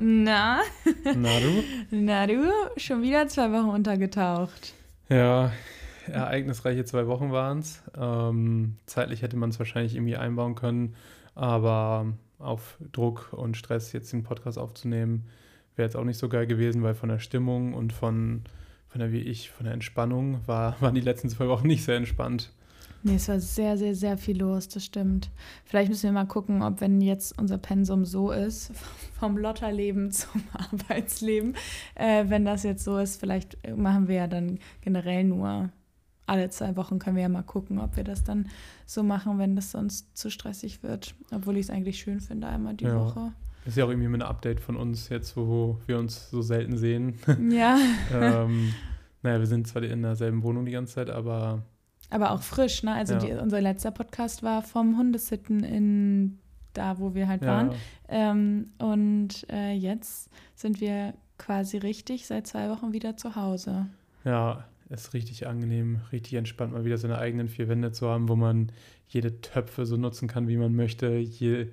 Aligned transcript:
Na? 0.00 0.60
Na 1.14 1.40
du? 1.40 1.62
Na 1.90 2.26
du? 2.26 2.50
Schon 2.76 3.02
wieder 3.02 3.28
zwei 3.28 3.52
Wochen 3.52 3.68
untergetaucht. 3.68 4.74
Ja, 5.08 5.52
ereignisreiche 6.06 6.84
zwei 6.84 7.06
Wochen 7.06 7.32
waren 7.32 7.60
es. 7.60 7.82
Ähm, 7.96 8.76
zeitlich 8.86 9.22
hätte 9.22 9.36
man 9.36 9.50
es 9.50 9.58
wahrscheinlich 9.58 9.94
irgendwie 9.94 10.16
einbauen 10.16 10.54
können, 10.54 10.94
aber 11.34 12.06
auf 12.38 12.78
Druck 12.92 13.32
und 13.32 13.56
Stress 13.56 13.92
jetzt 13.92 14.12
den 14.12 14.22
Podcast 14.22 14.58
aufzunehmen, 14.58 15.26
wäre 15.74 15.86
jetzt 15.86 15.96
auch 15.96 16.04
nicht 16.04 16.18
so 16.18 16.28
geil 16.28 16.46
gewesen, 16.46 16.82
weil 16.82 16.94
von 16.94 17.08
der 17.08 17.18
Stimmung 17.18 17.72
und 17.74 17.92
von, 17.92 18.42
von 18.88 19.00
der, 19.00 19.12
wie 19.12 19.20
ich, 19.20 19.50
von 19.50 19.64
der 19.64 19.74
Entspannung 19.74 20.40
war, 20.46 20.76
waren 20.80 20.94
die 20.94 21.00
letzten 21.00 21.28
zwei 21.28 21.48
Wochen 21.48 21.66
nicht 21.66 21.84
sehr 21.84 21.96
entspannt. 21.96 22.52
Nee, 23.06 23.14
es 23.14 23.28
war 23.28 23.38
sehr, 23.38 23.78
sehr, 23.78 23.94
sehr 23.94 24.18
viel 24.18 24.40
los, 24.40 24.66
das 24.66 24.84
stimmt. 24.84 25.30
Vielleicht 25.64 25.90
müssen 25.90 26.02
wir 26.02 26.12
mal 26.12 26.26
gucken, 26.26 26.60
ob 26.62 26.80
wenn 26.80 27.00
jetzt 27.00 27.38
unser 27.38 27.56
Pensum 27.56 28.04
so 28.04 28.32
ist, 28.32 28.72
vom 29.20 29.38
Lotterleben 29.38 30.10
zum 30.10 30.42
Arbeitsleben, 30.52 31.54
äh, 31.94 32.24
wenn 32.26 32.44
das 32.44 32.64
jetzt 32.64 32.82
so 32.82 32.98
ist, 32.98 33.20
vielleicht 33.20 33.56
machen 33.76 34.08
wir 34.08 34.16
ja 34.16 34.26
dann 34.26 34.58
generell 34.80 35.22
nur 35.22 35.70
alle 36.26 36.50
zwei 36.50 36.74
Wochen 36.74 36.98
können 36.98 37.14
wir 37.14 37.22
ja 37.22 37.28
mal 37.28 37.44
gucken, 37.44 37.78
ob 37.78 37.96
wir 37.96 38.02
das 38.02 38.24
dann 38.24 38.48
so 38.86 39.04
machen, 39.04 39.38
wenn 39.38 39.54
das 39.54 39.70
sonst 39.70 40.16
zu 40.16 40.28
stressig 40.28 40.82
wird. 40.82 41.14
Obwohl 41.32 41.58
ich 41.58 41.66
es 41.66 41.70
eigentlich 41.70 42.00
schön 42.00 42.18
finde, 42.18 42.48
einmal 42.48 42.74
die 42.74 42.86
ja. 42.86 42.98
Woche. 42.98 43.32
Ist 43.66 43.76
ja 43.76 43.84
auch 43.84 43.90
irgendwie 43.90 44.12
ein 44.12 44.22
Update 44.22 44.58
von 44.58 44.74
uns 44.74 45.08
jetzt, 45.10 45.36
wo 45.36 45.78
wir 45.86 46.00
uns 46.00 46.28
so 46.28 46.42
selten 46.42 46.76
sehen. 46.76 47.14
Ja. 47.48 47.78
ähm, 48.12 48.74
naja, 49.22 49.38
wir 49.38 49.46
sind 49.46 49.68
zwar 49.68 49.84
in 49.84 50.02
derselben 50.02 50.42
Wohnung 50.42 50.66
die 50.66 50.72
ganze 50.72 50.94
Zeit, 50.94 51.10
aber 51.10 51.62
aber 52.10 52.32
auch 52.32 52.42
frisch, 52.42 52.82
ne? 52.82 52.94
Also 52.94 53.14
ja. 53.14 53.20
die, 53.20 53.32
unser 53.32 53.60
letzter 53.60 53.90
Podcast 53.90 54.42
war 54.42 54.62
vom 54.62 54.98
Hundesitten 54.98 55.64
in 55.64 56.38
da, 56.72 56.98
wo 56.98 57.14
wir 57.14 57.28
halt 57.28 57.42
ja. 57.42 57.48
waren. 57.48 57.70
Ähm, 58.08 58.70
und 58.78 59.46
äh, 59.50 59.72
jetzt 59.72 60.30
sind 60.54 60.80
wir 60.80 61.14
quasi 61.38 61.78
richtig 61.78 62.26
seit 62.26 62.46
zwei 62.46 62.68
Wochen 62.70 62.92
wieder 62.92 63.16
zu 63.16 63.34
Hause. 63.34 63.86
Ja, 64.24 64.64
ist 64.88 65.14
richtig 65.14 65.46
angenehm, 65.46 66.00
richtig 66.12 66.34
entspannt, 66.34 66.72
mal 66.72 66.84
wieder 66.84 66.98
seine 66.98 67.18
eigenen 67.18 67.48
vier 67.48 67.68
Wände 67.68 67.92
zu 67.92 68.08
haben, 68.08 68.28
wo 68.28 68.36
man 68.36 68.70
jede 69.08 69.40
Töpfe 69.40 69.86
so 69.86 69.96
nutzen 69.96 70.28
kann, 70.28 70.48
wie 70.48 70.56
man 70.56 70.74
möchte, 70.74 71.08
je, 71.16 71.68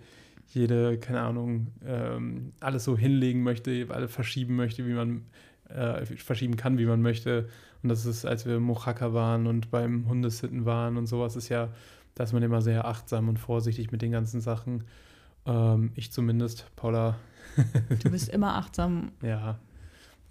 jede, 0.48 0.98
keine 0.98 1.22
Ahnung, 1.22 1.68
ähm, 1.86 2.54
alles 2.60 2.84
so 2.84 2.98
hinlegen 2.98 3.44
möchte, 3.44 3.88
alle 3.90 4.08
verschieben 4.08 4.56
möchte, 4.56 4.86
wie 4.88 4.94
man 4.94 5.26
äh, 5.74 6.06
verschieben 6.06 6.56
kann, 6.56 6.78
wie 6.78 6.86
man 6.86 7.02
möchte. 7.02 7.50
Und 7.82 7.90
das 7.90 8.06
ist, 8.06 8.26
als 8.26 8.46
wir 8.46 8.56
im 8.56 8.64
Mochaka 8.64 9.14
waren 9.14 9.48
und 9.48 9.72
beim 9.72 10.08
Hundesitten 10.08 10.66
waren 10.66 10.98
und 10.98 11.08
sowas, 11.08 11.36
ist 11.36 11.50
ja, 11.50 11.70
da 12.16 12.24
ist 12.24 12.34
man 12.34 12.44
immer 12.44 12.62
sehr 12.62 12.86
achtsam 12.86 13.30
und 13.30 13.40
vorsichtig 13.40 13.92
mit 13.92 14.02
den 14.02 14.12
ganzen 14.12 14.42
Sachen. 14.42 14.86
Ähm, 15.46 15.92
ich 15.96 16.12
zumindest, 16.12 16.68
Paula. 16.76 17.18
du 18.04 18.10
bist 18.10 18.30
immer 18.30 18.56
achtsam. 18.56 19.12
Ja. 19.22 19.60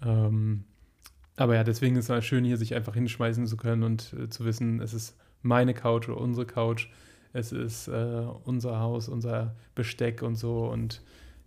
Ähm, 0.03 0.63
aber 1.35 1.55
ja, 1.55 1.63
deswegen 1.63 1.95
ist 1.95 2.05
es 2.05 2.09
halt 2.09 2.23
schön, 2.23 2.45
hier 2.45 2.57
sich 2.57 2.75
einfach 2.75 2.93
hinschmeißen 2.93 3.47
zu 3.47 3.57
können 3.57 3.83
und 3.83 4.13
äh, 4.13 4.29
zu 4.29 4.45
wissen, 4.45 4.81
es 4.81 4.93
ist 4.93 5.17
meine 5.41 5.73
Couch 5.73 6.09
oder 6.09 6.19
unsere 6.19 6.45
Couch. 6.45 6.87
Es 7.33 7.51
ist 7.51 7.87
äh, 7.87 8.25
unser 8.43 8.79
Haus, 8.79 9.09
unser 9.09 9.55
Besteck 9.73 10.21
und 10.21 10.35
so. 10.35 10.65
Und 10.67 11.01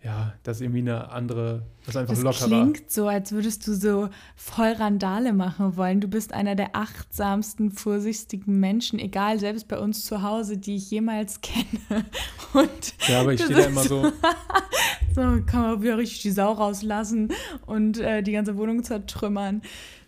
ja, 0.05 0.34
das 0.44 0.58
ist 0.58 0.61
irgendwie 0.61 0.80
eine 0.80 1.11
andere, 1.11 1.62
das 1.80 1.89
ist 1.89 1.97
einfach 1.97 2.14
das 2.14 2.22
lockerer. 2.22 2.48
Das 2.48 2.48
klingt 2.48 2.91
so, 2.91 3.08
als 3.08 3.33
würdest 3.33 3.66
du 3.66 3.75
so 3.75 4.08
voll 4.36 4.72
Randale 4.72 5.33
machen 5.33 5.77
wollen. 5.77 6.00
Du 6.00 6.06
bist 6.06 6.33
einer 6.33 6.55
der 6.55 6.77
achtsamsten, 6.77 7.72
vorsichtigen 7.72 8.61
Menschen, 8.61 8.98
egal, 9.00 9.41
selbst 9.41 9.66
bei 9.66 9.78
uns 9.78 10.05
zu 10.05 10.22
Hause, 10.22 10.58
die 10.58 10.77
ich 10.77 10.91
jemals 10.91 11.41
kenne. 11.41 12.05
Und 12.53 12.94
ja, 13.08 13.20
aber 13.22 13.33
ich 13.33 13.42
stehe 13.42 13.58
da 13.58 13.66
immer 13.66 13.83
so. 13.83 14.05
so, 15.14 15.21
kann 15.44 15.62
man 15.62 15.82
wieder 15.82 15.98
richtig 15.98 16.22
die 16.22 16.31
Sau 16.31 16.53
rauslassen 16.53 17.32
und 17.66 17.98
äh, 17.98 18.22
die 18.22 18.32
ganze 18.32 18.56
Wohnung 18.56 18.84
zertrümmern. 18.84 19.62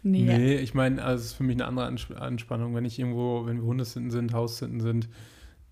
Nee, 0.05 0.23
nee 0.23 0.57
ich 0.59 0.75
meine, 0.75 1.03
also 1.03 1.23
es 1.23 1.27
ist 1.31 1.33
für 1.35 1.45
mich 1.45 1.57
eine 1.57 1.67
andere 1.67 1.87
Anspannung. 2.21 2.75
Wenn 2.75 2.85
ich 2.85 3.01
irgendwo, 3.01 3.47
wenn 3.47 3.57
wir 3.57 3.65
Hundesitten 3.65 4.13
sind, 4.13 4.33
Haussitten 4.33 4.81
sind, 4.81 5.09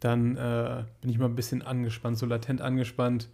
dann 0.00 0.36
äh, 0.36 0.84
bin 1.00 1.10
ich 1.10 1.18
mal 1.18 1.26
ein 1.26 1.36
bisschen 1.36 1.62
angespannt, 1.62 2.18
so 2.18 2.26
latent 2.26 2.60
angespannt 2.60 3.28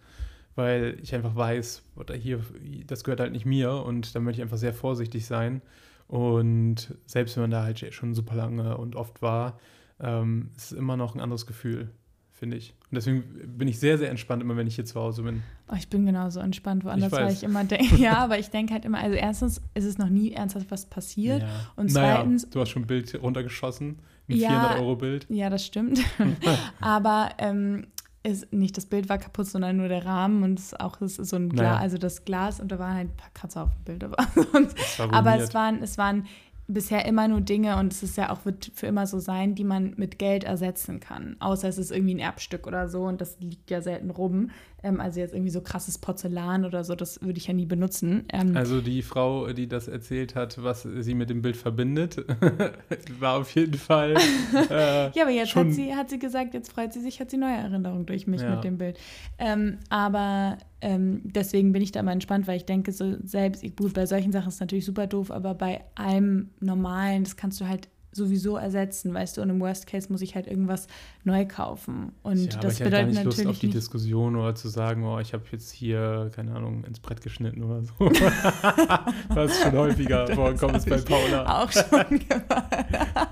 weil 0.55 0.97
ich 1.01 1.15
einfach 1.15 1.35
weiß, 1.35 1.83
oder 1.95 2.15
hier, 2.15 2.41
das 2.87 3.03
gehört 3.03 3.19
halt 3.19 3.31
nicht 3.31 3.45
mir 3.45 3.73
und 3.73 4.15
da 4.15 4.19
möchte 4.19 4.41
ich 4.41 4.43
einfach 4.43 4.57
sehr 4.57 4.73
vorsichtig 4.73 5.25
sein. 5.25 5.61
Und 6.07 6.93
selbst 7.05 7.35
wenn 7.35 7.43
man 7.43 7.51
da 7.51 7.63
halt 7.63 7.93
schon 7.93 8.13
super 8.13 8.35
lange 8.35 8.77
und 8.77 8.95
oft 8.95 9.21
war, 9.21 9.59
ähm, 9.99 10.51
ist 10.55 10.65
es 10.65 10.71
immer 10.73 10.97
noch 10.97 11.15
ein 11.15 11.21
anderes 11.21 11.47
Gefühl, 11.47 11.89
finde 12.31 12.57
ich. 12.57 12.75
Und 12.91 12.95
deswegen 12.95 13.23
bin 13.57 13.67
ich 13.67 13.79
sehr, 13.79 13.97
sehr 13.97 14.09
entspannt, 14.09 14.43
immer 14.43 14.55
wenn 14.57 14.67
ich 14.67 14.75
hier 14.75 14.85
zu 14.85 14.99
Hause 14.99 15.23
bin. 15.23 15.41
Oh, 15.71 15.75
ich 15.75 15.87
bin 15.89 16.05
genauso 16.05 16.39
entspannt, 16.39 16.83
woanders, 16.83 17.11
ich 17.11 17.17
weil 17.17 17.31
ich 17.31 17.43
immer 17.43 17.63
denke, 17.63 17.95
ja, 18.01 18.17
aber 18.17 18.37
ich 18.37 18.49
denke 18.49 18.73
halt 18.73 18.85
immer, 18.85 18.99
also 18.99 19.15
erstens 19.15 19.61
ist 19.73 19.85
es 19.85 19.97
noch 19.97 20.09
nie 20.09 20.33
ernsthaft 20.33 20.69
was 20.69 20.85
passiert. 20.85 21.41
Ja. 21.41 21.47
Und 21.75 21.89
zweitens. 21.89 22.43
Naja, 22.43 22.53
du 22.53 22.59
hast 22.59 22.69
schon 22.69 22.83
ein 22.83 22.87
Bild 22.87 23.19
runtergeschossen, 23.21 23.99
ein 24.29 24.37
ja, 24.37 24.75
400-Euro-Bild. 24.75 25.25
Ja, 25.29 25.49
das 25.49 25.65
stimmt. 25.65 25.99
aber 26.81 27.29
ähm, 27.39 27.87
ist 28.23 28.51
nicht 28.53 28.77
das 28.77 28.85
Bild 28.85 29.09
war 29.09 29.17
kaputt, 29.17 29.47
sondern 29.47 29.77
nur 29.77 29.89
der 29.89 30.05
Rahmen 30.05 30.43
und 30.43 30.57
es 30.57 30.73
auch 30.73 31.01
ist 31.01 31.15
so 31.17 31.35
ein 31.35 31.49
Glas, 31.49 31.63
naja. 31.63 31.77
also 31.77 31.97
das 31.97 32.23
Glas 32.23 32.59
und 32.59 32.71
da 32.71 32.79
waren 32.79 32.95
halt 32.95 33.09
ein 33.09 33.17
paar 33.17 33.31
Kratzer 33.33 33.63
auf 33.63 33.71
dem 33.73 33.83
Bild. 33.83 34.03
Aber, 34.03 34.17
aber 35.11 35.37
es 35.37 35.53
waren, 35.53 35.83
es 35.83 35.97
waren 35.97 36.25
bisher 36.67 37.05
immer 37.05 37.27
nur 37.27 37.41
Dinge 37.41 37.77
und 37.77 37.91
es 37.91 38.03
ist 38.03 38.17
ja 38.17 38.31
auch 38.31 38.45
wird 38.45 38.71
für 38.73 38.87
immer 38.87 39.05
so 39.05 39.19
sein, 39.19 39.55
die 39.55 39.63
man 39.63 39.93
mit 39.97 40.17
Geld 40.17 40.43
ersetzen 40.43 40.99
kann. 40.99 41.35
Außer 41.39 41.67
es 41.67 41.77
ist 41.77 41.91
irgendwie 41.91 42.15
ein 42.15 42.19
Erbstück 42.19 42.67
oder 42.67 42.87
so 42.87 43.03
und 43.03 43.19
das 43.19 43.37
liegt 43.39 43.69
ja 43.69 43.81
selten 43.81 44.09
rum. 44.09 44.49
Ähm, 44.81 44.99
also 44.99 45.19
jetzt 45.19 45.33
irgendwie 45.33 45.51
so 45.51 45.61
krasses 45.61 45.97
Porzellan 45.97 46.65
oder 46.65 46.83
so, 46.83 46.95
das 46.95 47.21
würde 47.21 47.37
ich 47.37 47.47
ja 47.47 47.53
nie 47.53 47.65
benutzen. 47.65 48.25
Ähm, 48.31 48.55
also 48.55 48.81
die 48.81 49.01
Frau, 49.01 49.51
die 49.51 49.67
das 49.67 49.87
erzählt 49.87 50.35
hat, 50.35 50.61
was 50.63 50.83
sie 50.83 51.15
mit 51.15 51.29
dem 51.29 51.41
Bild 51.41 51.57
verbindet, 51.57 52.23
war 53.19 53.39
auf 53.39 53.53
jeden 53.55 53.77
Fall. 53.77 54.15
Äh, 54.69 55.11
ja, 55.11 55.23
aber 55.23 55.31
jetzt 55.31 55.55
hat 55.55 55.71
sie, 55.71 55.93
hat 55.93 56.09
sie 56.09 56.19
gesagt, 56.19 56.53
jetzt 56.53 56.71
freut 56.71 56.93
sie 56.93 57.01
sich, 57.01 57.19
hat 57.19 57.29
sie 57.29 57.37
neue 57.37 57.55
Erinnerungen 57.55 58.05
durch 58.05 58.27
mich 58.27 58.41
ja. 58.41 58.55
mit 58.55 58.63
dem 58.63 58.77
Bild. 58.77 58.97
Ähm, 59.37 59.79
aber 59.89 60.57
ähm, 60.83 61.21
deswegen 61.23 61.71
bin 61.71 61.81
ich 61.81 61.91
da 61.91 62.01
immer 62.01 62.11
entspannt, 62.11 62.45
weil 62.45 62.57
ich 62.57 62.65
denke, 62.65 62.91
so 62.91 63.15
selbst, 63.23 63.63
gut, 63.77 63.93
bei 63.93 64.05
solchen 64.05 64.31
Sachen 64.31 64.49
ist 64.49 64.55
es 64.55 64.59
natürlich 64.59 64.85
super 64.85 65.07
doof, 65.07 65.31
aber 65.31 65.53
bei 65.53 65.81
allem 65.95 66.49
Normalen, 66.59 67.23
das 67.23 67.37
kannst 67.37 67.61
du 67.61 67.67
halt 67.67 67.87
sowieso 68.15 68.57
ersetzen, 68.57 69.13
weißt 69.13 69.37
du, 69.37 69.41
und 69.41 69.49
im 69.49 69.59
Worst 69.59 69.87
Case 69.87 70.11
muss 70.11 70.21
ich 70.21 70.35
halt 70.35 70.47
irgendwas 70.47 70.87
neu 71.23 71.45
kaufen. 71.45 72.11
Und 72.21 72.53
ja, 72.53 72.59
das 72.59 72.73
ich 72.73 72.83
bedeutet 72.83 73.09
nicht 73.09 73.23
Lust 73.23 73.45
auf 73.45 73.59
die 73.59 73.69
Diskussion 73.69 74.35
oder 74.35 74.55
zu 74.55 74.67
sagen, 74.67 75.03
oh, 75.05 75.19
ich 75.19 75.33
habe 75.33 75.43
jetzt 75.51 75.71
hier, 75.71 76.29
keine 76.35 76.53
Ahnung, 76.53 76.83
ins 76.83 76.99
Brett 76.99 77.21
geschnitten 77.21 77.63
oder 77.63 77.81
so. 77.81 77.93
Was 79.29 79.61
schon 79.61 79.73
häufiger 79.73 80.27
vorkommt 80.35 80.77
ist 80.77 80.89
bei 80.89 80.97
Paula. 80.97 81.63
Auch 81.63 81.71
schon 81.71 82.19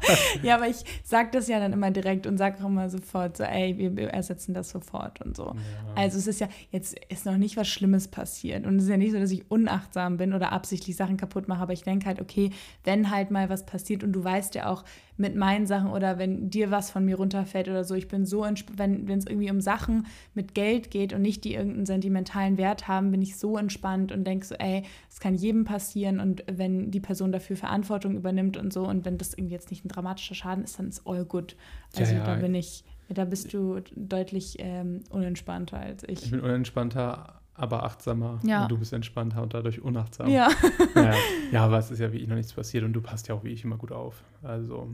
Ja, 0.44 0.56
aber 0.56 0.68
ich 0.68 0.84
sage 1.04 1.30
das 1.32 1.48
ja 1.48 1.60
dann 1.60 1.74
immer 1.74 1.92
direkt 1.92 2.28
und 2.28 2.38
sage 2.38 2.58
auch 2.62 2.68
immer 2.68 2.90
sofort 2.90 3.38
so, 3.38 3.44
ey, 3.44 3.78
wir, 3.78 4.10
ersetzen 4.10 4.54
das 4.54 4.70
sofort 4.70 5.22
und 5.22 5.36
so. 5.36 5.46
Ja. 5.46 5.54
Also 5.96 6.18
es 6.18 6.28
ist 6.28 6.40
ja, 6.40 6.48
jetzt 6.72 7.00
ist 7.10 7.26
noch 7.26 7.38
nicht 7.38 7.58
was 7.58 7.68
Schlimmes 7.68 8.08
passiert. 8.08 8.66
Und 8.66 8.78
es 8.78 8.84
ist 8.84 8.90
ja 8.90 8.98
nicht 8.98 9.12
so, 9.12 9.20
dass 9.20 9.32
ich 9.32 9.50
unachtsam 9.50 10.18
bin 10.18 10.34
oder 10.34 10.52
absichtlich 10.52 10.96
Sachen 10.96 11.18
kaputt 11.18 11.48
mache, 11.48 11.62
aber 11.62 11.74
ich 11.74 11.84
denke 11.84 12.06
halt, 12.06 12.22
okay, 12.22 12.52
wenn 12.84 13.12
halt 13.12 13.32
mal 13.32 13.50
was 13.50 13.66
passiert 13.66 14.04
und 14.04 14.14
du 14.14 14.24
weißt 14.24 14.56
ja 14.56 14.68
auch 14.68 14.84
mit 15.18 15.36
meinen 15.36 15.68
Sachen 15.68 15.90
oder 15.90 16.18
wenn 16.18 16.50
dir 16.50 16.72
was 16.72 16.90
von 16.90 17.06
mir 17.06 17.18
runterfällt 17.18 17.68
oder 17.68 17.84
so. 17.84 17.96
Ich 17.96 18.08
bin 18.08 18.26
so, 18.26 18.46
wenn 18.76 19.08
es 19.10 19.26
irgendwie 19.26 19.52
um 19.52 19.62
Sachen 19.62 20.08
mit 20.34 20.56
Geld 20.56 20.92
geht 20.92 21.14
und 21.14 21.22
nicht 21.22 21.44
die 21.44 21.54
irgendeinen 21.54 21.86
sentimentalen 21.86 22.58
Wert 22.58 22.88
haben, 22.88 23.12
bin 23.12 23.22
ich 23.22 23.38
so 23.38 23.58
entspannt 23.58 24.12
und 24.12 24.26
denke 24.26 24.46
so, 24.46 24.56
ey, 24.56 24.84
es 25.10 25.20
kann 25.20 25.36
jedem 25.36 25.64
passieren 25.64 26.20
und 26.20 26.44
wenn 26.52 26.92
die 26.92 27.00
Person 27.00 27.32
dafür 27.32 27.56
Verantwortung 27.56 28.16
übernimmt 28.16 28.58
und 28.58 28.74
so 28.74 28.84
und 28.88 29.06
wenn 29.06 29.18
das 29.18 29.34
irgendwie 29.34 29.54
jetzt 29.54 29.70
nicht 29.70 29.86
ein 29.86 29.90
dramatischer 29.90 30.36
Schaden 30.36 30.64
ist, 30.64 30.80
dann 30.80 30.90
ist 30.90 31.06
all 31.06 31.26
good. 31.26 31.56
Also 31.96 32.14
ja, 32.14 32.20
ja. 32.20 32.26
da 32.26 32.36
bin 32.36 32.56
ich, 32.56 32.84
da 33.10 33.26
bist 33.26 33.54
du 33.54 33.80
deutlich 33.96 34.58
ähm, 34.60 35.02
unentspannter 35.10 35.78
als 35.78 36.04
ich. 36.04 36.24
Ich 36.24 36.32
bin 36.32 36.40
unentspannter, 36.40 37.42
aber 37.54 37.84
achtsamer. 37.84 38.40
Ja. 38.44 38.64
Und 38.64 38.72
du 38.72 38.78
bist 38.78 38.94
entspannter 38.94 39.42
und 39.44 39.54
dadurch 39.54 39.82
unachtsam. 39.82 40.30
Ja. 40.30 40.50
ja. 40.96 41.14
ja, 41.52 41.66
aber 41.66 41.78
es 41.78 41.92
ist 41.92 42.00
ja 42.00 42.12
wie 42.12 42.18
ich 42.18 42.28
noch 42.28 42.36
nichts 42.36 42.54
passiert 42.54 42.84
und 42.84 42.94
du 42.94 43.02
passt 43.02 43.28
ja 43.28 43.36
auch 43.36 43.44
wie 43.44 43.50
ich 43.50 43.64
immer 43.64 43.78
gut 43.78 43.92
auf. 43.92 44.24
Also. 44.42 44.90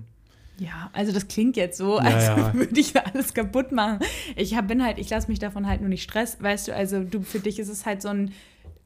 Ja, 0.60 0.90
also 0.94 1.12
das 1.12 1.28
klingt 1.28 1.56
jetzt 1.56 1.78
so, 1.78 1.98
als 1.98 2.26
ja, 2.26 2.54
würde 2.54 2.80
ich 2.80 2.96
alles 2.96 3.34
kaputt 3.34 3.72
machen. 3.72 4.00
Ich 4.36 4.56
hab, 4.56 4.68
bin 4.68 4.84
halt, 4.84 4.98
ich 4.98 5.10
lasse 5.10 5.28
mich 5.28 5.40
davon 5.40 5.68
halt 5.68 5.82
nur 5.82 5.90
nicht 5.90 6.04
Stress, 6.04 6.42
weißt 6.42 6.70
du, 6.70 6.76
also 6.76 7.04
du, 7.04 7.22
für 7.22 7.40
dich 7.40 7.60
ist 7.60 7.70
es 7.70 7.86
halt 7.86 8.02
so 8.02 8.10
ein, 8.10 8.32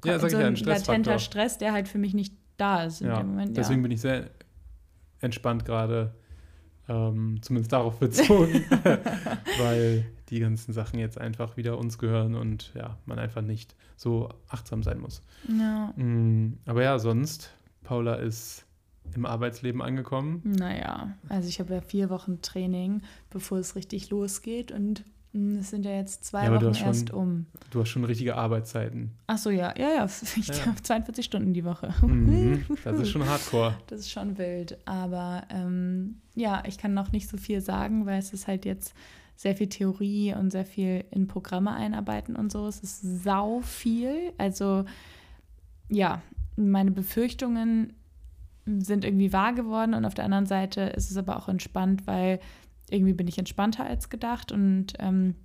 ja, 0.04 0.20
so 0.20 0.36
ein, 0.36 0.46
ein 0.46 0.56
latenter 0.56 1.20
Stress, 1.20 1.58
der 1.58 1.72
halt 1.72 1.88
für 1.88 1.98
mich 1.98 2.14
nicht 2.14 2.34
da 2.58 2.84
ist 2.84 3.02
ja, 3.02 3.24
Moment, 3.24 3.58
Deswegen 3.58 3.82
bin 3.82 3.92
ich 3.92 4.02
sehr 4.02 4.30
entspannt 5.20 5.66
gerade, 5.66 6.14
ähm, 6.88 7.40
zumindest 7.42 7.72
darauf 7.72 8.00
bezogen, 8.00 8.66
weil 9.60 10.06
die 10.30 10.40
ganzen 10.40 10.74
Sachen 10.74 11.00
jetzt 11.00 11.20
einfach 11.20 11.58
wieder 11.58 11.78
uns 11.78 11.98
gehören 11.98 12.36
und 12.36 12.72
ja, 12.76 12.98
man 13.06 13.20
einfach 13.20 13.42
nicht 13.42 13.76
so 13.98 14.30
achtsam 14.48 14.84
sein 14.84 15.00
muss. 15.00 15.24
Ja. 15.48 15.94
Mm, 15.96 16.58
aber 16.66 16.84
ja, 16.84 17.00
sonst, 17.00 17.52
Paula 17.84 18.16
ist 18.16 18.66
im 19.14 19.26
Arbeitsleben 19.26 19.82
angekommen. 19.82 20.42
Naja, 20.44 21.16
also 21.30 21.50
ich 21.50 21.60
habe 21.60 21.74
ja 21.74 21.82
vier 21.82 22.10
Wochen 22.10 22.42
Training, 22.42 23.02
bevor 23.30 23.58
es 23.58 23.76
richtig 23.76 24.10
losgeht 24.10 24.72
und 24.72 25.04
Hm, 25.34 25.60
es 25.60 25.70
sind 25.70 25.86
ja 25.86 25.92
jetzt 25.92 26.26
zwei 26.26 26.46
ja, 26.46 26.54
Wochen 26.54 26.74
schon, 26.74 26.88
erst 26.88 27.12
um. 27.12 27.46
Du 27.70 27.80
hast 27.80 27.90
schon 27.90 28.04
richtige 28.04 28.36
Arbeitszeiten. 28.36 29.12
Ach 29.28 29.38
so, 29.38 29.50
ja, 29.50 29.74
ja, 29.78 29.90
ja. 29.90 30.06
Ich 30.36 30.48
ja. 30.48 30.76
42 30.82 31.26
Stunden 31.26 31.54
die 31.54 31.64
Woche. 31.64 31.94
Mhm, 32.06 32.66
das 32.84 33.00
ist 33.00 33.10
schon 33.10 33.26
hardcore. 33.26 33.78
Das 33.88 34.02
ist 34.02 34.12
schon 34.12 34.38
wild. 34.38 34.78
Aber 34.86 35.44
ähm, 35.50 36.18
ja, 36.36 36.64
ich 36.68 36.78
kann 36.78 36.94
noch 36.94 37.12
nicht 37.12 37.30
so 37.30 37.38
viel 37.38 37.62
sagen, 37.62 38.06
weil 38.06 38.20
es 38.20 38.34
ist 38.34 38.48
halt 38.48 38.66
jetzt 38.66 38.94
sehr 39.38 39.56
viel 39.56 39.68
Theorie 39.68 40.36
und 40.36 40.52
sehr 40.52 40.66
viel 40.66 41.06
in 41.12 41.28
Programme 41.28 41.74
einarbeiten 41.74 42.36
und 42.36 42.52
so. 42.52 42.68
Es 42.68 42.82
ist 42.82 43.24
sau 43.24 43.62
viel. 43.62 44.34
Also 44.38 44.84
ja, 45.88 46.22
meine 46.58 46.92
Befürchtungen 46.92 47.94
sind 48.66 49.06
irgendwie 49.06 49.34
wahr 49.34 49.54
geworden 49.54 49.94
und 49.94 50.06
auf 50.06 50.14
der 50.14 50.26
anderen 50.26 50.46
Seite 50.46 50.82
ist 50.82 51.12
es 51.12 51.18
aber 51.18 51.38
auch 51.38 51.50
entspannt, 51.50 52.06
weil 52.08 52.40
irgendwie 52.90 53.14
bin 53.14 53.28
ich 53.28 53.38
entspannter 53.38 53.86
als 53.86 54.10
gedacht 54.10 54.52
und 54.52 54.94
ähm, 55.00 55.36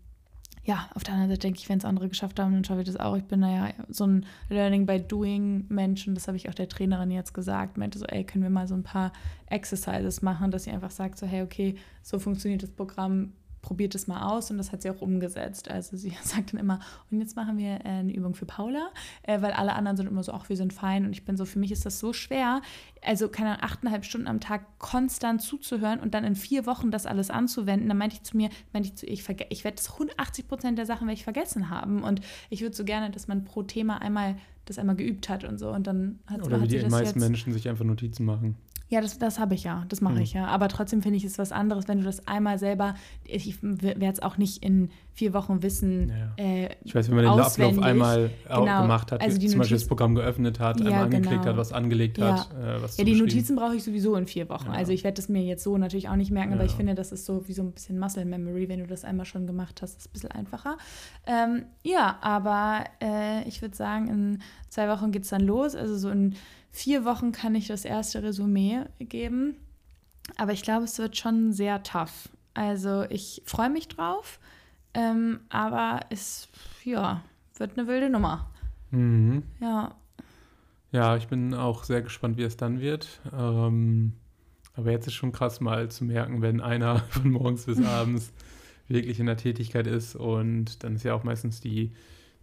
ja, 0.67 0.89
auf 0.95 1.05
der 1.05 1.15
anderen 1.15 1.31
Seite 1.31 1.43
denke 1.43 1.61
ich, 1.61 1.69
wenn 1.69 1.79
es 1.79 1.85
andere 1.85 2.09
geschafft 2.09 2.41
haben, 2.41 2.53
dann 2.53 2.65
schaffe 2.65 2.81
ich 2.81 2.87
das 2.87 2.97
auch. 2.97 3.17
Ich 3.17 3.25
bin 3.25 3.39
naja 3.39 3.73
so 3.89 4.05
ein 4.05 4.27
Learning 4.49 4.85
by 4.85 5.01
Doing 5.01 5.65
Mensch 5.69 6.09
und 6.09 6.17
das 6.17 6.27
habe 6.27 6.37
ich 6.37 6.49
auch 6.49 6.55
der 6.55 6.69
Trainerin 6.69 7.13
jetzt 7.13 7.35
gesagt. 7.35 7.79
Meinte 7.79 8.01
so, 8.01 8.05
ey, 8.07 8.25
können 8.25 8.43
wir 8.43 8.51
mal 8.51 8.67
so 8.67 8.75
ein 8.75 8.83
paar 8.83 9.13
Exercises 9.47 10.23
machen, 10.23 10.51
dass 10.51 10.65
sie 10.65 10.73
einfach 10.73 10.91
sagt, 10.91 11.19
so, 11.19 11.27
hey, 11.27 11.43
okay, 11.43 11.77
so 12.03 12.19
funktioniert 12.19 12.65
das 12.65 12.71
Programm, 12.71 13.33
probiert 13.67 13.97
es 13.97 14.07
mal 14.07 14.23
aus 14.23 14.53
und 14.53 14.59
das 14.59 14.71
hat 14.71 14.83
sie 14.83 14.91
auch 14.91 15.03
umgesetzt. 15.03 15.69
Also 15.69 15.97
sie 15.97 16.13
sagt 16.23 16.53
dann 16.53 16.61
immer, 16.61 16.79
und 17.11 17.19
jetzt 17.19 17.35
machen 17.35 17.59
wir 17.59 17.81
äh, 17.85 17.89
eine 17.89 18.15
Übung 18.15 18.37
für 18.37 18.47
Paula, 18.47 18.91
äh, 19.25 19.43
weil 19.43 19.51
alle 19.53 19.75
anderen 19.75 19.97
sind 19.97 20.07
immer 20.07 20.23
so, 20.23 20.33
ach, 20.33 20.49
wir 20.49 20.57
sind 20.57 20.73
fein 20.73 21.05
und 21.05 21.11
ich 21.13 21.25
bin 21.25 21.37
so, 21.37 21.45
für 21.45 21.59
mich 21.59 21.73
ist 21.73 21.85
das 21.85 21.99
so 21.99 22.13
schwer, 22.13 22.63
also 23.03 23.29
keine 23.29 23.51
Ahnung, 23.51 23.65
achteinhalb 23.65 24.05
Stunden 24.05 24.29
am 24.29 24.39
Tag 24.39 24.79
konstant 24.79 25.43
zuzuhören 25.43 25.99
und 25.99 26.15
dann 26.15 26.23
in 26.23 26.37
vier 26.37 26.65
Wochen 26.65 26.93
das 26.93 27.07
alles 27.07 27.29
anzuwenden. 27.29 27.89
Dann 27.89 27.99
meinte 27.99 28.15
ich 28.15 28.23
zu 28.23 28.37
mir, 28.37 28.51
meinte 28.73 28.89
ich 28.89 28.95
zu 28.95 29.07
ich, 29.07 29.29
ich 29.51 29.65
werde 29.65 29.77
das 29.77 29.93
180 29.93 30.47
Prozent 30.47 30.79
der 30.79 30.87
Sachen 30.87 31.09
werde 31.09 31.19
ich 31.19 31.25
vergessen 31.25 31.69
haben 31.69 32.05
und 32.05 32.21
ich 32.51 32.61
würde 32.61 32.77
so 32.77 32.85
gerne, 32.85 33.11
dass 33.11 33.27
man 33.27 33.45
pro 33.45 33.65
Thema 33.65 34.01
einmal 34.01 34.37
das 34.65 34.79
einmal 34.79 34.97
geübt 34.97 35.29
hat 35.29 35.43
und 35.43 35.59
so 35.59 35.71
und 35.71 35.89
dann 35.89 36.21
hat 36.27 36.45
Oder 36.45 36.61
hat 36.61 36.71
wie 36.71 36.79
die 36.79 36.87
meisten 36.87 37.19
Menschen 37.19 37.53
sich 37.53 37.69
einfach 37.69 37.85
Notizen 37.85 38.25
machen. 38.25 38.57
Ja, 38.89 39.01
das, 39.01 39.19
das 39.19 39.41
habe 39.41 39.55
ich 39.55 39.65
ja, 39.65 39.85
das 39.89 40.01
mache 40.01 40.15
mhm. 40.15 40.21
ich 40.21 40.33
ja. 40.33 40.47
Aber 40.47 40.69
trotzdem 40.69 41.03
finde 41.03 41.17
ich 41.17 41.25
es 41.25 41.39
was 41.39 41.51
anderes, 41.51 41.89
wenn 41.89 41.99
du 41.99 42.05
das 42.05 42.29
einmal 42.29 42.59
selber, 42.59 42.95
ich 43.25 43.61
werde 43.63 44.07
es 44.07 44.23
auch 44.23 44.39
nicht 44.39 44.63
in 44.63 44.91
vier 45.13 45.33
Wochen 45.33 45.63
wissen. 45.63 46.11
Ja. 46.11 46.45
Äh, 46.45 46.69
ich 46.85 46.95
weiß, 46.95 47.09
wenn 47.09 47.17
man 47.17 47.25
den 47.25 47.33
auswendig. 47.33 47.79
Ablauf 47.79 47.85
einmal 47.85 48.31
genau. 48.49 48.83
gemacht 48.83 49.11
hat, 49.11 49.23
also 49.23 49.39
zum 49.39 49.59
Beispiel 49.59 49.77
das 49.77 49.89
Programm 49.89 50.15
geöffnet 50.15 50.61
hat, 50.61 50.79
ja, 50.79 50.87
einmal 50.87 51.05
angeklickt 51.05 51.43
genau. 51.43 51.47
hat, 51.47 51.57
was 51.57 51.73
angelegt 51.73 52.19
ja. 52.19 52.41
hat, 52.41 52.53
äh, 52.53 52.83
was 52.83 52.97
Ja, 52.97 53.05
die 53.05 53.15
Notizen 53.15 53.57
brauche 53.57 53.75
ich 53.75 53.83
sowieso 53.83 54.15
in 54.15 54.27
vier 54.27 54.49
Wochen. 54.49 54.69
Also 54.69 54.93
ich 54.93 55.03
werde 55.03 55.17
das 55.17 55.29
mir 55.29 55.43
jetzt 55.43 55.65
so 55.65 55.77
natürlich 55.79 56.09
auch 56.09 56.17
nicht 56.17 56.31
merken, 56.31 56.53
aber 56.53 56.65
ich 56.65 56.73
finde, 56.73 56.95
das 56.95 57.11
ist 57.11 57.27
so 57.27 57.49
wie 57.49 57.55
so 57.55 57.63
ein 57.63 57.73
bisschen 57.73 57.99
Muscle 57.99 58.25
Memory, 58.25 58.69
wenn 58.69 58.81
du 58.81 58.87
das 58.87 59.05
einmal 59.05 59.27
schon 59.27 59.49
gemacht 59.49 59.83
hast, 59.83 59.99
ist 59.99 60.09
ein 60.11 60.13
bisschen 60.13 60.31
einfacher. 60.31 60.77
Ähm, 61.27 61.65
ja, 61.83 62.19
aber 62.21 62.85
äh, 63.03 63.49
ich 63.49 63.63
würde 63.63 63.75
sagen, 63.75 64.09
in 64.09 64.43
zwei 64.69 64.89
Wochen 64.89 65.11
geht 65.11 65.25
es 65.25 65.31
dann 65.31 65.43
los. 65.43 65.75
Also 65.75 65.97
so 65.97 66.11
in 66.11 66.37
vier 66.77 67.07
Wochen 67.07 67.33
kann 67.33 67.55
ich 67.55 67.69
das 67.69 67.85
erste 67.85 68.23
Resümee 68.23 68.85
geben. 68.99 69.57
Aber 70.37 70.53
ich 70.53 70.63
glaube, 70.63 70.85
es 70.85 70.99
wird 70.99 71.17
schon 71.17 71.53
sehr 71.53 71.83
tough. 71.83 72.29
Also 72.55 73.05
ich 73.09 73.43
freue 73.47 73.71
mich 73.71 73.89
drauf, 73.89 74.39
ähm, 74.95 75.41
aber 75.49 76.01
es 76.11 76.49
ja, 76.85 77.23
wird 77.57 77.79
eine 77.79 77.89
wilde 77.89 78.11
Nummer. 78.11 78.51
Mhm. 78.91 79.43
Ja. 79.61 79.95
Ja, 80.93 81.17
ich 81.17 81.29
bin 81.29 81.55
auch 81.55 81.85
sehr 81.85 82.03
gespannt, 82.03 82.37
wie 82.37 82.43
es 82.43 82.57
dann 82.57 82.81
wird. 82.81 83.21
Ähm, 83.33 84.13
aber 84.75 84.91
jetzt 84.91 85.07
ist 85.07 85.15
schon 85.15 85.33
krass 85.33 85.61
mal 85.61 85.91
zu 85.91 86.05
merken, 86.05 86.43
wenn 86.43 86.61
einer 86.61 86.99
von 87.11 87.31
morgens 87.31 87.65
bis 87.65 87.83
abends 87.87 88.33
wirklich 88.89 89.19
in 89.19 89.27
der 89.27 89.37
Tätigkeit 89.37 89.87
ist 89.87 90.15
und 90.15 90.85
dann 90.85 90.95
ist 90.95 91.05
ja 91.05 91.15
auch 91.15 91.25
meistens 91.25 91.61
die 91.61 91.93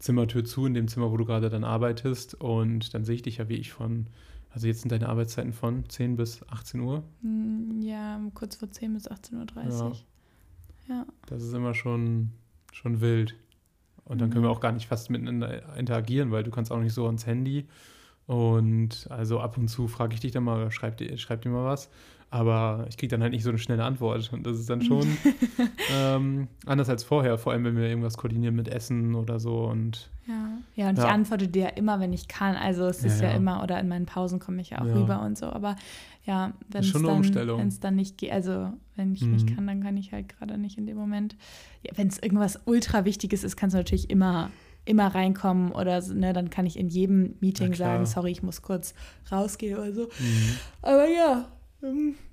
Zimmertür 0.03 0.43
zu, 0.43 0.65
in 0.65 0.73
dem 0.73 0.89
Zimmer, 0.89 1.11
wo 1.11 1.17
du 1.17 1.23
gerade 1.23 1.49
dann 1.49 1.63
arbeitest. 1.63 2.35
Und 2.35 2.93
dann 2.93 3.05
sehe 3.05 3.15
ich 3.15 3.21
dich 3.21 3.37
ja, 3.37 3.47
wie 3.47 3.55
ich 3.55 3.71
von, 3.71 4.07
also 4.49 4.67
jetzt 4.67 4.81
sind 4.81 4.91
deine 4.91 5.07
Arbeitszeiten 5.07 5.53
von 5.53 5.87
10 5.87 6.17
bis 6.17 6.43
18 6.49 6.81
Uhr. 6.81 7.03
Hm, 7.21 7.81
ja, 7.81 8.19
kurz 8.33 8.57
vor 8.57 8.69
10 8.69 8.95
bis 8.95 9.09
18.30 9.09 9.81
Uhr. 9.81 9.95
Ja. 10.89 10.95
ja. 10.95 11.05
Das 11.27 11.41
ist 11.41 11.53
immer 11.53 11.73
schon, 11.73 12.31
schon 12.73 12.99
wild. 12.99 13.35
Und 14.03 14.19
dann 14.19 14.27
mhm. 14.27 14.33
können 14.33 14.43
wir 14.43 14.51
auch 14.51 14.59
gar 14.59 14.73
nicht 14.73 14.87
fast 14.87 15.09
miteinander 15.09 15.73
interagieren, 15.77 16.31
weil 16.31 16.43
du 16.43 16.51
kannst 16.51 16.69
auch 16.73 16.81
nicht 16.81 16.93
so 16.93 17.05
ans 17.05 17.25
Handy. 17.25 17.65
Und 18.27 19.07
also 19.09 19.39
ab 19.39 19.57
und 19.57 19.69
zu 19.69 19.87
frage 19.87 20.15
ich 20.15 20.19
dich 20.19 20.33
dann 20.33 20.43
mal, 20.43 20.69
schreib 20.69 20.97
dir, 20.97 21.17
schreib 21.17 21.43
dir 21.43 21.49
mal 21.49 21.63
was. 21.63 21.89
Aber 22.33 22.87
ich 22.89 22.97
kriege 22.97 23.11
dann 23.11 23.21
halt 23.21 23.31
nicht 23.31 23.43
so 23.43 23.49
eine 23.49 23.59
schnelle 23.59 23.83
Antwort. 23.83 24.33
Und 24.33 24.47
das 24.47 24.57
ist 24.57 24.67
dann 24.67 24.81
schon 24.81 25.05
ähm, 25.95 26.47
anders 26.65 26.89
als 26.89 27.03
vorher, 27.03 27.37
vor 27.37 27.53
allem 27.53 27.63
wenn 27.63 27.77
wir 27.77 27.87
irgendwas 27.87 28.17
koordinieren 28.17 28.55
mit 28.55 28.67
Essen 28.67 29.13
oder 29.13 29.39
so. 29.39 29.65
Und, 29.65 30.09
ja. 30.27 30.49
ja, 30.73 30.89
und 30.89 30.97
ja. 30.97 31.03
ich 31.03 31.11
antworte 31.11 31.47
dir 31.47 31.77
immer, 31.77 31.99
wenn 31.99 32.11
ich 32.11 32.27
kann. 32.27 32.55
Also 32.55 32.87
es 32.87 33.03
ist 33.03 33.21
ja, 33.21 33.29
ja, 33.29 33.35
immer, 33.35 33.61
oder 33.61 33.79
in 33.79 33.87
meinen 33.87 34.07
Pausen 34.07 34.39
komme 34.39 34.61
ich 34.61 34.71
ja 34.71 34.81
auch 34.81 34.85
rüber 34.85 35.21
und 35.21 35.37
so. 35.37 35.45
Aber 35.45 35.75
ja, 36.25 36.53
wenn 36.69 36.83
es 36.83 36.91
dann, 36.91 37.69
dann 37.81 37.95
nicht 37.95 38.17
geht, 38.17 38.31
also 38.31 38.73
wenn 38.95 39.13
ich 39.13 39.21
mhm. 39.21 39.33
nicht 39.33 39.55
kann, 39.55 39.67
dann 39.67 39.83
kann 39.83 39.95
ich 39.95 40.11
halt 40.11 40.27
gerade 40.29 40.57
nicht 40.57 40.79
in 40.79 40.87
dem 40.87 40.97
Moment. 40.97 41.35
Ja, 41.83 41.91
wenn 41.97 42.07
es 42.07 42.17
irgendwas 42.17 42.61
ultra 42.65 43.05
Wichtiges 43.05 43.43
ist, 43.43 43.57
kannst 43.57 43.75
du 43.75 43.77
natürlich 43.77 44.09
immer 44.09 44.49
immer 44.85 45.15
reinkommen 45.15 45.71
oder 45.71 46.01
ne, 46.13 46.33
dann 46.33 46.49
kann 46.49 46.65
ich 46.65 46.77
in 46.77 46.89
jedem 46.89 47.35
Meeting 47.39 47.73
sagen, 47.73 48.05
sorry, 48.05 48.31
ich 48.31 48.43
muss 48.43 48.61
kurz 48.61 48.93
rausgehen 49.31 49.77
oder 49.77 49.93
so. 49.93 50.09
Mhm. 50.19 50.57
Aber 50.81 51.07
ja, 51.07 51.47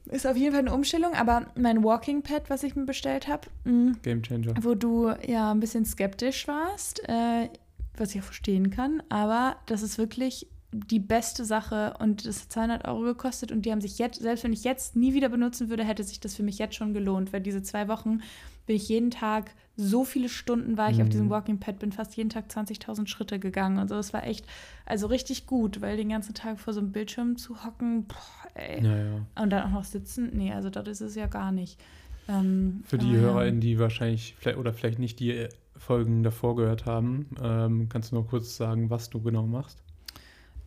ist 0.06 0.26
auf 0.26 0.36
jeden 0.36 0.52
Fall 0.52 0.60
eine 0.60 0.72
Umstellung, 0.72 1.14
aber 1.14 1.46
mein 1.56 1.82
Walking 1.82 2.22
Pad, 2.22 2.50
was 2.50 2.62
ich 2.62 2.76
mir 2.76 2.84
bestellt 2.84 3.28
habe, 3.28 3.48
mm, 3.64 3.92
Game 4.02 4.22
Changer. 4.22 4.54
Wo 4.60 4.74
du 4.74 5.12
ja 5.26 5.50
ein 5.50 5.60
bisschen 5.60 5.84
skeptisch 5.84 6.46
warst, 6.48 7.00
äh, 7.08 7.48
was 7.96 8.14
ich 8.14 8.20
auch 8.20 8.26
verstehen 8.26 8.70
kann, 8.70 9.02
aber 9.08 9.56
das 9.66 9.82
ist 9.82 9.98
wirklich 9.98 10.46
die 10.72 11.00
beste 11.00 11.44
Sache 11.44 11.94
und 11.98 12.26
das 12.26 12.42
hat 12.42 12.52
200 12.52 12.86
Euro 12.86 13.02
gekostet 13.02 13.50
und 13.50 13.62
die 13.66 13.72
haben 13.72 13.80
sich 13.80 13.98
jetzt, 13.98 14.20
selbst 14.20 14.44
wenn 14.44 14.52
ich 14.52 14.62
jetzt 14.62 14.94
nie 14.94 15.14
wieder 15.14 15.28
benutzen 15.28 15.68
würde, 15.68 15.84
hätte 15.84 16.04
sich 16.04 16.20
das 16.20 16.36
für 16.36 16.44
mich 16.44 16.58
jetzt 16.58 16.76
schon 16.76 16.94
gelohnt, 16.94 17.32
weil 17.32 17.40
diese 17.40 17.62
zwei 17.62 17.88
Wochen 17.88 18.20
bin 18.66 18.76
ich 18.76 18.88
jeden 18.88 19.10
Tag, 19.10 19.50
so 19.76 20.04
viele 20.04 20.28
Stunden 20.28 20.76
war 20.76 20.90
ich 20.90 20.98
mhm. 20.98 21.02
auf 21.02 21.08
diesem 21.08 21.26
mhm. 21.26 21.30
Walking 21.30 21.58
Pad, 21.58 21.80
bin 21.80 21.90
fast 21.90 22.16
jeden 22.16 22.30
Tag 22.30 22.48
20.000 22.48 23.08
Schritte 23.08 23.40
gegangen 23.40 23.78
und 23.78 23.88
so. 23.88 23.96
Es 23.96 24.12
war 24.12 24.24
echt, 24.24 24.46
also 24.86 25.08
richtig 25.08 25.46
gut, 25.46 25.80
weil 25.80 25.96
den 25.96 26.10
ganzen 26.10 26.34
Tag 26.34 26.60
vor 26.60 26.72
so 26.72 26.78
einem 26.78 26.92
Bildschirm 26.92 27.36
zu 27.36 27.64
hocken, 27.64 28.04
boah, 28.06 28.50
ey. 28.54 28.84
Ja, 28.84 28.96
ja. 28.96 29.26
Und 29.42 29.50
dann 29.50 29.64
auch 29.64 29.70
noch 29.70 29.84
sitzen, 29.84 30.30
nee, 30.34 30.52
also 30.52 30.70
das 30.70 30.86
ist 30.86 31.00
es 31.00 31.14
ja 31.16 31.26
gar 31.26 31.50
nicht. 31.50 31.80
Ähm, 32.28 32.84
Für 32.84 32.98
die 32.98 33.16
HörerInnen, 33.16 33.60
die 33.60 33.80
wahrscheinlich 33.80 34.36
vielleicht 34.38 34.58
oder 34.58 34.72
vielleicht 34.72 35.00
nicht 35.00 35.18
die 35.18 35.48
Folgen 35.76 36.22
davor 36.22 36.54
gehört 36.54 36.86
haben, 36.86 37.26
ähm, 37.42 37.88
kannst 37.88 38.12
du 38.12 38.16
noch 38.16 38.28
kurz 38.28 38.56
sagen, 38.56 38.88
was 38.88 39.10
du 39.10 39.20
genau 39.20 39.46
machst? 39.46 39.82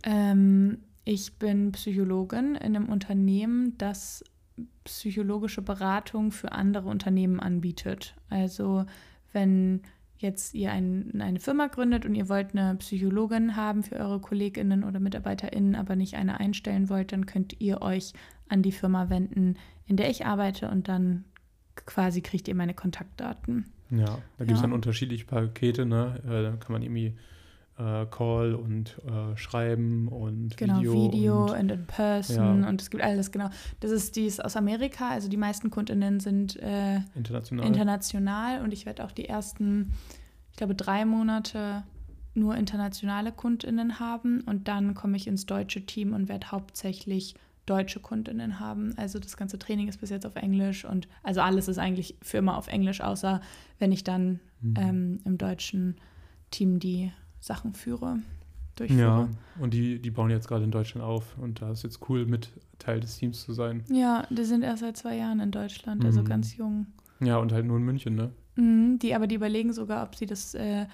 Ähm, 0.04 0.80
ich 1.06 1.38
bin 1.38 1.72
Psychologin 1.72 2.56
in 2.56 2.76
einem 2.76 2.90
Unternehmen, 2.90 3.78
das 3.78 4.24
psychologische 4.84 5.62
Beratung 5.62 6.32
für 6.32 6.52
andere 6.52 6.90
Unternehmen 6.90 7.40
anbietet. 7.40 8.16
Also 8.30 8.86
wenn 9.32 9.82
jetzt 10.18 10.54
ihr 10.54 10.72
ein, 10.72 11.20
eine 11.20 11.40
Firma 11.40 11.68
gründet 11.68 12.06
und 12.06 12.16
ihr 12.16 12.30
wollt 12.30 12.56
eine 12.56 12.76
Psychologin 12.76 13.56
haben 13.56 13.84
für 13.84 13.96
eure 13.96 14.20
Kolleginnen 14.20 14.84
oder 14.84 15.00
Mitarbeiterinnen, 15.00 15.76
aber 15.76 15.96
nicht 15.96 16.16
eine 16.16 16.40
einstellen 16.40 16.90
wollt, 16.90 17.12
dann 17.12 17.26
könnt 17.26 17.60
ihr 17.60 17.82
euch 17.82 18.14
an 18.48 18.62
die 18.62 18.72
Firma 18.72 19.10
wenden, 19.10 19.58
in 19.86 19.98
der 19.98 20.10
ich 20.10 20.26
arbeite 20.26 20.70
und 20.70 20.88
dann 20.88 21.26
quasi 21.76 22.22
kriegt 22.22 22.48
ihr 22.48 22.56
meine 22.56 22.74
Kontaktdaten. 22.74 23.66
Ja, 23.90 24.20
da 24.38 24.46
gibt 24.46 24.52
es 24.52 24.58
ja. 24.58 24.62
dann 24.64 24.74
unterschiedliche 24.74 25.26
Pakete, 25.26 25.86
ne? 25.86 26.20
Äh, 26.26 26.44
da 26.44 26.52
kann 26.58 26.72
man 26.72 26.82
irgendwie 26.82 27.16
äh, 27.78 28.06
Call 28.06 28.56
und 28.56 29.02
äh, 29.06 29.36
Schreiben 29.36 30.08
und 30.08 30.56
genau, 30.58 30.80
Video. 30.80 30.94
Video 30.94 31.54
und, 31.54 31.72
in 31.72 31.86
Person 31.86 32.64
ja. 32.64 32.70
und 32.70 32.82
es 32.82 32.90
gibt 32.90 33.04
alles, 33.04 33.32
genau. 33.32 33.50
Das 33.80 33.92
ist 33.92 34.16
dies 34.16 34.40
aus 34.40 34.56
Amerika, 34.56 35.10
also 35.10 35.28
die 35.28 35.38
meisten 35.38 35.70
Kundinnen 35.70 36.20
sind 36.20 36.56
äh, 36.62 36.98
international. 37.16 37.66
international 37.66 38.62
und 38.62 38.74
ich 38.74 38.86
werde 38.86 39.04
auch 39.04 39.12
die 39.12 39.26
ersten, 39.26 39.94
ich 40.52 40.58
glaube, 40.58 40.76
drei 40.76 41.06
Monate 41.06 41.84
nur 42.36 42.56
internationale 42.56 43.32
Kundinnen 43.32 44.00
haben 44.00 44.42
und 44.42 44.68
dann 44.68 44.94
komme 44.94 45.18
ich 45.18 45.28
ins 45.28 45.46
deutsche 45.46 45.86
Team 45.86 46.14
und 46.14 46.30
werde 46.30 46.52
hauptsächlich 46.52 47.36
deutsche 47.66 48.00
Kundinnen 48.00 48.60
haben. 48.60 48.94
Also 48.98 49.20
das 49.20 49.38
ganze 49.38 49.58
Training 49.58 49.88
ist 49.88 50.00
bis 50.00 50.10
jetzt 50.10 50.26
auf 50.26 50.36
Englisch 50.36 50.84
und 50.86 51.08
also 51.22 51.42
alles 51.42 51.68
ist 51.68 51.78
eigentlich 51.78 52.18
für 52.22 52.38
immer 52.38 52.58
auf 52.58 52.68
Englisch, 52.68 53.02
außer 53.02 53.42
wenn 53.80 53.92
ich 53.92 54.04
dann 54.04 54.40
mhm. 54.62 54.74
ähm, 54.78 55.20
im 55.26 55.38
deutschen 55.38 55.96
Team 56.52 56.80
die 56.80 57.12
Sachen 57.44 57.74
führe, 57.74 58.20
durchführe. 58.78 59.02
Ja, 59.02 59.30
und 59.60 59.74
die, 59.74 60.00
die 60.00 60.12
bauen 60.12 60.30
jetzt 60.30 60.48
gerade 60.48 60.64
in 60.64 60.72
Deutschland 60.72 61.06
auf 61.06 61.38
und 61.38 61.62
da 61.62 61.72
ist 61.72 61.84
jetzt 61.84 62.00
cool, 62.08 62.26
mit 62.26 62.50
Teil 62.80 63.02
des 63.02 63.18
Teams 63.18 63.42
zu 63.42 63.52
sein. 63.52 63.84
Ja, 63.90 64.26
die 64.30 64.46
sind 64.46 64.64
erst 64.64 64.80
seit 64.80 64.96
zwei 64.96 65.18
Jahren 65.18 65.42
in 65.42 65.52
Deutschland, 65.52 66.06
also 66.06 66.22
mhm. 66.22 66.26
ganz 66.26 66.56
jung. 66.56 66.88
Ja, 67.20 67.38
und 67.38 67.52
halt 67.52 67.66
nur 67.66 67.78
in 67.78 67.84
München, 67.84 68.16
ne? 68.16 68.32
Mhm, 68.56 68.98
die, 69.00 69.14
aber 69.14 69.28
die 69.28 69.36
überlegen 69.36 69.74
sogar, 69.74 70.04
ob 70.04 70.16
sie 70.16 70.26
das 70.26 70.54
äh, 70.54 70.86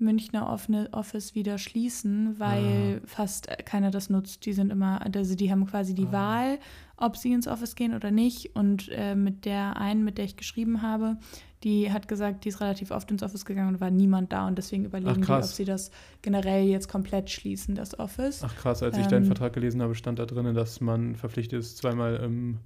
Münchner 0.00 0.48
offene 0.50 0.88
Office 0.92 1.34
wieder 1.34 1.58
schließen, 1.58 2.38
weil 2.38 3.00
ah. 3.02 3.06
fast 3.06 3.48
keiner 3.64 3.90
das 3.90 4.10
nutzt. 4.10 4.46
Die 4.46 4.52
sind 4.52 4.70
immer, 4.70 5.00
also 5.02 5.34
die 5.34 5.50
haben 5.50 5.66
quasi 5.66 5.94
die 5.94 6.06
ah. 6.08 6.12
Wahl, 6.12 6.58
ob 6.96 7.16
sie 7.16 7.32
ins 7.32 7.46
Office 7.46 7.74
gehen 7.74 7.94
oder 7.94 8.10
nicht. 8.10 8.56
Und 8.56 8.88
äh, 8.90 9.14
mit 9.14 9.44
der 9.44 9.76
einen, 9.76 10.04
mit 10.04 10.18
der 10.18 10.24
ich 10.24 10.36
geschrieben 10.36 10.82
habe, 10.82 11.16
die 11.62 11.92
hat 11.92 12.08
gesagt, 12.08 12.44
die 12.44 12.48
ist 12.48 12.60
relativ 12.60 12.90
oft 12.90 13.10
ins 13.10 13.22
Office 13.22 13.44
gegangen 13.44 13.74
und 13.74 13.80
war 13.80 13.90
niemand 13.90 14.32
da 14.32 14.46
und 14.48 14.56
deswegen 14.56 14.84
überlegen 14.84 15.22
Ach, 15.24 15.26
die, 15.26 15.32
ob 15.32 15.44
sie 15.44 15.64
das 15.64 15.90
generell 16.22 16.64
jetzt 16.64 16.88
komplett 16.88 17.28
schließen, 17.28 17.74
das 17.74 17.98
Office. 17.98 18.42
Ach 18.42 18.56
krass, 18.56 18.82
als 18.82 18.96
ich 18.96 19.06
deinen 19.06 19.24
ähm, 19.24 19.26
Vertrag 19.26 19.52
gelesen 19.52 19.82
habe, 19.82 19.94
stand 19.94 20.18
da 20.18 20.26
drin, 20.26 20.54
dass 20.54 20.80
man 20.80 21.16
verpflichtet 21.16 21.60
ist, 21.60 21.76
zweimal 21.76 22.16
im 22.16 22.58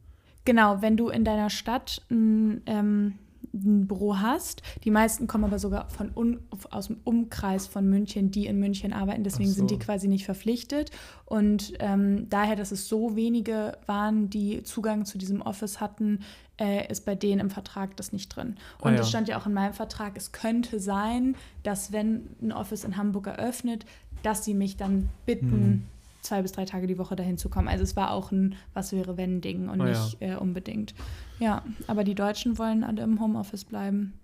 Genau, 0.45 0.83
wenn 0.83 0.97
du 0.97 1.09
in 1.09 1.25
deiner 1.25 1.49
Stadt 1.49 2.03
ein, 2.11 2.61
ähm, 2.67 3.15
ein 3.55 3.87
Büro 3.87 4.19
hast. 4.19 4.63
Die 4.85 4.91
meisten 4.91 5.27
kommen 5.27 5.45
aber 5.45 5.59
sogar 5.59 5.89
von 5.91 6.11
un, 6.15 6.41
aus 6.71 6.89
dem 6.89 6.99
Umkreis 7.05 7.67
von 7.67 7.89
München, 7.89 8.31
die 8.31 8.47
in 8.47 8.59
München 8.59 8.93
arbeiten. 8.93 9.25
Deswegen 9.25 9.51
so. 9.51 9.57
sind 9.57 9.71
die 9.71 9.79
quasi 9.79 10.09
nicht 10.09 10.25
verpflichtet. 10.25 10.91
Und 11.25 11.75
ähm, 11.79 12.29
daher, 12.29 12.57
dass 12.57 12.73
es 12.73 12.89
so 12.89 13.17
wenige 13.17 13.79
waren, 13.87 14.29
die 14.31 14.63
Zugang 14.63 15.05
zu 15.05 15.19
diesem 15.19 15.41
Office 15.41 15.81
hatten, 15.81 16.21
äh, 16.61 16.91
ist 16.91 17.05
bei 17.05 17.15
denen 17.15 17.41
im 17.41 17.51
Vertrag 17.51 17.97
das 17.97 18.13
nicht 18.13 18.29
drin. 18.29 18.57
Und 18.81 18.95
es 18.95 19.01
ah, 19.01 19.03
ja. 19.03 19.09
stand 19.09 19.29
ja 19.29 19.39
auch 19.39 19.47
in 19.47 19.55
meinem 19.55 19.75
Vertrag, 19.75 20.17
es 20.17 20.33
könnte 20.33 20.81
sein, 20.81 21.37
dass 21.63 21.93
wenn 21.93 22.29
ein 22.43 22.53
Office 22.53 22.85
in 22.85 22.97
Hamburg 22.97 23.27
eröffnet, 23.27 23.87
dass 24.23 24.45
sie 24.45 24.55
mich 24.55 24.77
dann 24.77 25.09
bitten, 25.27 25.51
hm 25.51 25.83
zwei 26.25 26.43
bis 26.43 26.53
drei 26.53 26.65
Tage 26.65 26.87
die 26.87 26.99
Woche 26.99 27.17
dahin 27.17 27.39
zu 27.39 27.49
kommen. 27.49 27.69
Also 27.69 27.85
es 27.85 27.97
war 27.97 28.11
auch 28.11 28.33
ein 28.33 28.57
Was 28.73 28.93
wäre 28.93 29.17
wenn 29.17 29.41
Ding 29.41 29.69
und 29.69 29.81
oh, 29.81 29.85
nicht 29.85 30.21
ja. 30.21 30.35
äh, 30.35 30.37
unbedingt. 30.37 30.95
Ja, 31.39 31.63
aber 31.87 32.05
die 32.05 32.15
Deutschen 32.15 32.59
wollen 32.59 32.85
alle 32.85 33.03
im 33.03 33.21
Homeoffice 33.21 33.65
bleiben. 33.65 34.15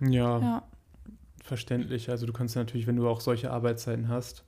Ja, 0.00 0.40
ja, 0.40 0.62
verständlich. 1.42 2.10
Also 2.10 2.26
du 2.26 2.32
kannst 2.32 2.56
natürlich, 2.56 2.86
wenn 2.86 2.96
du 2.96 3.08
auch 3.08 3.20
solche 3.20 3.50
Arbeitszeiten 3.50 4.08
hast, 4.08 4.44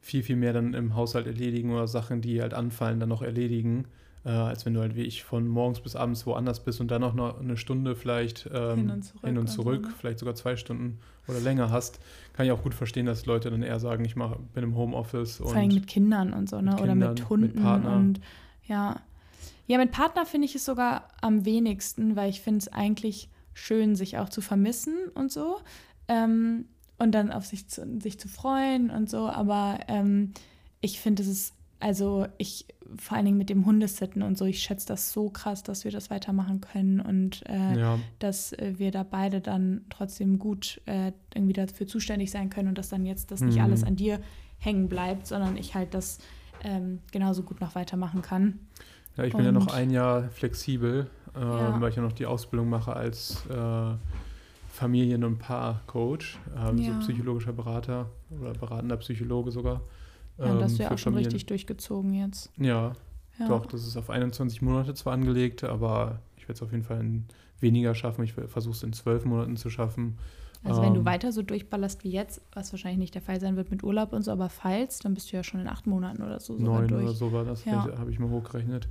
viel, 0.00 0.22
viel 0.22 0.36
mehr 0.36 0.52
dann 0.52 0.74
im 0.74 0.94
Haushalt 0.94 1.26
erledigen 1.26 1.72
oder 1.72 1.88
Sachen, 1.88 2.20
die 2.20 2.40
halt 2.40 2.54
anfallen, 2.54 3.00
dann 3.00 3.08
noch 3.08 3.22
erledigen 3.22 3.86
äh, 4.26 4.30
als 4.30 4.66
wenn 4.66 4.74
du 4.74 4.80
halt 4.80 4.96
wie 4.96 5.02
ich 5.02 5.22
von 5.22 5.46
morgens 5.46 5.80
bis 5.80 5.94
abends 5.94 6.26
woanders 6.26 6.64
bist 6.64 6.80
und 6.80 6.90
dann 6.90 7.04
auch 7.04 7.14
noch 7.14 7.40
eine 7.40 7.56
Stunde 7.56 7.94
vielleicht 7.94 8.50
ähm, 8.52 8.76
hin 8.76 8.90
und 8.90 9.02
zurück, 9.04 9.24
hin 9.24 9.38
und 9.38 9.46
zurück 9.46 9.84
also, 9.84 9.96
vielleicht 9.98 10.18
sogar 10.18 10.34
zwei 10.34 10.56
Stunden 10.56 10.98
oder 11.28 11.40
länger 11.40 11.70
hast, 11.70 12.00
kann 12.32 12.44
ich 12.44 12.52
auch 12.52 12.62
gut 12.62 12.74
verstehen, 12.74 13.06
dass 13.06 13.24
Leute 13.26 13.50
dann 13.50 13.62
eher 13.62 13.78
sagen, 13.78 14.04
ich 14.04 14.16
mach, 14.16 14.36
bin 14.52 14.64
im 14.64 14.76
Homeoffice. 14.76 15.36
Vor 15.36 15.54
allem 15.54 15.68
mit 15.68 15.86
Kindern 15.86 16.32
und 16.32 16.50
so, 16.50 16.60
ne? 16.60 16.72
Mit 16.72 16.80
oder 16.80 16.92
Kindern, 16.92 17.14
mit 17.14 17.28
Hunden 17.28 17.62
mit 17.62 17.86
und 17.86 18.20
ja. 18.64 18.96
Ja, 19.66 19.78
mit 19.78 19.90
Partner 19.90 20.26
finde 20.26 20.46
ich 20.46 20.54
es 20.54 20.64
sogar 20.64 21.08
am 21.20 21.44
wenigsten, 21.44 22.16
weil 22.16 22.30
ich 22.30 22.40
finde 22.40 22.58
es 22.58 22.68
eigentlich 22.68 23.28
schön, 23.54 23.96
sich 23.96 24.18
auch 24.18 24.28
zu 24.28 24.40
vermissen 24.40 24.96
und 25.14 25.32
so. 25.32 25.58
Ähm, 26.08 26.66
und 26.98 27.12
dann 27.12 27.30
auf 27.30 27.44
sich 27.44 27.68
zu, 27.68 27.86
sich 28.00 28.18
zu 28.18 28.28
freuen 28.28 28.90
und 28.90 29.10
so. 29.10 29.28
Aber 29.28 29.80
ähm, 29.88 30.32
ich 30.80 31.00
finde, 31.00 31.22
es 31.22 31.28
ist 31.28 31.56
also 31.78 32.26
ich 32.38 32.66
vor 32.96 33.16
allen 33.16 33.26
Dingen 33.26 33.38
mit 33.38 33.50
dem 33.50 33.66
Hundesitten 33.66 34.22
und 34.22 34.38
so, 34.38 34.44
ich 34.44 34.60
schätze 34.62 34.86
das 34.86 35.12
so 35.12 35.28
krass, 35.28 35.62
dass 35.62 35.84
wir 35.84 35.90
das 35.90 36.10
weitermachen 36.10 36.60
können 36.60 37.00
und 37.00 37.44
äh, 37.48 37.78
ja. 37.78 37.98
dass 38.18 38.52
äh, 38.52 38.74
wir 38.76 38.90
da 38.90 39.02
beide 39.02 39.40
dann 39.40 39.84
trotzdem 39.90 40.38
gut 40.38 40.80
äh, 40.86 41.12
irgendwie 41.34 41.52
dafür 41.52 41.86
zuständig 41.86 42.30
sein 42.30 42.48
können 42.48 42.68
und 42.68 42.78
dass 42.78 42.88
dann 42.88 43.04
jetzt 43.04 43.30
das 43.30 43.40
mhm. 43.40 43.48
nicht 43.48 43.60
alles 43.60 43.84
an 43.84 43.96
dir 43.96 44.20
hängen 44.58 44.88
bleibt, 44.88 45.26
sondern 45.26 45.56
ich 45.56 45.74
halt 45.74 45.94
das 45.94 46.18
ähm, 46.62 47.00
genauso 47.12 47.42
gut 47.42 47.60
noch 47.60 47.74
weitermachen 47.74 48.22
kann. 48.22 48.60
Ja, 49.16 49.24
ich 49.24 49.32
bin 49.32 49.40
und, 49.40 49.46
ja 49.46 49.52
noch 49.52 49.72
ein 49.72 49.90
Jahr 49.90 50.28
flexibel, 50.30 51.06
ähm, 51.34 51.42
ja. 51.42 51.80
weil 51.80 51.90
ich 51.90 51.96
ja 51.96 52.02
noch 52.02 52.12
die 52.12 52.26
Ausbildung 52.26 52.68
mache 52.68 52.94
als 52.94 53.44
äh, 53.46 53.94
Familien- 54.68 55.24
und 55.24 55.38
Paarcoach, 55.38 56.38
ähm, 56.56 56.78
ja. 56.78 56.92
so 56.92 57.00
psychologischer 57.00 57.52
Berater 57.52 58.10
oder 58.30 58.52
beratender 58.52 58.96
Psychologe 58.98 59.50
sogar. 59.50 59.80
Ja, 60.38 60.54
das 60.54 60.72
ist 60.72 60.78
ja 60.78 60.90
auch 60.90 60.98
schon 60.98 61.14
Familien. 61.14 61.32
richtig 61.32 61.46
durchgezogen 61.46 62.12
jetzt. 62.12 62.50
Ja, 62.58 62.92
ja, 63.38 63.48
doch, 63.48 63.66
das 63.66 63.86
ist 63.86 63.96
auf 63.96 64.10
21 64.10 64.60
Monate 64.62 64.94
zwar 64.94 65.14
angelegt, 65.14 65.64
aber 65.64 66.20
ich 66.36 66.42
werde 66.42 66.54
es 66.54 66.62
auf 66.62 66.72
jeden 66.72 66.84
Fall 66.84 67.00
in 67.00 67.24
weniger 67.58 67.94
schaffen. 67.94 68.22
Ich 68.22 68.34
versuche 68.34 68.74
es 68.74 68.82
in 68.82 68.92
zwölf 68.92 69.24
Monaten 69.24 69.56
zu 69.56 69.70
schaffen. 69.70 70.18
Also 70.64 70.82
wenn 70.82 70.94
du 70.94 71.00
ähm, 71.00 71.06
weiter 71.06 71.32
so 71.32 71.42
durchballerst 71.42 72.02
wie 72.04 72.10
jetzt, 72.10 72.40
was 72.52 72.72
wahrscheinlich 72.72 72.98
nicht 72.98 73.14
der 73.14 73.22
Fall 73.22 73.40
sein 73.40 73.56
wird 73.56 73.70
mit 73.70 73.84
Urlaub 73.84 74.12
und 74.12 74.22
so, 74.22 74.32
aber 74.32 74.48
falls, 74.48 74.98
dann 74.98 75.14
bist 75.14 75.30
du 75.32 75.36
ja 75.36 75.44
schon 75.44 75.60
in 75.60 75.68
acht 75.68 75.86
Monaten 75.86 76.22
oder 76.22 76.40
so. 76.40 76.54
Neun 76.54 76.88
durch. 76.88 77.04
oder 77.04 77.12
so 77.12 77.32
war 77.32 77.44
das, 77.44 77.64
ja. 77.64 77.86
habe 77.98 78.10
ich 78.10 78.18
mal 78.18 78.30
hochgerechnet. 78.30 78.88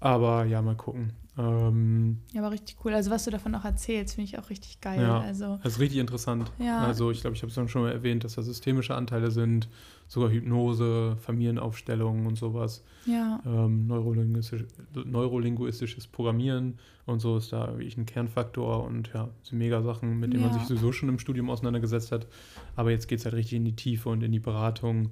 Aber 0.00 0.44
ja, 0.44 0.60
mal 0.60 0.76
gucken. 0.76 1.12
Ähm, 1.36 2.18
ja, 2.32 2.42
aber 2.42 2.52
richtig 2.52 2.76
cool. 2.84 2.94
Also 2.94 3.10
was 3.10 3.24
du 3.24 3.30
davon 3.30 3.54
auch 3.56 3.64
erzählst, 3.64 4.14
finde 4.14 4.30
ich 4.30 4.38
auch 4.38 4.50
richtig 4.50 4.80
geil. 4.80 5.00
Ja, 5.00 5.20
also, 5.20 5.58
das 5.62 5.74
ist 5.74 5.80
richtig 5.80 5.98
interessant. 5.98 6.52
Ja. 6.58 6.84
Also 6.84 7.10
ich 7.10 7.22
glaube, 7.22 7.34
ich 7.34 7.42
habe 7.42 7.50
es 7.50 7.70
schon 7.70 7.82
mal 7.82 7.90
erwähnt, 7.90 8.22
dass 8.22 8.36
da 8.36 8.42
systemische 8.42 8.94
Anteile 8.94 9.32
sind, 9.32 9.68
sogar 10.06 10.30
Hypnose, 10.30 11.16
Familienaufstellungen 11.20 12.26
und 12.26 12.36
sowas. 12.36 12.84
Ja. 13.06 13.40
Ähm, 13.44 13.88
neurolinguistisch, 13.88 14.64
neurolinguistisches 14.94 16.06
Programmieren 16.06 16.78
und 17.06 17.18
so 17.18 17.36
ist 17.36 17.52
da 17.52 17.68
wirklich 17.72 17.96
ein 17.96 18.06
Kernfaktor 18.06 18.84
und 18.84 19.10
ja, 19.12 19.28
sind 19.42 19.58
mega 19.58 19.82
Sachen, 19.82 20.20
mit 20.20 20.32
denen 20.32 20.44
ja. 20.44 20.50
man 20.50 20.58
sich 20.58 20.68
sowieso 20.68 20.92
schon 20.92 21.08
im 21.08 21.18
Studium 21.18 21.50
auseinandergesetzt 21.50 22.12
hat. 22.12 22.28
Aber 22.76 22.92
jetzt 22.92 23.08
geht 23.08 23.18
es 23.18 23.24
halt 23.24 23.34
richtig 23.34 23.56
in 23.56 23.64
die 23.64 23.76
Tiefe 23.76 24.08
und 24.08 24.22
in 24.22 24.30
die 24.30 24.40
Beratung 24.40 25.10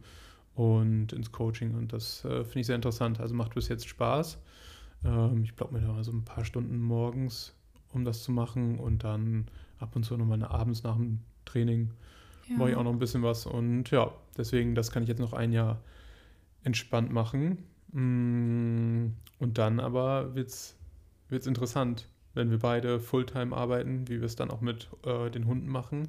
und 0.55 1.13
ins 1.13 1.33
Coaching 1.33 1.75
und 1.75 1.93
das 1.93 2.25
äh, 2.25 2.45
finde 2.45 2.61
ich 2.61 2.67
sehr 2.67 2.77
interessant. 2.77 3.19
Also 3.19 3.35
macht 3.35 3.55
bis 3.55 3.69
jetzt 3.69 3.89
Spaß. 3.89 4.39
Ähm, 5.05 5.43
ich 5.45 5.55
blocke 5.55 5.75
mir 5.75 5.81
da 5.81 5.89
mal 5.89 6.05
so 6.05 6.13
ein 6.13 6.25
paar 6.25 6.45
Stunden 6.45 6.81
morgens, 6.81 7.55
um 7.93 8.05
das 8.05 8.23
zu 8.23 8.33
machen 8.33 8.79
und 8.79 9.05
dann 9.05 9.47
ab 9.79 9.97
und 9.97 10.05
zu 10.05 10.17
nochmal 10.17 10.43
abends 10.45 10.83
nach 10.83 10.97
dem 10.97 11.21
Training 11.45 11.91
ja. 12.49 12.57
mache 12.57 12.71
ich 12.71 12.77
auch 12.77 12.85
noch 12.85 12.93
ein 12.93 12.99
bisschen 12.99 13.23
was. 13.23 13.47
Und 13.47 13.91
ja, 13.91 14.13
deswegen, 14.37 14.75
das 14.75 14.91
kann 14.91 15.03
ich 15.03 15.09
jetzt 15.09 15.21
noch 15.21 15.33
ein 15.33 15.53
Jahr 15.53 15.81
entspannt 16.65 17.13
machen. 17.13 17.59
Mm, 17.93 19.13
und 19.39 19.59
dann 19.59 19.81
aber 19.81 20.35
wird 20.35 20.49
es 20.49 20.77
interessant, 21.47 22.09
wenn 22.35 22.51
wir 22.51 22.59
beide 22.59 23.01
Fulltime 23.01 23.55
arbeiten, 23.55 24.09
wie 24.09 24.21
wir 24.21 24.27
es 24.27 24.37
dann 24.37 24.51
auch 24.51 24.61
mit 24.61 24.89
äh, 25.05 25.31
den 25.31 25.47
Hunden 25.47 25.69
machen 25.69 26.09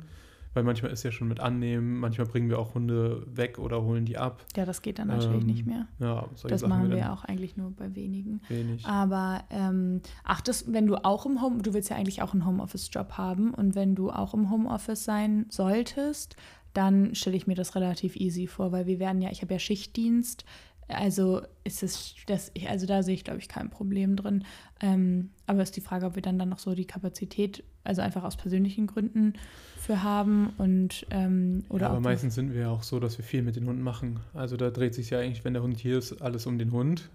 weil 0.53 0.63
manchmal 0.63 0.91
ist 0.91 1.03
ja 1.03 1.11
schon 1.11 1.27
mit 1.27 1.39
annehmen, 1.39 1.99
manchmal 1.99 2.27
bringen 2.27 2.49
wir 2.49 2.59
auch 2.59 2.73
Hunde 2.73 3.25
weg 3.27 3.59
oder 3.59 3.81
holen 3.83 4.05
die 4.05 4.17
ab. 4.17 4.45
Ja, 4.55 4.65
das 4.65 4.81
geht 4.81 4.99
dann 4.99 5.07
natürlich 5.07 5.41
ähm, 5.41 5.47
nicht 5.47 5.65
mehr. 5.65 5.87
Ja, 5.99 6.27
das 6.41 6.61
Sachen 6.61 6.69
machen 6.69 6.89
wir 6.89 6.97
ja 6.97 7.13
auch 7.13 7.23
eigentlich 7.23 7.57
nur 7.57 7.71
bei 7.71 7.95
wenigen. 7.95 8.41
Wenig. 8.49 8.85
Aber 8.85 9.43
ähm, 9.49 10.01
achtest, 10.23 10.71
wenn 10.71 10.87
du 10.87 11.03
auch 11.03 11.25
im 11.25 11.41
Home, 11.41 11.61
du 11.61 11.73
willst 11.73 11.89
ja 11.89 11.95
eigentlich 11.95 12.21
auch 12.21 12.33
einen 12.33 12.45
Homeoffice-Job 12.45 13.13
haben 13.13 13.53
und 13.53 13.75
wenn 13.75 13.95
du 13.95 14.11
auch 14.11 14.33
im 14.33 14.49
Homeoffice 14.49 15.03
sein 15.03 15.45
solltest, 15.49 16.35
dann 16.73 17.13
stelle 17.13 17.35
ich 17.35 17.47
mir 17.47 17.55
das 17.55 17.75
relativ 17.75 18.15
easy 18.15 18.47
vor, 18.47 18.71
weil 18.71 18.87
wir 18.87 18.99
werden 18.99 19.21
ja, 19.21 19.29
ich 19.31 19.41
habe 19.41 19.53
ja 19.53 19.59
Schichtdienst, 19.59 20.43
also 20.87 21.41
ist 21.63 21.83
es, 21.83 22.15
das, 22.27 22.51
also 22.67 22.85
da 22.85 23.03
sehe 23.03 23.13
ich, 23.13 23.23
glaube 23.23 23.39
ich, 23.39 23.47
kein 23.47 23.69
Problem 23.69 24.15
drin. 24.15 24.45
Ähm, 24.81 25.29
aber 25.47 25.61
ist 25.61 25.75
die 25.75 25.81
Frage, 25.81 26.05
ob 26.05 26.15
wir 26.15 26.21
dann, 26.21 26.37
dann 26.37 26.49
noch 26.49 26.59
so 26.59 26.75
die 26.75 26.85
Kapazität, 26.85 27.63
also 27.83 28.01
einfach 28.01 28.23
aus 28.23 28.37
persönlichen 28.37 28.87
Gründen 28.87 29.33
für 29.77 30.03
haben 30.03 30.53
und 30.57 31.05
ähm, 31.09 31.63
oder. 31.69 31.87
Ja, 31.87 31.91
aber 31.91 31.99
meistens 31.99 32.35
sind 32.35 32.53
wir 32.53 32.61
ja 32.61 32.69
auch 32.69 32.83
so, 32.83 32.99
dass 32.99 33.17
wir 33.17 33.25
viel 33.25 33.43
mit 33.43 33.55
den 33.55 33.67
Hunden 33.67 33.81
machen. 33.81 34.19
Also 34.33 34.57
da 34.57 34.69
dreht 34.69 34.93
sich 34.93 35.09
ja 35.09 35.19
eigentlich, 35.19 35.43
wenn 35.45 35.53
der 35.53 35.63
Hund 35.63 35.77
hier 35.77 35.97
ist, 35.97 36.21
alles 36.21 36.45
um 36.45 36.57
den 36.57 36.71
Hund. 36.71 37.09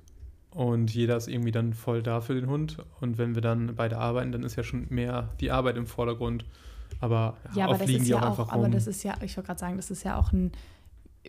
Und 0.50 0.94
jeder 0.94 1.16
ist 1.16 1.28
irgendwie 1.28 1.52
dann 1.52 1.74
voll 1.74 2.02
da 2.02 2.20
für 2.20 2.34
den 2.34 2.48
Hund. 2.48 2.78
Und 3.00 3.18
wenn 3.18 3.34
wir 3.34 3.42
dann 3.42 3.74
beide 3.76 3.98
arbeiten, 3.98 4.32
dann 4.32 4.42
ist 4.42 4.56
ja 4.56 4.62
schon 4.62 4.86
mehr 4.88 5.28
die 5.40 5.50
Arbeit 5.50 5.76
im 5.76 5.86
Vordergrund. 5.86 6.44
Aber 7.00 7.36
ja, 7.54 7.66
aber 7.66 7.78
das 7.78 7.90
ist 7.90 8.08
ja 8.08 8.28
auch, 8.28 8.38
auch 8.38 8.52
aber 8.52 8.68
das 8.68 8.86
ist 8.86 9.02
ja, 9.02 9.14
ich 9.22 9.36
wollte 9.36 9.46
gerade 9.48 9.60
sagen, 9.60 9.76
das 9.76 9.90
ist 9.90 10.02
ja 10.04 10.18
auch 10.18 10.32
ein 10.32 10.52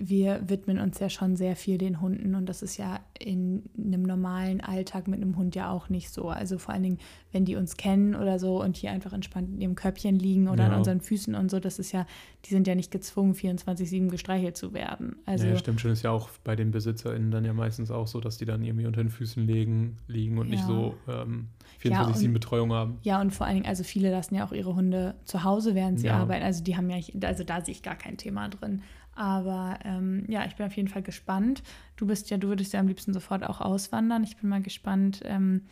wir 0.02 0.42
widmen 0.48 0.80
uns 0.80 1.00
ja 1.00 1.10
schon 1.10 1.36
sehr 1.36 1.56
viel 1.56 1.78
den 1.78 2.02
Hunden 2.02 2.36
und 2.36 2.48
das 2.48 2.62
ist 2.62 2.78
ja 2.78 3.00
in 3.20 3.64
einem 3.78 4.04
normalen 4.04 4.62
Alltag 4.62 5.08
mit 5.08 5.22
einem 5.22 5.38
Hund 5.38 5.56
ja 5.56 5.70
auch 5.70 5.90
nicht 5.90 6.12
so. 6.12 6.30
Also 6.30 6.58
vor 6.58 6.74
allen 6.74 6.84
Dingen, 6.84 6.98
wenn 7.32 7.46
die 7.46 7.56
uns 7.56 7.78
kennen 7.78 8.16
oder 8.16 8.40
so 8.40 8.62
und 8.62 8.78
hier 8.78 8.92
einfach 8.92 9.14
entspannt 9.14 9.50
in 9.50 9.62
ihrem 9.62 9.76
Köpfchen 9.76 10.18
liegen 10.18 10.48
oder 10.48 10.64
ja. 10.64 10.70
an 10.70 10.78
unseren 10.78 11.02
Füßen 11.02 11.36
und 11.36 11.52
so, 11.52 11.60
das 11.60 11.80
ist 11.80 11.92
ja, 11.92 12.06
die 12.46 12.50
sind 12.50 12.68
ja 12.68 12.76
nicht 12.76 12.92
gezwungen, 12.92 13.34
24-7 13.34 14.10
gestreichelt 14.10 14.58
zu 14.58 14.74
werden. 14.74 15.18
Also, 15.26 15.48
ja, 15.48 15.58
stimmt 15.58 15.82
schon, 15.82 15.92
ist 15.92 16.04
ja 16.04 16.12
auch 16.12 16.30
bei 16.44 16.56
den 16.56 16.72
BesitzerInnen 16.72 17.32
dann 17.32 17.46
ja 17.46 17.54
meistens 17.54 17.92
auch 17.92 18.08
so, 18.08 18.20
dass 18.20 18.38
die 18.38 18.46
dann 18.46 18.64
irgendwie 18.64 18.86
unter 18.86 19.02
den 19.04 19.10
Füßen 19.10 19.46
liegen, 19.46 19.98
liegen 20.08 20.38
und 20.38 20.48
ja. 20.48 20.56
nicht 20.56 20.66
so 20.66 20.96
ähm, 21.08 21.48
24-7 21.84 22.24
ja, 22.24 22.32
Betreuung 22.32 22.74
haben. 22.74 22.98
Ja, 23.04 23.22
und 23.22 23.32
vor 23.32 23.46
allen 23.46 23.58
Dingen, 23.58 23.68
also 23.68 23.84
viele 23.84 24.12
lassen 24.12 24.36
ja 24.36 24.46
auch 24.46 24.52
ihre 24.52 24.76
Hunde 24.76 25.16
zu 25.26 25.44
Hause, 25.44 25.76
während 25.76 26.00
sie 26.00 26.10
arbeiten. 26.10 26.44
Also 26.44 26.64
die 26.64 26.76
haben 26.76 26.90
ja, 26.90 26.98
also 27.24 27.44
da 27.44 27.62
sehe 27.62 27.74
ich 27.74 27.84
gar 27.84 27.96
kein 27.96 28.18
Thema 28.18 28.50
drin. 28.50 28.82
Aber 29.20 29.78
ähm, 29.84 30.24
ja, 30.30 30.46
ich 30.46 30.56
bin 30.56 30.66
auf 30.66 30.78
jeden 30.78 30.88
Fall 30.88 31.02
gespannt. 31.02 31.62
Du 31.98 32.08
bist 32.08 32.30
ja, 32.30 32.38
du 32.38 32.48
würdest 32.48 32.72
ja 32.72 32.80
am 32.80 32.88
liebsten 32.88 33.12
sofort 33.12 33.44
auch 33.44 33.60
auswandern. 33.60 34.24
Ich 34.24 34.38
bin 34.38 34.50
mal 34.50 34.62
gespannt, 34.62 35.20
ähm, 35.26 35.64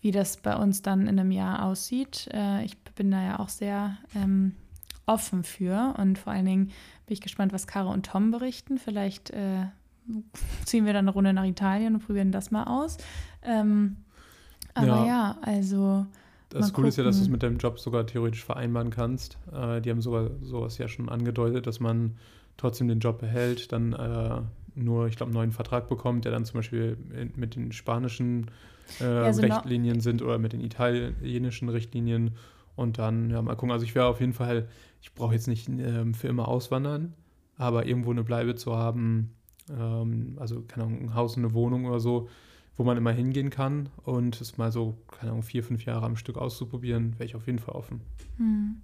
wie 0.00 0.12
das 0.12 0.38
bei 0.38 0.56
uns 0.56 0.80
dann 0.80 1.02
in 1.02 1.20
einem 1.20 1.30
Jahr 1.30 1.66
aussieht. 1.66 2.26
Äh, 2.32 2.64
ich 2.64 2.78
bin 2.94 3.10
da 3.10 3.22
ja 3.22 3.38
auch 3.38 3.50
sehr 3.50 3.98
ähm, 4.14 4.54
offen 5.04 5.42
für 5.44 5.94
und 5.98 6.18
vor 6.18 6.32
allen 6.32 6.46
Dingen 6.46 6.64
bin 7.04 7.12
ich 7.12 7.20
gespannt, 7.20 7.52
was 7.52 7.66
Caro 7.66 7.92
und 7.92 8.06
Tom 8.06 8.30
berichten. 8.30 8.78
Vielleicht 8.78 9.28
äh, 9.28 9.66
ziehen 10.64 10.86
wir 10.86 10.94
dann 10.94 11.04
eine 11.04 11.12
Runde 11.12 11.34
nach 11.34 11.44
Italien 11.44 11.96
und 11.96 12.06
probieren 12.06 12.32
das 12.32 12.50
mal 12.50 12.64
aus. 12.64 12.96
Ähm, 13.42 13.96
aber 14.72 14.86
ja. 14.86 15.06
ja. 15.06 15.38
also 15.42 16.06
Das 16.48 16.72
Coole 16.72 16.88
ist 16.88 16.96
ja, 16.96 17.04
dass 17.04 17.18
du 17.18 17.24
es 17.24 17.28
mit 17.28 17.42
deinem 17.42 17.58
Job 17.58 17.78
sogar 17.78 18.06
theoretisch 18.06 18.42
vereinbaren 18.46 18.88
kannst. 18.88 19.36
Äh, 19.52 19.82
die 19.82 19.90
haben 19.90 20.00
sogar 20.00 20.30
sowas 20.40 20.78
ja 20.78 20.88
schon 20.88 21.10
angedeutet, 21.10 21.66
dass 21.66 21.78
man 21.78 22.16
trotzdem 22.56 22.88
den 22.88 23.00
Job 23.00 23.18
behält, 23.18 23.72
dann 23.72 23.92
äh, 23.92 24.40
nur, 24.74 25.06
ich 25.08 25.16
glaube, 25.16 25.30
einen 25.30 25.38
neuen 25.38 25.52
Vertrag 25.52 25.88
bekommt, 25.88 26.24
der 26.24 26.32
dann 26.32 26.44
zum 26.44 26.58
Beispiel 26.58 26.96
mit 27.34 27.56
den 27.56 27.72
spanischen 27.72 28.50
äh, 29.00 29.04
also 29.04 29.42
Richtlinien 29.42 30.00
sind 30.00 30.22
oder 30.22 30.38
mit 30.38 30.52
den 30.52 30.60
italienischen 30.60 31.68
Richtlinien. 31.68 32.32
Und 32.76 32.98
dann, 32.98 33.30
ja, 33.30 33.40
mal 33.40 33.54
gucken. 33.54 33.72
Also 33.72 33.84
ich 33.84 33.94
wäre 33.94 34.06
auf 34.06 34.20
jeden 34.20 34.34
Fall, 34.34 34.68
ich 35.00 35.14
brauche 35.14 35.32
jetzt 35.32 35.48
nicht 35.48 35.68
ähm, 35.68 36.12
für 36.12 36.28
immer 36.28 36.46
auswandern, 36.46 37.14
aber 37.56 37.86
irgendwo 37.86 38.10
eine 38.10 38.22
Bleibe 38.22 38.54
zu 38.54 38.76
haben, 38.76 39.32
ähm, 39.70 40.36
also 40.38 40.62
keine 40.62 40.84
Ahnung, 40.84 41.00
ein 41.00 41.14
Haus, 41.14 41.38
eine 41.38 41.54
Wohnung 41.54 41.86
oder 41.86 42.00
so, 42.00 42.28
wo 42.76 42.84
man 42.84 42.98
immer 42.98 43.12
hingehen 43.12 43.48
kann 43.48 43.88
und 44.04 44.38
es 44.42 44.58
mal 44.58 44.70
so, 44.70 44.98
keine 45.10 45.32
Ahnung, 45.32 45.42
vier, 45.42 45.64
fünf 45.64 45.86
Jahre 45.86 46.04
am 46.04 46.16
Stück 46.16 46.36
auszuprobieren, 46.36 47.14
wäre 47.14 47.24
ich 47.24 47.34
auf 47.34 47.46
jeden 47.46 47.58
Fall 47.58 47.74
offen. 47.74 48.02
Hm. 48.36 48.82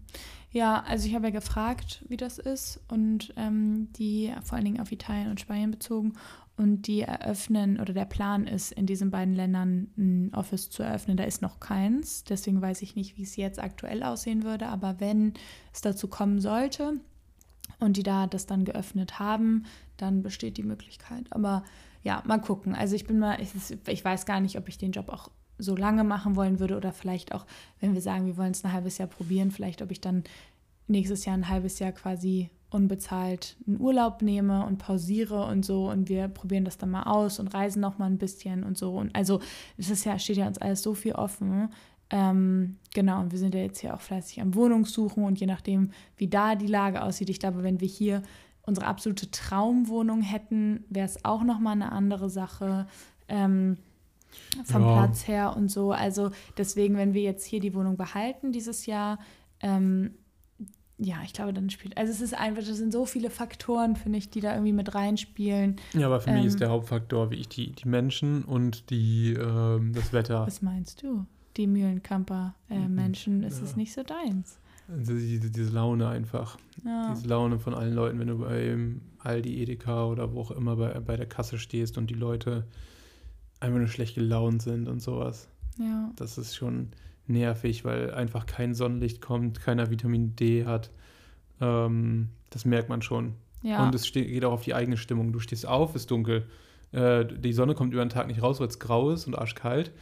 Ja, 0.52 0.82
also 0.86 1.06
ich 1.08 1.14
habe 1.14 1.26
ja 1.26 1.30
gefragt, 1.30 2.04
wie 2.08 2.18
das 2.18 2.38
ist 2.38 2.78
und 2.88 3.32
ähm, 3.36 3.88
die 3.94 4.32
vor 4.44 4.56
allen 4.56 4.66
Dingen 4.66 4.80
auf 4.80 4.92
Italien 4.92 5.30
und 5.30 5.40
Spanien 5.40 5.70
bezogen 5.70 6.12
und 6.58 6.82
die 6.82 7.00
eröffnen 7.00 7.80
oder 7.80 7.94
der 7.94 8.04
Plan 8.04 8.46
ist, 8.46 8.70
in 8.72 8.84
diesen 8.84 9.10
beiden 9.10 9.34
Ländern 9.34 9.88
ein 9.96 10.34
Office 10.34 10.68
zu 10.68 10.82
eröffnen. 10.82 11.16
Da 11.16 11.24
ist 11.24 11.40
noch 11.40 11.58
keins, 11.58 12.24
deswegen 12.24 12.60
weiß 12.60 12.82
ich 12.82 12.96
nicht, 12.96 13.16
wie 13.16 13.22
es 13.22 13.36
jetzt 13.36 13.58
aktuell 13.62 14.02
aussehen 14.02 14.42
würde, 14.42 14.68
aber 14.68 15.00
wenn 15.00 15.32
es 15.72 15.80
dazu 15.80 16.06
kommen 16.06 16.38
sollte 16.38 17.00
und 17.80 17.96
die 17.96 18.02
da 18.02 18.26
das 18.26 18.44
dann 18.44 18.66
geöffnet 18.66 19.18
haben, 19.18 19.64
dann 19.96 20.22
besteht 20.22 20.58
die 20.58 20.62
Möglichkeit. 20.62 21.24
Aber 21.30 21.64
ja, 22.02 22.22
mal 22.26 22.38
gucken. 22.38 22.74
Also 22.74 22.94
ich 22.94 23.06
bin 23.06 23.18
mal, 23.18 23.40
ich, 23.40 23.50
ich 23.88 24.04
weiß 24.04 24.26
gar 24.26 24.40
nicht, 24.40 24.58
ob 24.58 24.68
ich 24.68 24.76
den 24.76 24.92
Job 24.92 25.08
auch 25.08 25.30
so 25.58 25.76
lange 25.76 26.04
machen 26.04 26.36
wollen 26.36 26.58
würde 26.58 26.76
oder 26.76 26.92
vielleicht 26.92 27.34
auch, 27.34 27.46
wenn 27.80 27.94
wir 27.94 28.00
sagen, 28.00 28.26
wir 28.26 28.36
wollen 28.36 28.52
es 28.52 28.64
ein 28.64 28.72
halbes 28.72 28.98
Jahr 28.98 29.08
probieren, 29.08 29.50
vielleicht 29.50 29.82
ob 29.82 29.90
ich 29.90 30.00
dann 30.00 30.24
nächstes 30.88 31.24
Jahr 31.24 31.36
ein 31.36 31.48
halbes 31.48 31.78
Jahr 31.78 31.92
quasi 31.92 32.50
unbezahlt 32.70 33.56
einen 33.66 33.80
Urlaub 33.80 34.22
nehme 34.22 34.64
und 34.64 34.78
pausiere 34.78 35.44
und 35.46 35.64
so 35.64 35.90
und 35.90 36.08
wir 36.08 36.28
probieren 36.28 36.64
das 36.64 36.78
dann 36.78 36.90
mal 36.90 37.04
aus 37.04 37.38
und 37.38 37.48
reisen 37.48 37.80
noch 37.80 37.98
mal 37.98 38.06
ein 38.06 38.18
bisschen 38.18 38.64
und 38.64 38.78
so. 38.78 38.96
Und 38.96 39.14
also 39.14 39.40
es 39.76 39.90
ist 39.90 40.04
ja 40.04 40.18
steht 40.18 40.38
ja 40.38 40.46
uns 40.46 40.58
alles 40.58 40.82
so 40.82 40.94
viel 40.94 41.12
offen. 41.12 41.68
Ähm, 42.10 42.76
genau 42.94 43.20
und 43.20 43.32
wir 43.32 43.38
sind 43.38 43.54
ja 43.54 43.60
jetzt 43.60 43.80
hier 43.80 43.94
auch 43.94 44.00
fleißig 44.00 44.40
am 44.40 44.54
Wohnungssuchen 44.54 45.24
und 45.24 45.40
je 45.40 45.46
nachdem 45.46 45.90
wie 46.16 46.28
da 46.28 46.56
die 46.56 46.66
Lage 46.66 47.02
aussieht 47.02 47.30
ich 47.30 47.40
glaube 47.40 47.62
wenn 47.62 47.80
wir 47.80 47.88
hier 47.88 48.22
unsere 48.66 48.86
absolute 48.86 49.30
Traumwohnung 49.30 50.20
hätten 50.20 50.84
wäre 50.90 51.06
es 51.06 51.24
auch 51.24 51.42
noch 51.42 51.58
mal 51.58 51.72
eine 51.72 51.92
andere 51.92 52.28
Sache. 52.28 52.86
Ähm, 53.28 53.78
vom 54.64 54.82
ja. 54.82 54.92
Platz 54.94 55.26
her 55.28 55.54
und 55.56 55.70
so 55.70 55.92
also 55.92 56.30
deswegen 56.56 56.96
wenn 56.96 57.14
wir 57.14 57.22
jetzt 57.22 57.44
hier 57.44 57.60
die 57.60 57.74
Wohnung 57.74 57.96
behalten 57.96 58.52
dieses 58.52 58.86
Jahr 58.86 59.18
ähm, 59.60 60.12
ja, 61.04 61.16
ich 61.24 61.32
glaube, 61.32 61.52
dann 61.52 61.68
spielt. 61.70 61.96
Also 61.96 62.12
es 62.12 62.20
ist 62.20 62.34
einfach, 62.34 62.62
das 62.62 62.76
sind 62.76 62.92
so 62.92 63.06
viele 63.06 63.30
Faktoren, 63.30 63.96
finde 63.96 64.18
ich, 64.18 64.30
die 64.30 64.40
da 64.40 64.52
irgendwie 64.52 64.72
mit 64.72 64.94
reinspielen. 64.94 65.76
Ja, 65.94 66.06
aber 66.06 66.20
für 66.20 66.30
ähm, 66.30 66.36
mich 66.36 66.46
ist 66.46 66.54
ähm, 66.54 66.60
der 66.60 66.70
Hauptfaktor, 66.70 67.30
wie 67.30 67.36
ich 67.36 67.48
die, 67.48 67.72
die 67.72 67.88
Menschen 67.88 68.44
und 68.44 68.90
die 68.90 69.32
ähm, 69.32 69.92
das 69.94 70.12
Wetter. 70.12 70.46
Was 70.46 70.62
meinst 70.62 71.02
du? 71.02 71.26
Die 71.56 71.66
Mühlenkamper-Menschen, 71.66 73.42
äh, 73.42 73.46
ist 73.46 73.60
es 73.60 73.76
nicht 73.76 73.92
so 73.92 74.02
deins? 74.02 74.58
Also 74.88 75.14
diese, 75.14 75.50
diese 75.50 75.70
Laune 75.70 76.08
einfach. 76.08 76.58
Ja. 76.84 77.12
Diese 77.14 77.28
Laune 77.28 77.58
von 77.58 77.74
allen 77.74 77.94
Leuten, 77.94 78.18
wenn 78.18 78.28
du 78.28 78.38
bei 78.38 78.76
Aldi, 79.18 79.62
Edeka 79.62 80.06
oder 80.06 80.32
wo 80.32 80.40
auch 80.40 80.50
immer 80.50 80.76
bei, 80.76 81.00
bei 81.00 81.16
der 81.16 81.26
Kasse 81.26 81.58
stehst 81.58 81.98
und 81.98 82.10
die 82.10 82.14
Leute 82.14 82.66
einfach 83.62 83.78
nur 83.78 83.88
schlecht 83.88 84.14
gelaunt 84.14 84.62
sind 84.62 84.88
und 84.88 85.00
sowas. 85.00 85.48
Ja. 85.78 86.10
Das 86.16 86.36
ist 86.36 86.56
schon 86.56 86.88
nervig, 87.26 87.84
weil 87.84 88.12
einfach 88.12 88.46
kein 88.46 88.74
Sonnenlicht 88.74 89.20
kommt, 89.20 89.60
keiner 89.60 89.90
Vitamin 89.90 90.34
D 90.36 90.66
hat. 90.66 90.90
Ähm, 91.60 92.28
das 92.50 92.64
merkt 92.64 92.88
man 92.88 93.02
schon. 93.02 93.34
Ja. 93.62 93.84
Und 93.84 93.94
es 93.94 94.10
geht 94.12 94.44
auch 94.44 94.52
auf 94.52 94.64
die 94.64 94.74
eigene 94.74 94.96
Stimmung. 94.96 95.32
Du 95.32 95.38
stehst 95.38 95.66
auf, 95.66 95.94
ist 95.94 96.10
dunkel. 96.10 96.46
Äh, 96.90 97.24
die 97.24 97.52
Sonne 97.52 97.74
kommt 97.74 97.92
über 97.94 98.04
den 98.04 98.10
Tag 98.10 98.26
nicht 98.26 98.42
raus, 98.42 98.58
weil 98.58 98.66
es 98.66 98.80
grau 98.80 99.10
ist 99.10 99.26
und 99.26 99.38
arschkalt. 99.38 99.92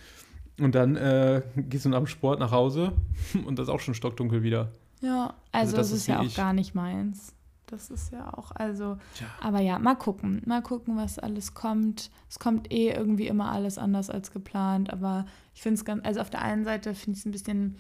Und 0.58 0.74
dann 0.74 0.96
äh, 0.96 1.42
gehst 1.56 1.84
du 1.84 1.90
nach 1.90 1.98
dem 1.98 2.06
Sport 2.06 2.40
nach 2.40 2.50
Hause 2.50 2.92
und 3.46 3.58
das 3.58 3.68
ist 3.68 3.74
auch 3.74 3.80
schon 3.80 3.94
stockdunkel 3.94 4.42
wieder. 4.42 4.72
Ja, 5.02 5.34
also, 5.52 5.76
also 5.76 5.76
das, 5.76 5.86
ist, 5.88 5.98
ist 5.98 6.06
ja 6.08 6.20
auch 6.20 6.34
gar 6.34 6.52
nicht 6.52 6.74
meins. 6.74 7.34
Das 7.70 7.90
ist 7.90 8.12
ja 8.12 8.36
auch, 8.36 8.50
also, 8.52 8.98
ja. 9.20 9.26
aber 9.40 9.60
ja, 9.60 9.78
mal 9.78 9.94
gucken, 9.94 10.42
mal 10.44 10.62
gucken, 10.62 10.96
was 10.96 11.18
alles 11.18 11.54
kommt. 11.54 12.10
Es 12.28 12.38
kommt 12.38 12.72
eh 12.72 12.90
irgendwie 12.90 13.28
immer 13.28 13.52
alles 13.52 13.78
anders 13.78 14.10
als 14.10 14.32
geplant, 14.32 14.92
aber 14.92 15.26
ich 15.54 15.62
finde 15.62 15.76
es 15.76 15.84
ganz, 15.84 16.04
also 16.04 16.20
auf 16.20 16.30
der 16.30 16.42
einen 16.42 16.64
Seite 16.64 16.94
finde 16.94 17.16
ich 17.16 17.20
es 17.20 17.26
ein 17.26 17.32
bisschen, 17.32 17.76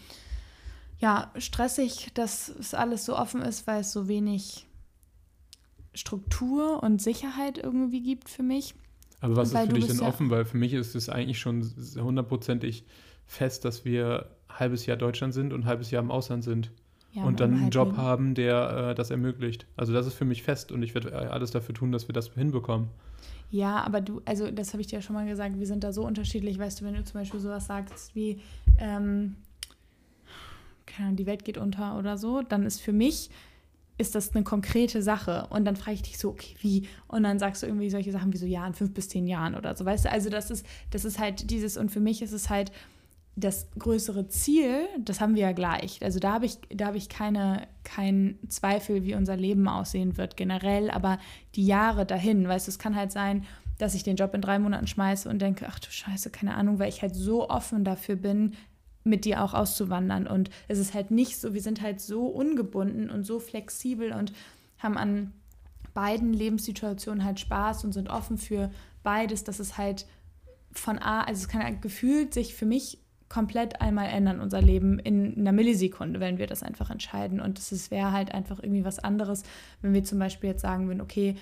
ja, 0.98 1.32
stressig, 1.38 2.10
dass 2.14 2.48
es 2.48 2.74
alles 2.74 3.04
so 3.04 3.16
offen 3.16 3.42
ist, 3.42 3.66
weil 3.66 3.80
es 3.80 3.92
so 3.92 4.06
wenig 4.06 4.66
Struktur 5.94 6.82
und 6.82 7.02
Sicherheit 7.02 7.58
irgendwie 7.58 8.02
gibt 8.02 8.28
für 8.28 8.42
mich. 8.42 8.74
Aber 9.20 9.36
was 9.36 9.52
ist 9.52 9.58
für 9.58 9.68
dich 9.68 9.86
denn 9.86 9.98
ja 9.98 10.06
offen? 10.06 10.30
Weil 10.30 10.44
für 10.44 10.56
mich 10.56 10.72
ist 10.72 10.94
es 10.94 11.08
eigentlich 11.08 11.40
schon 11.40 11.62
hundertprozentig 11.96 12.84
fest, 13.26 13.64
dass 13.64 13.84
wir 13.84 14.36
halbes 14.48 14.86
Jahr 14.86 14.96
Deutschland 14.96 15.34
sind 15.34 15.52
und 15.52 15.66
halbes 15.66 15.90
Jahr 15.90 16.02
im 16.02 16.10
Ausland 16.10 16.44
sind. 16.44 16.70
Ja, 17.12 17.24
und 17.24 17.40
dann 17.40 17.54
einen 17.54 17.70
Job 17.70 17.96
haben, 17.96 18.34
der 18.34 18.90
äh, 18.90 18.94
das 18.94 19.10
ermöglicht. 19.10 19.66
Also 19.76 19.92
das 19.92 20.06
ist 20.06 20.14
für 20.14 20.24
mich 20.24 20.42
fest 20.42 20.70
und 20.70 20.82
ich 20.82 20.94
werde 20.94 21.10
äh, 21.10 21.14
alles 21.14 21.50
dafür 21.50 21.74
tun, 21.74 21.90
dass 21.90 22.08
wir 22.08 22.12
das 22.12 22.32
hinbekommen. 22.34 22.88
Ja, 23.50 23.82
aber 23.82 24.00
du, 24.00 24.22
also 24.24 24.50
das 24.50 24.72
habe 24.72 24.80
ich 24.80 24.86
dir 24.86 24.96
ja 24.96 25.02
schon 25.02 25.14
mal 25.14 25.26
gesagt, 25.26 25.58
wir 25.58 25.66
sind 25.66 25.82
da 25.82 25.92
so 25.92 26.06
unterschiedlich, 26.06 26.58
weißt 26.58 26.80
du, 26.80 26.84
wenn 26.84 26.94
du 26.94 27.02
zum 27.02 27.20
Beispiel 27.20 27.40
sowas 27.40 27.66
sagst 27.66 28.14
wie, 28.14 28.40
ähm, 28.78 29.34
keine 30.86 31.08
Ahnung, 31.08 31.16
die 31.16 31.26
Welt 31.26 31.44
geht 31.44 31.58
unter 31.58 31.98
oder 31.98 32.16
so, 32.16 32.42
dann 32.42 32.64
ist 32.64 32.80
für 32.80 32.92
mich, 32.92 33.30
ist 33.98 34.14
das 34.14 34.34
eine 34.34 34.44
konkrete 34.44 35.02
Sache. 35.02 35.48
Und 35.50 35.64
dann 35.64 35.76
frage 35.76 35.96
ich 35.96 36.02
dich 36.02 36.18
so, 36.18 36.30
okay, 36.30 36.54
wie? 36.60 36.88
Und 37.08 37.24
dann 37.24 37.38
sagst 37.38 37.62
du 37.62 37.66
irgendwie 37.66 37.90
solche 37.90 38.12
Sachen 38.12 38.32
wie 38.32 38.38
so, 38.38 38.46
ja, 38.46 38.66
in 38.66 38.72
fünf 38.72 38.94
bis 38.94 39.08
zehn 39.08 39.26
Jahren 39.26 39.56
oder 39.56 39.76
so, 39.76 39.84
weißt 39.84 40.04
du, 40.04 40.12
also 40.12 40.30
das 40.30 40.50
ist, 40.50 40.64
das 40.90 41.04
ist 41.04 41.18
halt 41.18 41.50
dieses, 41.50 41.76
und 41.76 41.90
für 41.90 42.00
mich 42.00 42.22
ist 42.22 42.32
es 42.32 42.50
halt, 42.50 42.70
das 43.40 43.68
größere 43.78 44.28
Ziel, 44.28 44.86
das 44.98 45.20
haben 45.20 45.34
wir 45.34 45.42
ja 45.42 45.52
gleich. 45.52 46.02
Also 46.02 46.18
da 46.18 46.32
habe 46.32 46.46
ich, 46.46 46.58
da 46.68 46.86
habe 46.86 46.96
ich 46.96 47.08
keine, 47.08 47.66
keinen 47.84 48.38
Zweifel, 48.48 49.04
wie 49.04 49.14
unser 49.14 49.36
Leben 49.36 49.66
aussehen 49.68 50.16
wird 50.16 50.36
generell, 50.36 50.90
aber 50.90 51.18
die 51.54 51.66
Jahre 51.66 52.06
dahin, 52.06 52.46
weißt 52.46 52.66
du, 52.66 52.70
es 52.70 52.78
kann 52.78 52.96
halt 52.96 53.12
sein, 53.12 53.44
dass 53.78 53.94
ich 53.94 54.02
den 54.02 54.16
Job 54.16 54.34
in 54.34 54.42
drei 54.42 54.58
Monaten 54.58 54.86
schmeiße 54.86 55.28
und 55.28 55.40
denke, 55.40 55.66
ach 55.68 55.78
du 55.78 55.90
Scheiße, 55.90 56.30
keine 56.30 56.54
Ahnung, 56.54 56.78
weil 56.78 56.88
ich 56.88 57.02
halt 57.02 57.14
so 57.14 57.48
offen 57.48 57.84
dafür 57.84 58.16
bin, 58.16 58.52
mit 59.04 59.24
dir 59.24 59.42
auch 59.42 59.54
auszuwandern. 59.54 60.26
Und 60.26 60.50
es 60.68 60.78
ist 60.78 60.92
halt 60.92 61.10
nicht 61.10 61.40
so, 61.40 61.54
wir 61.54 61.62
sind 61.62 61.80
halt 61.80 62.00
so 62.00 62.26
ungebunden 62.26 63.08
und 63.08 63.24
so 63.24 63.38
flexibel 63.38 64.12
und 64.12 64.32
haben 64.78 64.98
an 64.98 65.32
beiden 65.94 66.32
Lebenssituationen 66.32 67.24
halt 67.24 67.40
Spaß 67.40 67.84
und 67.84 67.92
sind 67.92 68.10
offen 68.10 68.38
für 68.38 68.70
beides, 69.02 69.44
dass 69.44 69.58
es 69.58 69.78
halt 69.78 70.06
von 70.72 70.98
A, 70.98 71.22
also 71.22 71.40
es 71.40 71.48
kann 71.48 71.64
halt 71.64 71.82
gefühlt 71.82 72.34
sich 72.34 72.54
für 72.54 72.66
mich 72.66 72.98
komplett 73.30 73.80
einmal 73.80 74.08
ändern, 74.08 74.40
unser 74.40 74.60
Leben 74.60 74.98
in 74.98 75.38
einer 75.38 75.52
Millisekunde, 75.52 76.20
wenn 76.20 76.36
wir 76.36 76.48
das 76.48 76.62
einfach 76.62 76.90
entscheiden. 76.90 77.40
Und 77.40 77.58
es 77.58 77.90
wäre 77.90 78.12
halt 78.12 78.34
einfach 78.34 78.58
irgendwie 78.62 78.84
was 78.84 78.98
anderes, 78.98 79.44
wenn 79.80 79.94
wir 79.94 80.04
zum 80.04 80.18
Beispiel 80.18 80.50
jetzt 80.50 80.62
sagen 80.62 80.88
würden, 80.88 81.00
okay, 81.00 81.36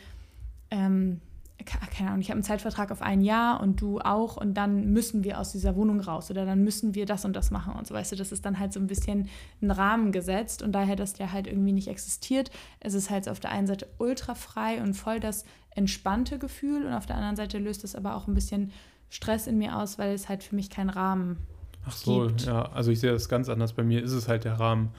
ähm, 0.71 1.21
keine 1.65 2.11
Ahnung, 2.11 2.21
ich 2.21 2.29
habe 2.29 2.37
einen 2.37 2.45
Zeitvertrag 2.45 2.93
auf 2.93 3.03
ein 3.03 3.21
Jahr 3.21 3.61
und 3.61 3.81
du 3.81 3.99
auch 4.01 4.37
und 4.37 4.55
dann 4.55 4.93
müssen 4.93 5.25
wir 5.25 5.41
aus 5.41 5.51
dieser 5.51 5.75
Wohnung 5.77 6.01
raus 6.01 6.31
oder 6.31 6.47
dann 6.47 6.63
müssen 6.63 6.95
wir 6.95 7.05
das 7.05 7.25
und 7.25 7.35
das 7.35 7.51
machen 7.51 7.75
und 7.75 7.87
so, 7.87 7.95
weißt 7.95 8.13
du, 8.13 8.17
das 8.17 8.33
ist 8.33 8.45
dann 8.47 8.59
halt 8.59 8.73
so 8.73 8.79
ein 8.79 8.87
bisschen 8.87 9.29
ein 9.61 9.71
Rahmen 9.71 10.13
gesetzt 10.13 10.63
und 10.63 10.73
daher, 10.73 10.95
dass 10.95 11.15
der 11.15 11.33
halt 11.33 11.47
irgendwie 11.47 11.73
nicht 11.73 11.89
existiert, 11.89 12.51
es 12.81 12.95
ist 12.95 13.11
halt 13.11 13.29
auf 13.29 13.41
der 13.41 13.51
einen 13.51 13.67
Seite 13.67 13.89
ultra 13.99 14.35
frei 14.35 14.81
und 14.81 14.95
voll 14.95 15.19
das 15.21 15.45
entspannte 15.71 16.39
Gefühl 16.39 16.87
und 16.87 16.93
auf 16.93 17.07
der 17.07 17.17
anderen 17.17 17.37
Seite 17.37 17.59
löst 17.59 17.83
es 17.83 17.97
aber 17.97 18.15
auch 18.15 18.29
ein 18.29 18.35
bisschen 18.35 18.71
Stress 19.11 19.47
in 19.47 19.59
mir 19.59 19.77
aus, 19.77 19.99
weil 19.99 20.15
es 20.15 20.29
halt 20.29 20.45
für 20.45 20.55
mich 20.55 20.71
keinen 20.71 20.91
Rahmen 20.91 21.39
Ach 21.89 21.97
so, 21.97 22.27
gibt. 22.27 22.47
ja, 22.47 22.63
also 22.73 22.91
ich 22.91 23.01
sehe 23.01 23.13
das 23.13 23.29
ganz 23.29 23.49
anders. 23.49 23.73
Bei 23.73 23.83
mir 23.83 24.03
ist 24.03 24.13
es 24.13 24.29
halt 24.29 24.45
der 24.45 24.61
Rahmen, 24.61 24.91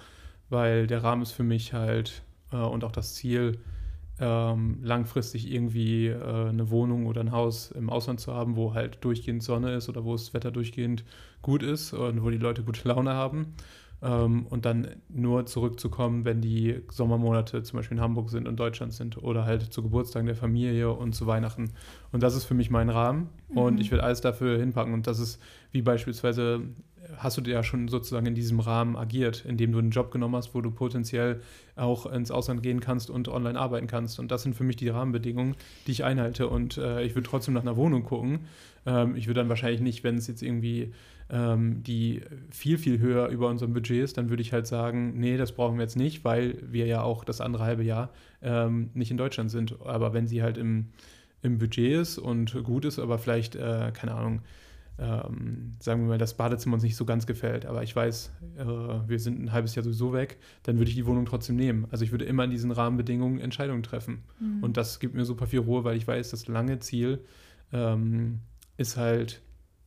weil 0.50 0.88
der 0.88 1.04
Rahmen 1.04 1.22
ist 1.22 1.32
für 1.32 1.44
mich 1.44 1.74
halt 1.74 2.24
äh, 2.52 2.58
und 2.58 2.84
auch 2.84 2.92
das 2.92 3.16
Ziel, 3.16 3.60
ähm, 4.20 4.80
langfristig 4.82 5.52
irgendwie 5.52 6.08
äh, 6.08 6.50
eine 6.50 6.70
Wohnung 6.70 7.06
oder 7.06 7.22
ein 7.22 7.32
Haus 7.32 7.72
im 7.72 7.90
Ausland 7.90 8.20
zu 8.20 8.34
haben, 8.34 8.56
wo 8.56 8.74
halt 8.74 8.98
durchgehend 9.02 9.44
Sonne 9.44 9.74
ist 9.74 9.88
oder 9.88 10.04
wo 10.04 10.12
das 10.12 10.34
Wetter 10.34 10.52
durchgehend 10.52 11.06
gut 11.42 11.64
ist 11.64 11.94
und 11.94 12.24
wo 12.24 12.30
die 12.30 12.38
Leute 12.38 12.64
gute 12.64 12.88
Laune 12.88 13.14
haben. 13.14 13.54
Ähm, 14.02 14.46
und 14.50 14.66
dann 14.66 14.88
nur 15.10 15.46
zurückzukommen, 15.46 16.26
wenn 16.26 16.42
die 16.42 16.82
Sommermonate 16.90 17.64
zum 17.64 17.78
Beispiel 17.78 17.98
in 17.98 18.04
Hamburg 18.04 18.30
sind 18.30 18.48
und 18.48 18.58
Deutschland 18.58 18.94
sind 18.94 19.22
oder 19.22 19.46
halt 19.46 19.74
zu 19.74 19.84
Geburtstagen 19.84 20.26
der 20.26 20.36
Familie 20.36 20.92
und 20.92 21.14
zu 21.14 21.28
Weihnachten. 21.28 21.72
Und 22.12 22.24
das 22.24 22.36
ist 22.36 22.46
für 22.46 22.54
mich 22.54 22.70
mein 22.70 22.90
Rahmen 22.90 23.30
mhm. 23.50 23.58
und 23.58 23.80
ich 23.80 23.92
will 23.92 24.02
alles 24.02 24.22
dafür 24.22 24.58
hinpacken. 24.58 24.94
Und 24.94 25.08
das 25.08 25.20
ist 25.20 25.42
wie 25.72 25.82
beispielsweise, 25.82 26.62
hast 27.18 27.38
du 27.38 27.42
ja 27.50 27.64
schon 27.64 27.88
sozusagen 27.88 28.26
in 28.26 28.36
diesem 28.36 28.60
Rahmen 28.60 28.96
agiert, 28.96 29.46
indem 29.46 29.72
du 29.72 29.80
einen 29.80 29.92
Job 29.92 30.12
genommen 30.12 30.36
hast, 30.36 30.54
wo 30.54 30.62
du 30.62 30.72
potenziell 30.72 31.42
auch 31.76 32.06
ins 32.06 32.32
Ausland 32.32 32.62
gehen 32.64 32.80
kannst 32.80 33.10
und 33.10 33.28
online 33.28 33.60
arbeiten 33.60 33.88
kannst. 33.88 34.20
Und 34.20 34.32
das 34.32 34.44
sind 34.44 34.56
für 34.56 34.64
mich 34.64 34.76
die 34.76 34.90
Rahmenbedingungen, 34.90 35.56
die 35.88 35.92
ich 35.92 36.04
einhalte. 36.04 36.48
Und 36.48 36.78
äh, 36.78 37.04
ich 37.04 37.16
würde 37.16 37.30
trotzdem 37.30 37.54
nach 37.54 37.62
einer 37.62 37.78
Wohnung 37.78 38.04
gucken. 38.04 38.42
Ähm, 38.86 39.16
ich 39.16 39.28
würde 39.28 39.40
dann 39.40 39.50
wahrscheinlich 39.50 39.82
nicht, 39.82 40.04
wenn 40.04 40.18
es 40.18 40.28
jetzt 40.28 40.42
irgendwie 40.42 40.94
ähm, 41.30 41.84
die 41.84 42.22
viel, 42.50 42.78
viel 42.78 43.00
höher 43.00 43.28
über 43.28 43.48
unserem 43.50 43.74
Budget 43.74 44.04
ist, 44.04 44.18
dann 44.18 44.30
würde 44.30 44.42
ich 44.42 44.52
halt 44.52 44.68
sagen, 44.68 45.20
nee, 45.20 45.38
das 45.38 45.52
brauchen 45.52 45.78
wir 45.78 45.84
jetzt 45.84 45.98
nicht, 45.98 46.26
weil 46.26 46.58
wir 46.70 46.86
ja 46.86 47.04
auch 47.04 47.24
das 47.24 47.42
andere 47.42 47.64
halbe 47.64 47.84
Jahr 47.84 48.10
ähm, 48.42 48.90
nicht 48.94 49.12
in 49.12 49.18
Deutschland 49.18 49.52
sind. 49.52 49.80
Aber 49.82 50.14
wenn 50.14 50.28
sie 50.28 50.42
halt 50.42 50.58
im, 50.58 50.88
im 51.42 51.58
Budget 51.60 51.94
ist 51.94 52.18
und 52.18 52.64
gut 52.64 52.86
ist, 52.86 53.00
aber 53.00 53.18
vielleicht, 53.18 53.56
äh, 53.56 53.92
keine 53.94 54.16
Ahnung, 54.16 54.42
ähm, 55.00 55.72
sagen 55.80 56.02
wir 56.02 56.10
mal, 56.10 56.18
das 56.18 56.36
Badezimmer 56.36 56.74
uns 56.74 56.84
nicht 56.84 56.98
so 56.98 57.06
ganz 57.06 57.26
gefällt, 57.26 57.66
aber 57.66 57.84
ich 57.84 57.96
weiß, 57.96 58.32
äh, 58.58 58.66
wir 58.66 59.20
sind 59.20 59.42
ein 59.42 59.52
halbes 59.52 59.76
Jahr 59.76 59.84
sowieso 59.84 60.12
weg, 60.12 60.38
dann 60.64 60.78
würde 60.78 60.90
ich 60.90 60.96
die 60.96 61.06
Wohnung 61.06 61.26
trotzdem 61.26 61.56
nehmen. 61.56 61.88
Also 61.90 62.04
ich 62.04 62.12
würde 62.12 62.26
immer 62.26 62.44
in 62.44 62.52
diesen 62.52 62.72
Rahmenbedingungen 62.72 63.40
Entscheidungen 63.40 63.84
treffen. 63.84 64.24
Mhm. 64.40 64.64
Und 64.64 64.78
das 64.78 65.00
gibt 65.00 65.16
mir 65.16 65.26
super 65.26 65.48
viel 65.48 65.60
Ruhe, 65.60 65.84
weil 65.84 65.96
ich 65.96 66.08
weiß, 66.08 66.32
das 66.32 66.48
lange 66.48 66.80
Ziel 66.80 67.24
ähm, 67.72 68.40
ist 68.78 68.98
halt, 68.98 69.42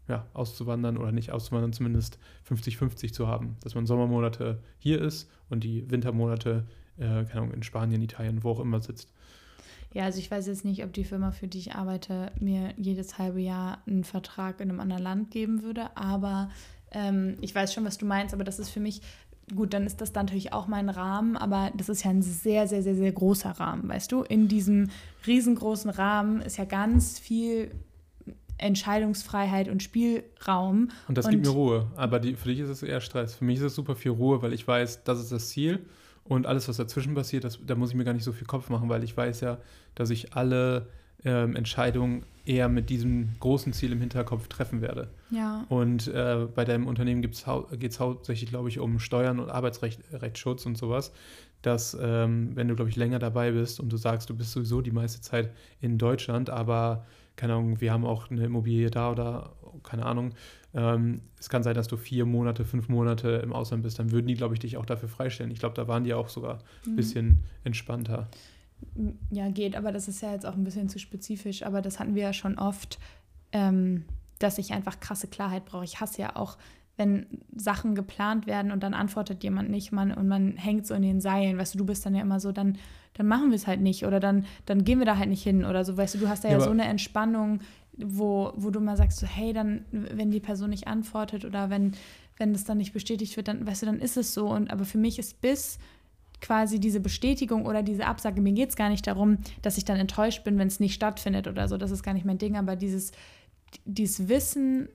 ja, 0.09 0.27
auszuwandern 0.33 0.97
oder 0.97 1.13
nicht 1.13 1.31
auszuwandern, 1.31 1.73
zumindest 1.73 2.19
50-50 2.49 3.13
zu 3.13 3.29
haben. 3.29 3.57
Dass 3.63 3.75
man 3.75 3.87
Sommermonate 3.87 4.61
hier 4.79 5.01
ist 5.01 5.31
und 5.51 5.63
die 5.63 5.91
Wintermonate, 5.91 6.65
äh, 6.97 7.25
keine 7.25 7.35
Ahnung, 7.35 7.53
in 7.53 7.63
Spanien, 7.63 8.03
Italien, 8.03 8.43
wo 8.43 8.51
auch 8.51 8.61
immer 8.61 8.81
sitzt. 8.81 9.13
Ja, 9.95 10.05
also 10.05 10.19
ich 10.19 10.31
weiß 10.31 10.47
jetzt 10.47 10.65
nicht, 10.65 10.85
ob 10.85 10.93
die 10.93 11.05
Firma, 11.05 11.31
für 11.31 11.49
die 11.49 11.59
ich 11.59 11.75
arbeite, 11.75 12.33
mir 12.41 12.73
jedes 12.77 13.19
halbe 13.19 13.41
Jahr 13.41 13.83
einen 13.87 14.05
Vertrag 14.05 14.61
in 14.61 14.71
einem 14.71 14.81
anderen 14.81 15.03
Land 15.03 15.31
geben 15.31 15.63
würde, 15.63 15.95
aber 15.97 16.51
ähm, 16.91 17.37
ich 17.41 17.55
weiß 17.55 17.73
schon, 17.75 17.85
was 17.85 17.99
du 17.99 18.07
meinst, 18.07 18.35
aber 18.35 18.45
das 18.45 18.59
ist 18.59 18.71
für 18.71 18.81
mich, 18.81 19.03
gut, 19.55 19.75
dann 19.75 19.85
ist 19.85 20.01
das 20.01 20.13
dann 20.13 20.27
natürlich 20.27 20.53
auch 20.53 20.67
mein 20.67 20.89
Rahmen, 20.89 21.37
aber 21.37 21.71
das 21.77 21.89
ist 21.89 22.05
ja 22.05 22.11
ein 22.11 22.23
sehr, 22.23 22.67
sehr, 22.69 22.83
sehr, 22.83 22.95
sehr 22.95 23.13
großer 23.13 23.51
Rahmen, 23.51 23.89
weißt 23.89 24.11
du? 24.13 24.23
In 24.23 24.49
diesem 24.49 24.89
riesengroßen 25.27 25.91
Rahmen 25.91 26.41
ist 26.41 26.57
ja 26.57 26.65
ganz 26.65 27.19
viel 27.19 27.71
Entscheidungsfreiheit 28.63 29.69
und 29.69 29.83
Spielraum. 29.83 30.89
Und 31.09 31.19
das 31.19 31.27
und 31.27 31.33
gibt 31.33 31.47
mir 31.47 31.51
Ruhe. 31.51 31.87
Aber 31.97 32.21
die, 32.21 32.35
für 32.35 32.49
dich 32.49 32.61
ist 32.61 32.69
es 32.69 32.83
eher 32.83 33.01
Stress. 33.01 33.35
Für 33.35 33.45
mich 33.45 33.59
ist 33.59 33.65
es 33.65 33.75
super 33.75 33.97
viel 33.97 34.13
Ruhe, 34.13 34.41
weil 34.41 34.53
ich 34.53 34.67
weiß, 34.67 35.05
das 35.05 35.21
ist 35.21 35.33
das 35.33 35.49
Ziel. 35.49 35.85
Und 36.25 36.47
alles, 36.47 36.69
was 36.69 36.77
dazwischen 36.77 37.15
passiert, 37.15 37.45
das, 37.45 37.59
da 37.67 37.75
muss 37.75 37.91
ich 37.91 37.97
mir 37.97 38.05
gar 38.05 38.13
nicht 38.13 38.25
so 38.25 38.33
viel 38.33 38.47
Kopf 38.47 38.69
machen, 38.71 38.89
weil 38.89 39.03
ich 39.03 39.17
weiß 39.17 39.41
ja, 39.41 39.59
dass 39.95 40.11
ich 40.11 40.35
alle 40.35 40.87
ähm, 41.25 41.57
Entscheidungen 41.57 42.25
eher 42.45 42.69
mit 42.69 42.91
diesem 42.91 43.31
großen 43.41 43.73
Ziel 43.73 43.93
im 43.93 44.01
Hinterkopf 44.01 44.49
treffen 44.49 44.81
werde. 44.81 45.11
Ja. 45.31 45.65
Und 45.69 46.09
äh, 46.09 46.47
bei 46.53 46.65
deinem 46.65 46.87
Unternehmen 46.87 47.23
geht 47.23 47.35
es 47.35 47.47
hau 47.47 47.69
hauptsächlich, 47.99 48.51
glaube 48.51 48.69
ich, 48.69 48.79
um 48.79 48.99
Steuern 48.99 49.39
und 49.39 49.51
Arbeitsrechtsschutz 49.51 50.67
und 50.67 50.77
sowas. 50.77 51.13
Dass, 51.63 51.97
ähm, 52.01 52.57
wenn 52.57 52.67
du, 52.67 52.75
glaube 52.75 52.91
ich, 52.91 52.97
länger 52.97 53.21
dabei 53.21 53.53
bist 53.53 53.79
und 53.79 53.93
du 53.93 53.97
sagst, 53.97 54.29
du 54.29 54.35
bist 54.35 54.51
sowieso 54.51 54.81
die 54.81 54.91
meiste 54.91 55.21
Zeit 55.21 55.53
in 55.81 55.97
Deutschland, 55.97 56.51
aber 56.51 57.07
keine 57.37 57.55
Ahnung, 57.55 57.81
wir 57.81 57.93
haben 57.93 58.05
auch 58.05 58.31
eine 58.31 58.45
Immobilie 58.45 58.91
da 58.91 59.13
oder 59.13 59.53
keine 59.85 60.05
Ahnung. 60.05 60.33
Ähm, 60.75 61.21
es 61.39 61.49
kann 61.49 61.63
sein, 61.63 61.75
dass 61.75 61.89
du 61.89 61.97
vier 61.97 62.25
Monate, 62.25 62.65
fünf 62.65 62.89
Monate 62.89 63.41
im 63.43 63.53
Ausland 63.53 63.83
bist, 63.83 63.99
dann 63.99 64.11
würden 64.11 64.27
die, 64.27 64.35
glaube 64.35 64.55
ich, 64.55 64.61
dich 64.61 64.77
auch 64.77 64.87
dafür 64.87 65.09
freistellen. 65.09 65.51
Ich 65.51 65.59
glaube, 65.59 65.75
da 65.75 65.87
waren 65.89 66.05
die 66.05 66.15
auch 66.15 66.29
sogar 66.29 66.59
ein 66.87 66.93
mhm. 66.93 66.97
bisschen 66.97 67.39
entspannter. 67.65 68.29
Ja, 69.31 69.49
geht, 69.51 69.77
aber 69.77 69.93
das 69.93 70.09
ist 70.09 70.23
ja 70.23 70.33
jetzt 70.33 70.47
auch 70.47 70.55
ein 70.55 70.65
bisschen 70.65 70.89
zu 70.89 70.99
spezifisch. 70.99 71.63
Aber 71.63 71.83
das 71.83 72.01
hatten 72.01 72.15
wir 72.15 72.23
ja 72.23 72.33
schon 72.33 72.59
oft, 72.59 72.99
ähm, 73.53 74.05
dass 74.39 74.59
ich 74.59 74.73
einfach 74.73 74.99
krasse 74.99 75.29
Klarheit 75.29 75.65
brauche. 75.67 75.85
Ich 75.85 76.01
hasse 76.01 76.23
ja 76.23 76.37
auch, 76.37 76.57
wenn 76.97 77.27
Sachen 77.55 77.95
geplant 77.95 78.47
werden 78.47 78.71
und 78.71 78.83
dann 78.83 78.95
antwortet 78.95 79.43
jemand 79.43 79.71
nicht 79.71 79.93
man, 79.93 80.13
und 80.13 80.29
man 80.29 80.57
hängt 80.57 80.87
so 80.87 80.95
in 80.95 81.03
den 81.03 81.21
Seilen. 81.21 81.59
Weißt 81.59 81.75
du, 81.75 81.79
du 81.79 81.87
bist 81.87 82.05
dann 82.05 82.15
ja 82.15 82.21
immer 82.23 82.41
so, 82.41 82.53
dann 82.53 82.79
dann 83.15 83.27
machen 83.27 83.51
wir 83.51 83.57
es 83.57 83.67
halt 83.67 83.81
nicht 83.81 84.07
oder 84.07 84.21
dann, 84.21 84.47
dann 84.67 84.85
gehen 84.85 84.99
wir 84.99 85.07
da 85.07 85.19
halt 85.19 85.29
nicht 85.29 85.43
hin 85.43 85.65
oder 85.65 85.85
so. 85.85 85.97
Weißt 85.97 86.15
du, 86.15 86.19
du 86.19 86.29
hast 86.29 86.45
da 86.45 86.49
ja, 86.49 86.59
ja 86.59 86.65
so 86.65 86.71
eine 86.71 86.85
Entspannung, 86.85 87.61
wo, 87.97 88.53
wo 88.57 88.71
du 88.71 88.81
mal 88.81 88.97
sagst, 88.97 89.19
so, 89.19 89.27
hey, 89.27 89.53
dann, 89.53 89.85
wenn 89.91 90.31
die 90.31 90.41
Person 90.41 90.71
nicht 90.71 90.87
antwortet 90.87 91.45
oder 91.45 91.69
wenn, 91.71 91.93
wenn 92.39 92.53
das 92.53 92.65
dann 92.65 92.79
nicht 92.79 92.93
bestätigt 92.93 93.37
wird, 93.37 93.49
dann, 93.49 93.67
weißt 93.67 93.83
du, 93.83 93.87
dann 93.87 94.01
ist 94.01 94.17
es 94.17 94.33
so. 94.33 94.49
Und 94.49 94.71
aber 94.71 94.85
für 94.85 94.99
mich 94.99 95.19
ist 95.19 95.41
bis 95.41 95.79
quasi 96.41 96.81
diese 96.81 97.01
Bestätigung 97.01 97.67
oder 97.67 97.83
diese 97.83 98.07
Absage, 98.07 98.41
mir 98.41 98.53
geht 98.53 98.71
es 98.71 98.77
gar 98.77 98.89
nicht 98.89 99.07
darum, 99.07 99.39
dass 99.61 99.79
ich 99.79 99.85
dann 99.85 99.99
enttäuscht 99.99 100.43
bin, 100.43 100.59
wenn 100.59 100.69
es 100.69 100.81
nicht 100.81 100.95
stattfindet 100.95 101.47
oder 101.47 101.69
so. 101.69 101.77
Das 101.77 101.91
ist 101.91 102.03
gar 102.03 102.15
nicht 102.15 102.25
mein 102.25 102.39
Ding, 102.39 102.57
aber 102.57 102.77
dieses, 102.77 103.13
dieses 103.85 104.29
Wissen, 104.29 104.89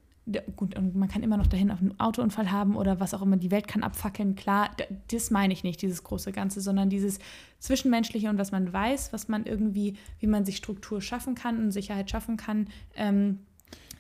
gut, 0.56 0.78
und 0.78 0.96
man 0.96 1.08
kann 1.08 1.24
immer 1.24 1.38
noch 1.38 1.48
dahin 1.48 1.72
auf 1.72 1.80
einen 1.80 2.00
Autounfall 2.00 2.52
haben 2.52 2.76
oder 2.76 3.00
was 3.00 3.14
auch 3.14 3.22
immer, 3.22 3.38
die 3.38 3.52
Welt 3.52 3.68
kann 3.68 3.84
abfackeln, 3.84 4.36
klar, 4.36 4.72
das 5.12 5.32
meine 5.32 5.54
ich 5.54 5.64
nicht, 5.64 5.82
dieses 5.82 6.04
große 6.04 6.32
Ganze, 6.32 6.62
sondern 6.62 6.90
dieses 6.90 7.20
Zwischenmenschliche 7.60 8.30
und 8.30 8.38
was 8.38 8.52
man 8.52 8.72
weiß, 8.72 9.14
was 9.14 9.28
man 9.28 9.46
irgendwie, 9.46 9.96
wie 10.20 10.28
man 10.28 10.46
sich 10.46 10.58
Struktur 10.58 11.02
schaffen 11.02 11.36
kann 11.36 11.58
und 11.60 11.72
Sicherheit 11.72 12.10
schaffen 12.10 12.38
kann. 12.38 12.68
Ähm, 12.96 13.40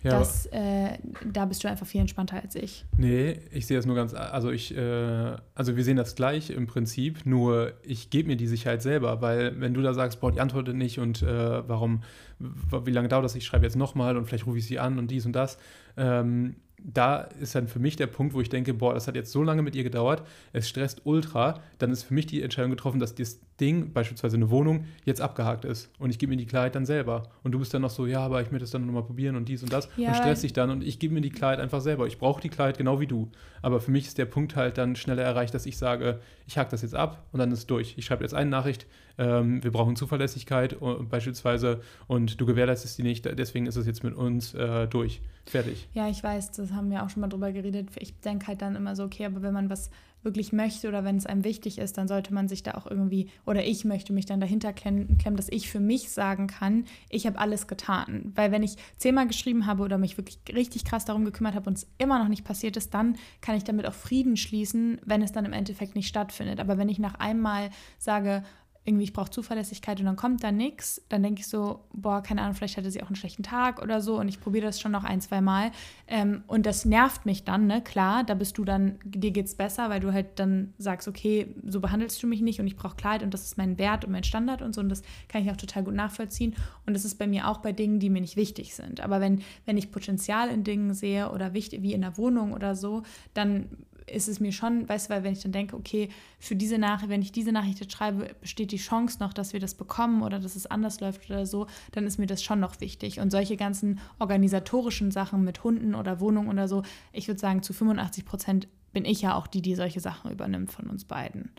ja, 0.04 0.12
das, 0.12 0.46
äh, 0.48 0.98
da 1.26 1.46
bist 1.46 1.64
du 1.64 1.68
einfach 1.68 1.88
viel 1.88 2.02
entspannter 2.02 2.42
als 2.42 2.56
ich. 2.56 2.86
Nee, 2.98 3.40
ich 3.52 3.66
sehe 3.66 3.78
das 3.78 3.86
nur 3.86 3.96
ganz, 3.96 4.14
also 4.14 4.52
ich, 4.52 4.76
äh, 4.76 5.36
also 5.56 5.76
wir 5.76 5.84
sehen 5.84 5.98
das 5.98 6.16
gleich 6.16 6.52
im 6.52 6.68
Prinzip, 6.68 7.26
nur 7.26 7.74
ich 7.82 8.10
gebe 8.10 8.28
mir 8.28 8.38
die 8.38 8.48
Sicherheit 8.48 8.82
selber, 8.82 9.22
weil 9.22 9.60
wenn 9.60 9.74
du 9.74 9.82
da 9.82 9.94
sagst, 9.94 10.20
boah, 10.20 10.32
die 10.32 10.40
antwortet 10.40 10.76
nicht 10.76 11.00
und 11.00 11.24
äh, 11.24 11.68
warum, 11.68 12.04
wie 12.40 12.92
lange 12.92 13.08
dauert 13.08 13.26
das, 13.26 13.36
ich 13.36 13.46
schreibe 13.46 13.66
jetzt 13.66 13.76
nochmal 13.76 14.18
und 14.18 14.26
vielleicht 14.26 14.46
rufe 14.46 14.60
ich 14.60 14.68
sie 14.68 14.78
an 14.78 15.00
und 15.00 15.10
dies 15.10 15.26
und 15.26 15.34
das, 15.34 15.58
ähm, 15.98 16.56
da 16.84 17.22
ist 17.22 17.56
dann 17.56 17.68
für 17.68 17.80
mich 17.80 17.96
der 17.96 18.08
Punkt, 18.08 18.34
wo 18.34 18.42
ich 18.42 18.50
denke, 18.50 18.74
boah, 18.74 18.94
das 18.94 19.08
hat 19.08 19.16
jetzt 19.16 19.32
so 19.32 19.44
lange 19.44 19.62
mit 19.62 19.76
ihr 19.76 19.84
gedauert, 19.84 20.24
es 20.54 20.70
stresst 20.70 21.02
ultra, 21.06 21.62
dann 21.80 21.92
ist 21.92 22.04
für 22.04 22.14
mich 22.14 22.28
die 22.28 22.42
Entscheidung 22.42 22.72
getroffen, 22.72 23.00
dass 23.00 23.16
das 23.16 23.40
Ding, 23.60 23.92
beispielsweise 23.92 24.38
eine 24.38 24.52
Wohnung, 24.52 24.86
jetzt 25.04 25.20
abgehakt 25.20 25.66
ist. 25.66 25.90
Und 25.98 26.12
ich 26.12 26.20
gebe 26.20 26.30
mir 26.30 26.38
die 26.38 26.46
Klarheit 26.46 26.76
dann 26.76 26.86
selber. 26.86 27.24
Und 27.44 27.54
du 27.54 27.60
bist 27.60 27.74
dann 27.74 27.82
noch 27.82 27.90
so, 27.90 28.06
ja, 28.06 28.20
aber 28.20 28.42
ich 28.42 28.52
möchte 28.52 28.66
es 28.66 28.72
dann 28.72 28.86
nochmal 28.86 29.04
probieren 29.04 29.36
und 29.36 29.50
dies 29.50 29.64
und 29.64 29.74
das. 29.74 29.90
Ja. 29.98 30.10
Und 30.10 30.16
stress 30.16 30.42
dich 30.42 30.54
dann 30.54 30.70
und 30.70 30.84
ich 30.84 31.00
gebe 31.00 31.14
mir 31.14 31.22
die 31.22 31.32
Klarheit 31.32 31.60
einfach 31.60 31.82
selber. 31.82 32.06
Ich 32.06 32.20
brauche 32.20 32.40
die 32.40 32.50
Klarheit 32.50 32.78
genau 32.78 33.00
wie 33.00 33.08
du. 33.08 33.32
Aber 33.64 33.82
für 33.82 33.90
mich 33.90 34.06
ist 34.06 34.20
der 34.20 34.26
Punkt 34.26 34.56
halt 34.56 34.78
dann 34.78 34.96
schneller 34.96 35.24
erreicht, 35.24 35.56
dass 35.56 35.66
ich 35.66 35.78
sage, 35.78 36.20
ich 36.46 36.58
hake 36.58 36.70
das 36.70 36.84
jetzt 36.84 36.94
ab 36.94 37.26
und 37.32 37.40
dann 37.40 37.52
ist 37.52 37.60
es 37.60 37.68
durch. 37.68 37.96
Ich 37.98 38.06
schreibe 38.06 38.24
jetzt 38.24 38.36
eine 38.36 38.50
Nachricht, 38.50 38.86
ähm, 39.18 39.64
wir 39.64 39.72
brauchen 39.72 39.96
Zuverlässigkeit 39.96 40.80
uh, 40.80 41.04
beispielsweise 41.04 41.82
und 42.06 42.40
du 42.40 42.46
gewährleistest 42.46 43.00
die 43.00 43.04
nicht, 43.04 43.26
deswegen 43.26 43.66
ist 43.66 43.76
es 43.76 43.88
jetzt 43.88 44.04
mit 44.04 44.14
uns 44.14 44.54
äh, 44.54 44.88
durch. 44.88 45.22
Fertig. 45.46 45.88
Ja, 45.94 46.10
ich 46.10 46.22
weiß, 46.22 46.52
das 46.52 46.67
haben 46.74 46.90
wir 46.92 47.04
auch 47.04 47.10
schon 47.10 47.22
mal 47.22 47.28
drüber 47.28 47.52
geredet. 47.52 47.90
Ich 48.00 48.20
denke 48.20 48.48
halt 48.48 48.62
dann 48.62 48.76
immer 48.76 48.96
so, 48.96 49.04
okay, 49.04 49.26
aber 49.26 49.42
wenn 49.42 49.54
man 49.54 49.70
was 49.70 49.90
wirklich 50.24 50.52
möchte 50.52 50.88
oder 50.88 51.04
wenn 51.04 51.16
es 51.16 51.26
einem 51.26 51.44
wichtig 51.44 51.78
ist, 51.78 51.98
dann 51.98 52.08
sollte 52.08 52.34
man 52.34 52.48
sich 52.48 52.64
da 52.64 52.74
auch 52.74 52.88
irgendwie, 52.88 53.30
oder 53.46 53.64
ich 53.64 53.86
möchte 53.86 54.14
mich 54.14 54.26
dann 54.26 54.40
dahinter 54.40 54.74
klemmen, 54.74 55.18
dass 55.36 55.48
ich 55.50 55.70
für 55.70 55.80
mich 55.80 56.10
sagen 56.10 56.48
kann, 56.48 56.86
ich 57.10 57.26
habe 57.26 57.40
alles 57.40 57.68
getan. 57.68 58.34
Weil 58.36 58.52
wenn 58.52 58.64
ich 58.64 58.76
zehnmal 58.98 59.28
geschrieben 59.28 59.66
habe 59.66 59.84
oder 59.84 59.98
mich 59.98 60.18
wirklich 60.18 60.40
richtig 60.54 60.86
krass 60.86 61.06
darum 61.06 61.24
gekümmert 61.24 61.56
habe 61.56 61.70
und 61.70 61.78
es 61.78 61.88
immer 61.98 62.20
noch 62.20 62.28
nicht 62.28 62.44
passiert 62.44 62.78
ist, 62.78 62.94
dann 62.94 63.16
kann 63.42 63.56
ich 63.56 63.64
damit 63.64 63.86
auch 63.86 63.94
Frieden 63.94 64.38
schließen, 64.38 65.00
wenn 65.06 65.22
es 65.22 65.32
dann 65.32 65.46
im 65.46 65.54
Endeffekt 65.54 65.96
nicht 65.96 66.08
stattfindet. 66.08 66.60
Aber 66.60 66.78
wenn 66.78 66.90
ich 66.90 67.00
nach 67.00 67.16
einmal 67.16 67.70
sage, 67.98 68.44
irgendwie, 68.88 69.04
ich 69.04 69.14
brauche 69.14 69.30
Zuverlässigkeit 69.30 70.00
und 70.00 70.06
dann 70.06 70.16
kommt 70.16 70.44
da 70.44 70.52
nichts, 70.52 71.02
dann 71.10 71.22
denke 71.22 71.42
ich 71.42 71.48
so, 71.48 71.82
boah, 71.92 72.24
keine 72.24 72.42
Ahnung, 72.42 72.56
vielleicht 72.56 72.78
hatte 72.78 72.90
sie 72.90 73.04
auch 73.04 73.08
einen 73.08 73.18
schlechten 73.18 73.44
Tag 73.44 73.82
oder 73.82 74.00
so 74.00 74.18
und 74.18 74.30
ich 74.30 74.40
probiere 74.40 74.66
das 74.66 74.80
schon 74.80 74.94
noch 74.94 75.04
ein, 75.04 75.20
zwei 75.20 75.42
Mal. 75.42 75.72
Ähm, 76.08 76.44
und 76.48 76.66
das 76.66 76.86
nervt 76.86 77.26
mich 77.26 77.44
dann, 77.44 77.68
ne? 77.68 77.82
Klar, 77.82 78.24
da 78.24 78.34
bist 78.34 78.58
du 78.58 78.64
dann, 78.64 78.98
dir 79.04 79.32
geht 79.32 79.48
es 79.48 79.56
besser, 79.56 79.90
weil 79.90 80.00
du 80.00 80.14
halt 80.14 80.40
dann 80.40 80.74
sagst, 80.78 81.10
okay, 81.10 81.54
so 81.66 81.82
behandelst 81.82 82.24
du 82.24 82.28
mich 82.28 82.42
nicht 82.42 82.62
und 82.62 82.68
ich 82.68 82.78
brauche 82.78 82.96
Kleid 82.96 83.24
und 83.24 83.34
das 83.34 83.44
ist 83.44 83.58
mein 83.58 83.78
Wert 83.78 84.06
und 84.06 84.12
mein 84.12 84.24
Standard 84.24 84.62
und 84.62 84.74
so 84.74 84.80
und 84.80 84.88
das 84.88 85.02
kann 85.28 85.44
ich 85.44 85.52
auch 85.52 85.58
total 85.58 85.84
gut 85.84 85.94
nachvollziehen. 85.94 86.56
Und 86.86 86.94
das 86.94 87.04
ist 87.04 87.16
bei 87.16 87.28
mir 87.28 87.50
auch 87.50 87.58
bei 87.58 87.74
Dingen, 87.74 88.00
die 88.00 88.10
mir 88.10 88.22
nicht 88.22 88.38
wichtig 88.38 88.74
sind. 88.74 89.02
Aber 89.02 89.20
wenn, 89.20 89.42
wenn 89.66 89.78
ich 89.78 89.92
Potenzial 89.92 90.50
in 90.50 90.64
Dingen 90.64 90.94
sehe 90.94 91.30
oder 91.32 91.54
wichtig, 91.54 91.82
wie 91.82 91.94
in 91.94 92.02
der 92.02 92.18
Wohnung 92.18 92.54
oder 92.54 92.74
so, 92.74 93.04
dann 93.34 93.68
ist 94.08 94.28
es 94.28 94.40
mir 94.40 94.52
schon, 94.52 94.88
weißt 94.88 95.10
du, 95.10 95.14
weil 95.14 95.24
wenn 95.24 95.34
ich 95.34 95.42
dann 95.42 95.52
denke, 95.52 95.76
okay, 95.76 96.10
für 96.40 96.56
diese 96.56 96.78
Nachricht, 96.78 97.10
wenn 97.10 97.22
ich 97.22 97.32
diese 97.32 97.52
Nachricht 97.52 97.80
jetzt 97.80 97.94
schreibe, 97.94 98.36
besteht 98.42 98.72
die 98.72 98.78
Chance 98.78 99.18
noch, 99.20 99.34
dass 99.34 99.54
wir 99.54 99.60
das 99.60 99.76
bekommen 99.76 100.24
oder 100.24 100.40
dass 100.40 100.56
es 100.56 100.66
anders 100.66 101.00
läuft 101.00 101.30
oder 101.30 101.46
so, 101.46 101.68
dann 101.92 102.06
ist 102.06 102.18
mir 102.18 102.28
das 102.28 102.44
schon 102.44 102.60
noch 102.60 102.80
wichtig. 102.80 103.20
Und 103.20 103.32
solche 103.32 103.58
ganzen 103.58 104.00
organisatorischen 104.20 105.12
Sachen 105.12 105.44
mit 105.44 105.64
Hunden 105.64 105.94
oder 105.94 106.20
Wohnungen 106.20 106.50
oder 106.50 106.68
so, 106.68 106.84
ich 107.12 107.28
würde 107.28 107.40
sagen, 107.40 107.64
zu 107.64 107.74
85 107.74 108.26
Prozent 108.26 108.68
bin 108.94 109.06
ich 109.06 109.22
ja 109.22 109.36
auch 109.36 109.48
die, 109.48 109.62
die 109.62 109.76
solche 109.76 110.00
Sachen 110.00 110.32
übernimmt 110.32 110.72
von 110.72 110.90
uns 110.90 111.06
beiden. 111.06 111.52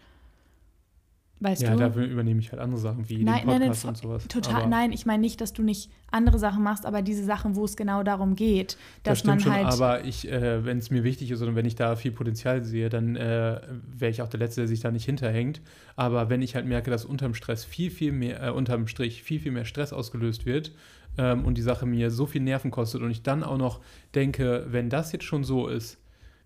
Weißt 1.40 1.62
ja, 1.62 1.72
du? 1.72 1.78
dafür 1.78 2.04
übernehme 2.04 2.40
ich 2.40 2.50
halt 2.50 2.60
andere 2.60 2.80
Sachen 2.80 3.08
wie 3.08 3.22
nein, 3.22 3.46
den 3.46 3.46
Podcast 3.46 3.60
nein, 3.60 3.68
nein, 3.82 3.88
und 3.88 3.96
sowas. 3.96 4.28
Total, 4.28 4.62
aber 4.62 4.66
nein, 4.66 4.92
ich 4.92 5.06
meine 5.06 5.20
nicht, 5.20 5.40
dass 5.40 5.52
du 5.52 5.62
nicht 5.62 5.90
andere 6.10 6.38
Sachen 6.38 6.64
machst, 6.64 6.84
aber 6.84 7.00
diese 7.00 7.24
Sachen, 7.24 7.54
wo 7.54 7.64
es 7.64 7.76
genau 7.76 8.02
darum 8.02 8.34
geht, 8.34 8.76
dass 9.04 9.20
das 9.20 9.26
man 9.26 9.38
schon, 9.38 9.52
halt. 9.52 9.66
Aber 9.66 10.04
ich, 10.04 10.28
äh, 10.28 10.64
wenn 10.64 10.78
es 10.78 10.90
mir 10.90 11.04
wichtig 11.04 11.30
ist 11.30 11.40
und 11.40 11.54
wenn 11.54 11.66
ich 11.66 11.76
da 11.76 11.94
viel 11.94 12.10
Potenzial 12.10 12.64
sehe, 12.64 12.88
dann 12.88 13.14
äh, 13.14 13.60
wäre 13.86 14.10
ich 14.10 14.20
auch 14.20 14.28
der 14.28 14.40
Letzte, 14.40 14.62
der 14.62 14.68
sich 14.68 14.80
da 14.80 14.90
nicht 14.90 15.04
hinterhängt. 15.04 15.60
Aber 15.94 16.28
wenn 16.28 16.42
ich 16.42 16.56
halt 16.56 16.66
merke, 16.66 16.90
dass 16.90 17.04
unterm 17.04 17.34
Stress 17.34 17.64
viel, 17.64 17.90
viel 17.90 18.10
mehr, 18.10 18.42
äh, 18.42 18.50
unterm 18.50 18.88
Strich 18.88 19.22
viel, 19.22 19.38
viel 19.38 19.52
mehr 19.52 19.64
Stress 19.64 19.92
ausgelöst 19.92 20.44
wird 20.44 20.72
ähm, 21.18 21.44
und 21.44 21.56
die 21.56 21.62
Sache 21.62 21.86
mir 21.86 22.10
so 22.10 22.26
viel 22.26 22.42
Nerven 22.42 22.72
kostet 22.72 23.02
und 23.02 23.12
ich 23.12 23.22
dann 23.22 23.44
auch 23.44 23.58
noch 23.58 23.80
denke, 24.14 24.66
wenn 24.68 24.90
das 24.90 25.12
jetzt 25.12 25.24
schon 25.24 25.44
so 25.44 25.68
ist, 25.68 25.98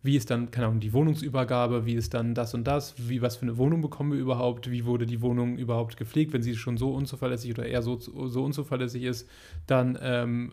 wie 0.02 0.16
ist 0.16 0.30
dann, 0.30 0.50
keine 0.50 0.66
Ahnung, 0.66 0.80
die 0.80 0.92
Wohnungsübergabe, 0.92 1.86
wie 1.86 1.94
ist 1.94 2.14
dann 2.14 2.34
das 2.34 2.54
und 2.54 2.64
das, 2.64 2.94
wie, 3.08 3.22
was 3.22 3.36
für 3.36 3.42
eine 3.42 3.56
Wohnung 3.56 3.80
bekommen 3.80 4.12
wir 4.12 4.18
überhaupt, 4.18 4.70
wie 4.70 4.84
wurde 4.84 5.06
die 5.06 5.22
Wohnung 5.22 5.56
überhaupt 5.56 5.96
gepflegt, 5.96 6.32
wenn 6.32 6.42
sie 6.42 6.56
schon 6.56 6.76
so 6.76 6.92
unzuverlässig 6.92 7.52
oder 7.52 7.66
eher 7.66 7.82
so, 7.82 7.98
so 7.98 8.44
unzuverlässig 8.44 9.04
ist, 9.04 9.28
dann 9.66 9.96
ähm, 10.02 10.50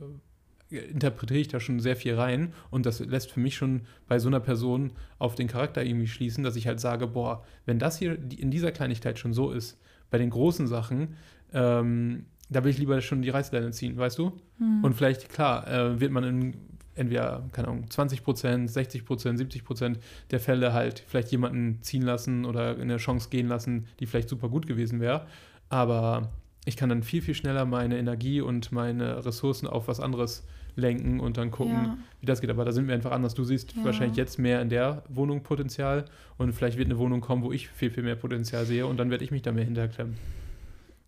interpretiere 0.70 1.40
ich 1.40 1.48
da 1.48 1.60
schon 1.60 1.80
sehr 1.80 1.96
viel 1.96 2.14
rein. 2.14 2.54
Und 2.70 2.86
das 2.86 3.00
lässt 3.00 3.32
für 3.32 3.40
mich 3.40 3.56
schon 3.56 3.82
bei 4.08 4.20
so 4.20 4.28
einer 4.28 4.40
Person 4.40 4.92
auf 5.18 5.34
den 5.34 5.48
Charakter 5.48 5.84
irgendwie 5.84 6.08
schließen, 6.08 6.44
dass 6.44 6.56
ich 6.56 6.68
halt 6.68 6.80
sage, 6.80 7.08
boah, 7.08 7.44
wenn 7.66 7.80
das 7.80 7.98
hier 7.98 8.18
in 8.38 8.52
dieser 8.52 8.72
Kleinigkeit 8.72 9.18
schon 9.18 9.34
so 9.34 9.52
ist, 9.52 9.80
bei 10.12 10.18
den 10.18 10.30
großen 10.30 10.68
Sachen, 10.68 11.16
ähm, 11.54 12.26
da 12.50 12.64
will 12.64 12.72
ich 12.72 12.78
lieber 12.78 13.02
schon 13.02 13.22
die 13.22 13.30
Reißleine 13.30 13.72
ziehen, 13.72 13.98
weißt 13.98 14.18
du? 14.18 14.34
Hm. 14.58 14.84
Und 14.84 14.94
vielleicht, 14.94 15.30
klar, 15.30 15.68
äh, 15.68 16.00
wird 16.00 16.12
man 16.12 16.24
in 16.24 16.54
entweder, 17.00 17.44
keine 17.52 17.70
Ahnung, 17.70 17.90
20 17.90 18.24
Prozent, 18.24 18.70
60 18.70 19.06
Prozent, 19.06 19.38
70 19.38 19.64
Prozent 19.64 20.00
der 20.32 20.40
Fälle 20.40 20.74
halt 20.74 21.04
vielleicht 21.08 21.32
jemanden 21.32 21.82
ziehen 21.82 22.04
lassen 22.04 22.46
oder 22.46 22.78
eine 22.78 22.98
Chance 22.98 23.30
gehen 23.30 23.48
lassen, 23.48 23.88
die 24.00 24.06
vielleicht 24.06 24.30
super 24.30 24.50
gut 24.50 24.68
gewesen 24.68 25.00
wäre. 25.00 25.26
Aber 25.70 26.30
ich 26.66 26.78
kann 26.78 26.90
dann 26.90 27.04
viel, 27.04 27.22
viel 27.22 27.36
schneller 27.36 27.66
meine 27.66 27.98
Energie 27.98 28.42
und 28.42 28.72
meine 28.72 29.26
Ressourcen 29.26 29.68
auf 29.68 29.88
was 29.88 30.00
anderes 30.00 30.46
lenken 30.76 31.20
und 31.20 31.38
dann 31.38 31.52
gucken, 31.52 31.74
ja. 31.74 31.98
wie 32.22 32.26
das 32.26 32.42
geht. 32.42 32.50
Aber 32.50 32.66
da 32.66 32.72
sind 32.72 32.88
wir 32.88 32.96
einfach 32.96 33.12
anders. 33.12 33.34
Du 33.34 33.44
siehst 33.44 33.76
ja. 33.76 33.84
wahrscheinlich 33.84 34.18
jetzt 34.18 34.40
mehr 34.40 34.62
in 34.62 34.70
der 34.70 35.04
Wohnung 35.10 35.42
Potenzial 35.42 36.06
und 36.38 36.54
vielleicht 36.54 36.78
wird 36.78 36.88
eine 36.88 36.98
Wohnung 36.98 37.22
kommen, 37.22 37.44
wo 37.44 37.52
ich 37.52 37.70
viel, 37.70 37.92
viel 37.92 38.04
mehr 38.04 38.16
Potenzial 38.16 38.66
sehe 38.66 38.86
und 38.86 38.98
dann 38.98 39.10
werde 39.10 39.24
ich 39.24 39.32
mich 39.32 39.42
da 39.42 39.52
mehr 39.52 39.66
hinterklemmen. 39.66 40.16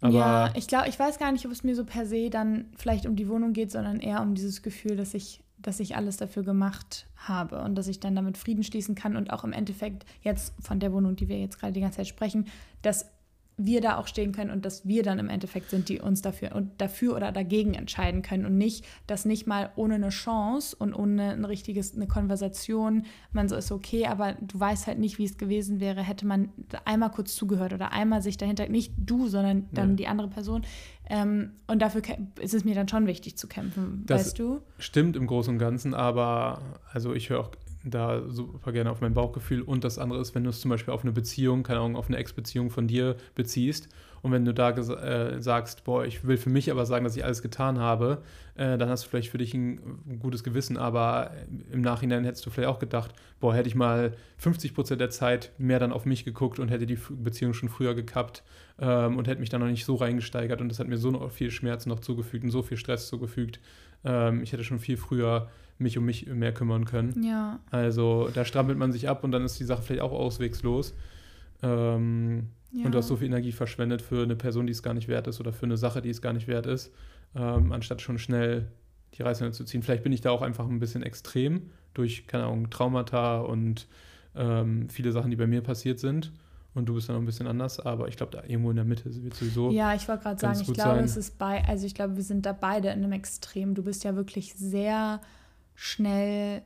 Aber 0.02 0.14
ja, 0.14 0.54
ich 0.56 0.68
glaube, 0.68 0.90
ich 0.90 0.98
weiß 0.98 1.20
gar 1.20 1.32
nicht, 1.32 1.46
ob 1.46 1.52
es 1.52 1.64
mir 1.64 1.76
so 1.76 1.86
per 1.86 2.06
se 2.08 2.30
dann 2.30 2.66
vielleicht 2.76 3.06
um 3.06 3.16
die 3.16 3.28
Wohnung 3.28 3.54
geht, 3.54 3.72
sondern 3.72 4.00
eher 4.00 4.22
um 4.22 4.34
dieses 4.34 4.64
Gefühl, 4.64 4.96
dass 4.96 5.14
ich 5.14 5.42
dass 5.62 5.80
ich 5.80 5.96
alles 5.96 6.18
dafür 6.18 6.44
gemacht 6.44 7.08
habe 7.16 7.62
und 7.62 7.76
dass 7.76 7.88
ich 7.88 8.00
dann 8.00 8.16
damit 8.16 8.38
Frieden 8.38 8.64
schließen 8.64 8.96
kann 8.96 9.16
und 9.16 9.32
auch 9.32 9.44
im 9.44 9.54
Endeffekt 9.54 10.06
jetzt 10.22 10.54
von 10.60 10.80
der 10.80 10.94
Wohnung, 10.94 11.16
die 11.16 11.28
wir 11.28 11.40
jetzt 11.40 11.60
gerade 11.60 11.74
die 11.74 11.82
ganze 11.82 11.98
Zeit 11.98 12.08
sprechen, 12.08 12.48
dass 12.82 13.12
wir 13.58 13.82
da 13.82 13.98
auch 13.98 14.08
stehen 14.08 14.32
können 14.32 14.50
und 14.50 14.66
dass 14.66 14.88
wir 14.88 15.04
dann 15.04 15.20
im 15.20 15.30
Endeffekt 15.30 15.70
sind, 15.70 15.90
die 15.90 16.00
uns 16.00 16.22
dafür 16.22 16.56
und 16.56 16.70
dafür 16.80 17.16
oder 17.16 17.32
dagegen 17.32 17.74
entscheiden 17.74 18.22
können 18.22 18.46
und 18.46 18.58
nicht, 18.58 18.86
dass 19.08 19.26
nicht 19.26 19.46
mal 19.46 19.72
ohne 19.76 19.96
eine 19.96 20.10
Chance 20.10 20.76
und 20.78 20.94
ohne 20.94 21.32
ein 21.32 21.46
richtiges 21.46 21.96
eine 21.96 22.08
Konversation 22.08 23.06
man 23.32 23.50
so 23.50 23.56
ist 23.56 23.72
okay, 23.72 24.08
aber 24.08 24.34
du 24.34 24.60
weißt 24.60 24.88
halt 24.88 25.00
nicht, 25.00 25.18
wie 25.18 25.26
es 25.26 25.38
gewesen 25.38 25.80
wäre, 25.80 26.02
hätte 26.02 26.26
man 26.26 26.50
einmal 26.86 27.12
kurz 27.12 27.36
zugehört 27.36 27.74
oder 27.74 27.92
einmal 27.92 28.22
sich 28.22 28.38
dahinter 28.38 28.68
nicht 28.68 28.94
du, 28.98 29.28
sondern 29.28 29.68
dann 29.72 29.92
ja. 29.92 29.96
die 29.96 30.08
andere 30.08 30.30
Person. 30.30 30.64
Ähm, 31.12 31.52
und 31.68 31.82
dafür 31.82 32.02
ist 32.40 32.54
es 32.54 32.64
mir 32.64 32.74
dann 32.74 32.88
schon 32.88 33.06
wichtig 33.06 33.38
zu 33.38 33.48
kämpfen, 33.48 34.04
das 34.08 34.28
weißt 34.28 34.40
du? 34.40 34.62
Stimmt 34.78 35.18
im 35.18 35.28
Großen 35.28 35.54
und 35.54 35.60
Ganzen, 35.60 35.94
aber 35.94 36.62
also 36.90 37.14
ich 37.14 37.30
höre 37.30 37.42
auch 37.42 37.52
da 37.84 38.30
super 38.30 38.72
gerne 38.72 38.92
auf 38.92 39.02
mein 39.02 39.14
Bauchgefühl. 39.14 39.62
Und 39.62 39.84
das 39.84 39.98
andere 39.98 40.22
ist, 40.22 40.36
wenn 40.36 40.46
du 40.46 40.52
es 40.52 40.62
zum 40.62 40.70
Beispiel 40.70 40.94
auf 40.94 41.02
eine 41.02 41.12
Beziehung, 41.12 41.64
keine 41.64 41.82
Ahnung, 41.82 41.98
auf 41.98 42.08
eine 42.08 42.16
Ex-Beziehung 42.16 42.70
von 42.70 42.88
dir 42.88 43.18
beziehst 43.36 43.90
und 44.22 44.32
wenn 44.32 44.46
du 44.46 44.54
da 44.54 44.70
äh, 44.70 45.42
sagst, 45.42 45.84
boah, 45.84 46.06
ich 46.06 46.26
will 46.26 46.38
für 46.38 46.50
mich 46.50 46.70
aber 46.70 46.86
sagen, 46.86 47.04
dass 47.04 47.16
ich 47.16 47.26
alles 47.26 47.42
getan 47.42 47.80
habe, 47.80 48.22
äh, 48.56 48.78
dann 48.78 48.90
hast 48.90 49.06
du 49.06 49.10
vielleicht 49.10 49.30
für 49.30 49.40
dich 49.40 49.54
ein, 49.54 49.80
ein, 50.08 50.20
gutes 50.20 50.44
Gewissen, 50.44 50.78
aber 50.78 51.32
im 51.72 51.82
Nachhinein 51.82 52.24
hättest 52.24 52.46
du 52.46 52.52
vielleicht 52.52 52.70
auch 52.70 52.80
gedacht, 52.80 53.14
boah, 53.40 53.56
hätte 53.56 53.68
ich 53.68 53.76
mal 53.76 54.14
50 54.38 54.76
Prozent 54.76 55.02
der 55.02 55.10
Zeit 55.10 55.52
mehr 55.58 55.80
dann 55.80 55.92
auf 55.92 56.06
mich 56.06 56.24
geguckt 56.24 56.60
und 56.60 56.70
hätte 56.70 56.86
die 56.86 57.00
Beziehung 57.10 57.54
schon 57.54 57.70
früher 57.70 57.96
gekappt 57.96 58.44
ähm, 58.80 59.18
und 59.18 59.28
hätte 59.28 59.40
mich 59.40 59.50
dann 59.50 59.62
noch 59.62 59.68
nicht 59.68 59.86
so 59.86 59.96
reingesteigert 59.96 60.62
und 60.62 60.70
das 60.70 60.80
hat 60.80 60.88
mir 60.88 60.98
so 60.98 61.30
viel 61.30 61.50
Schmerz 61.50 61.86
noch 61.88 62.00
zugefügt 62.00 62.44
und 62.44 62.52
so 62.52 62.62
viel 62.62 62.78
Stress 62.78 63.08
zugefügt. 63.08 63.60
Ähm, 64.04 64.44
ich 64.44 64.54
hätte 64.54 64.64
schon 64.64 64.80
viel 64.80 64.98
früher 64.98 65.50
mich 65.80 65.98
um 65.98 66.06
mich 66.06 66.28
mehr 66.28 66.54
kümmern 66.54 66.86
können. 66.86 67.24
Ja. 67.24 67.60
Also 67.72 68.30
da 68.34 68.46
strampelt 68.46 68.78
man 68.78 68.92
sich 68.92 69.10
ab 69.10 69.24
und 69.24 69.32
dann 69.32 69.44
ist 69.44 69.60
die 69.60 69.64
Sache 69.64 69.82
vielleicht 69.82 70.04
auch 70.04 70.12
auswegslos. 70.12 70.94
Ähm, 71.64 72.50
ja. 72.72 72.86
Und 72.86 72.94
du 72.94 72.98
hast 72.98 73.08
so 73.08 73.18
viel 73.18 73.28
Energie 73.28 73.52
verschwendet 73.52 74.02
für 74.02 74.24
eine 74.24 74.36
Person, 74.36 74.66
die 74.66 74.72
es 74.72 74.84
gar 74.84 74.94
nicht 74.94 75.08
wert 75.08 75.28
ist 75.28 75.40
oder 75.40 75.52
für 75.52 75.66
eine 75.66 75.78
Sache, 75.78 76.02
die 76.02 76.10
es 76.10 76.22
gar 76.22 76.34
nicht 76.34 76.48
wert 76.48 76.66
ist, 76.66 76.94
ähm, 77.36 77.72
anstatt 77.72 78.02
schon 78.02 78.18
schnell 78.18 78.68
die 79.14 79.24
Reißleine 79.24 79.52
zu 79.52 79.66
ziehen. 79.66 79.84
Vielleicht 79.84 80.04
bin 80.04 80.14
ich 80.14 80.22
da 80.22 80.32
auch 80.32 80.42
einfach 80.42 80.68
ein 80.68 80.80
bisschen 80.80 81.04
extrem 81.04 81.70
durch, 81.94 82.28
keine 82.28 82.46
Ahnung, 82.46 82.70
Traumata 82.70 83.42
und 83.42 83.88
ähm, 84.36 84.90
viele 84.90 85.12
Sachen, 85.12 85.30
die 85.32 85.36
bei 85.36 85.48
mir 85.48 85.62
passiert 85.62 86.00
sind. 86.00 86.32
Und 86.74 86.86
du 86.86 86.94
bist 86.94 87.10
dann 87.10 87.18
noch 87.18 87.22
ein 87.22 87.26
bisschen 87.26 87.48
anders, 87.48 87.82
aber 87.82 88.08
ich 88.08 88.16
glaube, 88.16 88.32
da 88.32 88.44
irgendwo 88.44 88.70
in 88.70 88.78
der 88.78 88.86
Mitte 88.86 89.04
wird 89.22 89.34
sowieso. 89.34 89.72
Ja, 89.72 89.94
ich 89.94 90.08
wollte 90.08 90.24
gerade 90.24 90.40
sagen, 90.40 90.60
ich 90.62 90.74
glaube, 90.74 90.96
sein. 90.96 91.04
es 91.04 91.18
ist 91.18 91.38
bei, 91.38 91.66
also 91.66 91.86
ich 91.86 91.94
glaube, 91.94 92.16
wir 92.16 92.24
sind 92.24 92.46
da 92.46 92.54
beide 92.54 92.88
in 92.90 93.04
einem 93.04 93.12
Extrem. 93.12 93.76
Du 93.76 93.84
bist 93.84 94.06
ja 94.06 94.16
wirklich 94.16 94.54
sehr 94.54 95.20
schnell, 95.76 96.62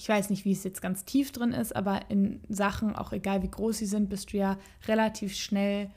ich 0.00 0.08
weiß 0.08 0.30
nicht, 0.30 0.46
wie 0.46 0.52
es 0.52 0.64
jetzt 0.64 0.80
ganz 0.80 1.04
tief 1.04 1.30
drin 1.30 1.52
ist, 1.52 1.76
aber 1.76 2.00
in 2.08 2.40
Sachen, 2.48 2.96
auch 2.96 3.12
egal 3.12 3.42
wie 3.42 3.50
groß 3.50 3.76
sie 3.76 3.86
sind, 3.86 4.08
bist 4.08 4.32
du 4.32 4.38
ja 4.38 4.56
relativ 4.88 5.36
schnell 5.36 5.90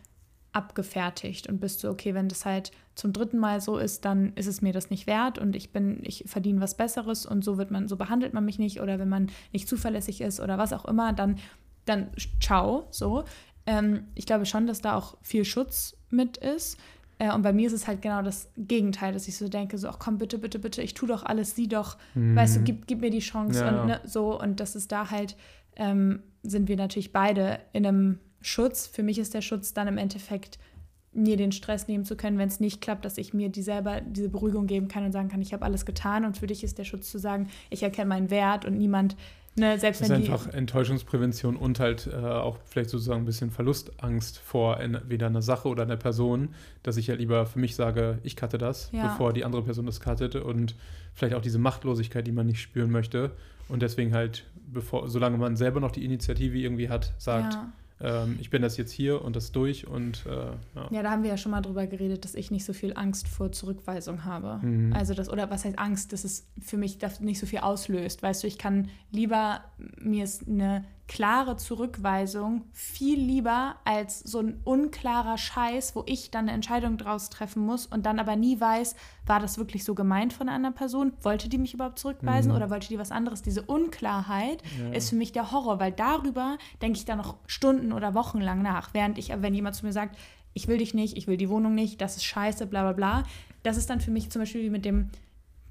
abgefertigt 0.51 1.47
und 1.47 1.61
bist 1.61 1.81
du, 1.81 1.89
okay, 1.89 2.13
wenn 2.13 2.27
das 2.27 2.43
halt 2.43 2.71
zum 2.95 3.13
dritten 3.13 3.37
Mal 3.37 3.61
so 3.61 3.77
ist, 3.77 4.03
dann 4.03 4.33
ist 4.35 4.47
es 4.47 4.61
mir 4.61 4.73
das 4.73 4.89
nicht 4.89 5.07
wert 5.07 5.39
und 5.39 5.55
ich 5.55 5.71
bin, 5.71 6.01
ich 6.03 6.25
verdiene 6.27 6.59
was 6.59 6.75
Besseres 6.75 7.25
und 7.25 7.45
so 7.45 7.57
wird 7.57 7.71
man, 7.71 7.87
so 7.87 7.95
behandelt 7.95 8.33
man 8.33 8.43
mich 8.43 8.59
nicht 8.59 8.81
oder 8.81 8.99
wenn 8.99 9.07
man 9.07 9.31
nicht 9.53 9.69
zuverlässig 9.69 10.19
ist 10.19 10.41
oder 10.41 10.57
was 10.57 10.73
auch 10.73 10.83
immer, 10.83 11.13
dann, 11.13 11.37
dann 11.85 12.09
ciao, 12.41 12.87
so. 12.91 13.23
Ähm, 13.65 14.07
ich 14.15 14.25
glaube 14.25 14.45
schon, 14.45 14.67
dass 14.67 14.81
da 14.81 14.97
auch 14.97 15.15
viel 15.21 15.45
Schutz 15.45 15.95
mit 16.09 16.35
ist. 16.35 16.77
Äh, 17.19 17.33
und 17.33 17.41
bei 17.41 17.53
mir 17.53 17.67
ist 17.67 17.73
es 17.73 17.87
halt 17.87 18.01
genau 18.01 18.21
das 18.21 18.49
Gegenteil, 18.57 19.13
dass 19.13 19.27
ich 19.27 19.37
so 19.37 19.47
denke, 19.47 19.77
so, 19.77 19.87
ach 19.87 19.99
komm, 19.99 20.17
bitte, 20.17 20.37
bitte, 20.37 20.59
bitte, 20.59 20.81
ich 20.81 20.93
tu 20.93 21.05
doch 21.05 21.23
alles, 21.23 21.55
sieh 21.55 21.67
doch, 21.67 21.97
mhm. 22.15 22.35
weißt 22.35 22.57
du, 22.57 22.61
gib, 22.61 22.87
gib 22.87 23.01
mir 23.01 23.09
die 23.09 23.19
Chance 23.19 23.59
ja. 23.59 23.81
und 23.81 23.87
ne, 23.87 24.01
so. 24.05 24.39
Und 24.39 24.59
das 24.59 24.75
ist 24.75 24.91
da 24.91 25.11
halt, 25.11 25.35
ähm, 25.75 26.21
sind 26.43 26.67
wir 26.67 26.77
natürlich 26.77 27.13
beide 27.13 27.59
in 27.71 27.85
einem 27.85 28.19
Schutz. 28.41 28.87
Für 28.87 29.03
mich 29.03 29.19
ist 29.19 29.33
der 29.33 29.41
Schutz 29.41 29.73
dann 29.73 29.87
im 29.87 29.97
Endeffekt, 29.97 30.59
mir 31.15 31.37
den 31.37 31.51
Stress 31.51 31.87
nehmen 31.87 32.05
zu 32.05 32.15
können, 32.15 32.37
wenn 32.37 32.47
es 32.47 32.59
nicht 32.59 32.81
klappt, 32.81 33.05
dass 33.05 33.17
ich 33.17 33.33
mir 33.33 33.49
die 33.49 33.61
selber 33.61 34.01
diese 34.01 34.29
Beruhigung 34.29 34.67
geben 34.67 34.87
kann 34.87 35.05
und 35.05 35.11
sagen 35.11 35.29
kann, 35.29 35.41
ich 35.41 35.53
habe 35.53 35.63
alles 35.63 35.85
getan. 35.85 36.25
Und 36.25 36.37
für 36.37 36.47
dich 36.47 36.63
ist 36.63 36.77
der 36.77 36.83
Schutz 36.83 37.09
zu 37.11 37.19
sagen, 37.19 37.49
ich 37.69 37.83
erkenne 37.83 38.09
meinen 38.09 38.29
Wert 38.29 38.65
und 38.65 38.77
niemand 38.77 39.15
Ne, 39.55 39.77
selbst 39.77 40.01
das 40.01 40.09
ist 40.09 40.15
einfach 40.15 40.47
Enttäuschungsprävention 40.47 41.55
und 41.55 41.79
halt 41.79 42.07
äh, 42.07 42.15
auch 42.15 42.57
vielleicht 42.65 42.89
sozusagen 42.89 43.21
ein 43.21 43.25
bisschen 43.25 43.51
Verlustangst 43.51 44.39
vor 44.39 44.79
entweder 44.79 45.27
einer 45.27 45.43
Sache 45.43 45.67
oder 45.67 45.83
einer 45.83 45.97
Person, 45.97 46.55
dass 46.81 46.97
ich 46.97 47.07
ja 47.07 47.15
lieber 47.15 47.45
für 47.45 47.59
mich 47.59 47.75
sage, 47.75 48.17
ich 48.23 48.35
cutte 48.35 48.57
das, 48.57 48.89
ja. 48.91 49.07
bevor 49.07 49.31
die 49.31 49.45
andere 49.45 49.61
Person 49.61 49.85
das 49.85 50.01
cuttet 50.01 50.35
und 50.35 50.75
vielleicht 51.13 51.35
auch 51.35 51.41
diese 51.41 51.59
Machtlosigkeit, 51.59 52.25
die 52.25 52.31
man 52.31 52.47
nicht 52.47 52.61
spüren 52.61 52.89
möchte 52.89 53.31
und 53.69 53.83
deswegen 53.83 54.13
halt, 54.13 54.45
bevor, 54.71 55.07
solange 55.07 55.37
man 55.37 55.55
selber 55.55 55.79
noch 55.79 55.91
die 55.91 56.03
Initiative 56.03 56.57
irgendwie 56.57 56.89
hat, 56.89 57.13
sagt, 57.19 57.53
ja 57.53 57.71
ähm, 58.01 58.37
ich 58.39 58.49
bin 58.49 58.61
das 58.61 58.77
jetzt 58.77 58.91
hier 58.91 59.21
und 59.21 59.35
das 59.35 59.51
durch 59.51 59.87
und 59.87 60.25
äh, 60.25 60.29
ja. 60.29 60.87
ja. 60.91 61.03
da 61.03 61.11
haben 61.11 61.23
wir 61.23 61.29
ja 61.29 61.37
schon 61.37 61.51
mal 61.51 61.61
drüber 61.61 61.87
geredet, 61.87 62.25
dass 62.25 62.35
ich 62.35 62.51
nicht 62.51 62.65
so 62.65 62.73
viel 62.73 62.93
Angst 62.95 63.27
vor 63.27 63.51
Zurückweisung 63.51 64.25
habe. 64.25 64.65
Mhm. 64.65 64.93
Also 64.93 65.13
das, 65.13 65.29
oder 65.29 65.49
was 65.49 65.65
heißt 65.65 65.79
Angst, 65.79 66.13
dass 66.13 66.23
es 66.23 66.47
für 66.61 66.77
mich 66.77 66.97
nicht 67.19 67.39
so 67.39 67.45
viel 67.45 67.59
auslöst. 67.59 68.23
Weißt 68.23 68.43
du, 68.43 68.47
ich 68.47 68.57
kann 68.57 68.89
lieber, 69.11 69.63
mir 69.99 70.27
eine 70.47 70.85
klare 71.07 71.57
Zurückweisung 71.57 72.63
viel 72.71 73.19
lieber 73.19 73.75
als 73.83 74.19
so 74.19 74.39
ein 74.39 74.61
unklarer 74.63 75.37
Scheiß, 75.37 75.95
wo 75.95 76.03
ich 76.05 76.31
dann 76.31 76.45
eine 76.45 76.53
Entscheidung 76.53 76.97
draus 76.97 77.29
treffen 77.29 77.65
muss 77.65 77.85
und 77.85 78.05
dann 78.05 78.19
aber 78.19 78.35
nie 78.35 78.59
weiß, 78.59 78.95
war 79.25 79.39
das 79.39 79.57
wirklich 79.57 79.83
so 79.83 79.95
gemeint 79.95 80.33
von 80.33 80.49
einer 80.49 80.71
Person? 80.71 81.13
Wollte 81.21 81.49
die 81.49 81.57
mich 81.57 81.73
überhaupt 81.73 81.99
zurückweisen 81.99 82.51
mhm. 82.51 82.57
oder 82.57 82.69
wollte 82.69 82.87
die 82.87 82.99
was 82.99 83.11
anderes? 83.11 83.41
Diese 83.41 83.63
Unklarheit 83.63 84.63
ja. 84.79 84.91
ist 84.91 85.09
für 85.09 85.15
mich 85.15 85.33
der 85.33 85.51
Horror, 85.51 85.79
weil 85.79 85.91
darüber 85.91 86.57
denke 86.81 86.97
ich 86.97 87.05
dann 87.05 87.17
noch 87.17 87.35
Stunden 87.47 87.91
oder 87.91 88.13
Wochen 88.13 88.39
lang 88.39 88.61
nach. 88.61 88.93
Während 88.93 89.17
ich, 89.17 89.29
wenn 89.35 89.53
jemand 89.53 89.75
zu 89.75 89.85
mir 89.85 89.93
sagt, 89.93 90.17
ich 90.53 90.67
will 90.67 90.77
dich 90.77 90.93
nicht, 90.93 91.17
ich 91.17 91.27
will 91.27 91.37
die 91.37 91.49
Wohnung 91.49 91.75
nicht, 91.75 91.99
das 91.99 92.15
ist 92.15 92.23
scheiße, 92.23 92.65
bla 92.67 92.83
bla 92.83 92.93
bla, 92.93 93.23
das 93.63 93.77
ist 93.77 93.89
dann 93.89 94.01
für 94.01 94.11
mich 94.11 94.29
zum 94.29 94.41
Beispiel 94.41 94.63
wie 94.63 94.69
mit 94.69 94.85
dem 94.85 95.09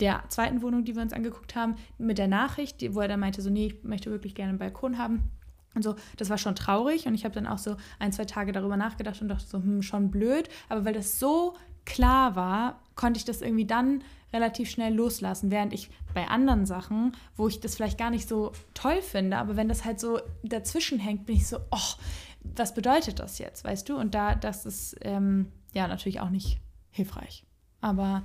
der 0.03 0.25
zweiten 0.29 0.63
Wohnung, 0.63 0.85
die 0.85 0.97
wir 0.97 1.03
uns 1.03 1.13
angeguckt 1.13 1.55
haben, 1.55 1.77
mit 1.97 2.19
der 2.19 2.27
Nachricht, 2.27 2.83
wo 2.93 3.01
er 3.01 3.07
dann 3.07 3.21
meinte, 3.21 3.41
so, 3.41 3.51
nee, 3.51 3.67
ich 3.67 3.85
möchte 3.85 4.11
wirklich 4.11 4.35
gerne 4.35 4.51
einen 4.51 4.59
Balkon 4.59 4.99
haben. 4.99 5.31
Und 5.75 5.83
so, 5.83 5.95
das 6.17 6.29
war 6.29 6.39
schon 6.39 6.57
traurig 6.57 7.07
und 7.07 7.15
ich 7.15 7.25
habe 7.25 7.35
dann 7.35 7.47
auch 7.47 7.59
so 7.59 7.77
ein, 8.01 8.13
zwei 8.13 8.25
Tage 8.25 8.51
darüber 8.51 8.77
nachgedacht 8.77 9.23
und 9.23 9.29
dachte 9.29 9.47
so, 9.47 9.59
hm, 9.59 9.81
schon 9.81 10.11
blöd. 10.11 10.49
Aber 10.69 10.85
weil 10.85 10.93
das 10.93 11.21
so 11.21 11.55
klar 11.85 12.35
war, 12.35 12.83
konnte 12.97 13.19
ich 13.19 13.25
das 13.25 13.43
irgendwie 13.43 13.65
dann 13.65 14.03
relativ 14.33 14.69
schnell 14.71 14.93
loslassen. 14.93 15.53
Während 15.53 15.73
ich 15.73 15.89
bei 16.15 16.27
anderen 16.27 16.67
Sachen, 16.67 17.13
wo 17.37 17.47
ich 17.47 17.61
das 17.61 17.77
vielleicht 17.77 17.97
gar 17.97 18.11
nicht 18.11 18.29
so 18.29 18.51
toll 18.75 19.03
finde, 19.03 19.37
aber 19.39 19.57
wenn 19.57 19.69
das 19.69 19.85
halt 19.85 20.01
so 20.01 20.21
dazwischen 20.43 20.99
hängt, 20.99 21.27
bin 21.27 21.37
ich 21.37 21.47
so, 21.47 21.59
oh, 21.71 21.95
was 22.43 22.75
bedeutet 22.75 23.21
das 23.21 23.39
jetzt, 23.39 23.65
weißt 23.65 23.89
du? 23.89 23.97
Und 23.97 24.17
da, 24.17 24.35
das 24.35 24.67
ist 24.67 24.97
ähm, 25.03 25.53
ja 25.73 25.87
natürlich 25.87 26.21
auch 26.21 26.31
nicht 26.31 26.61
hilfreich. 26.91 27.47
Aber 27.81 28.25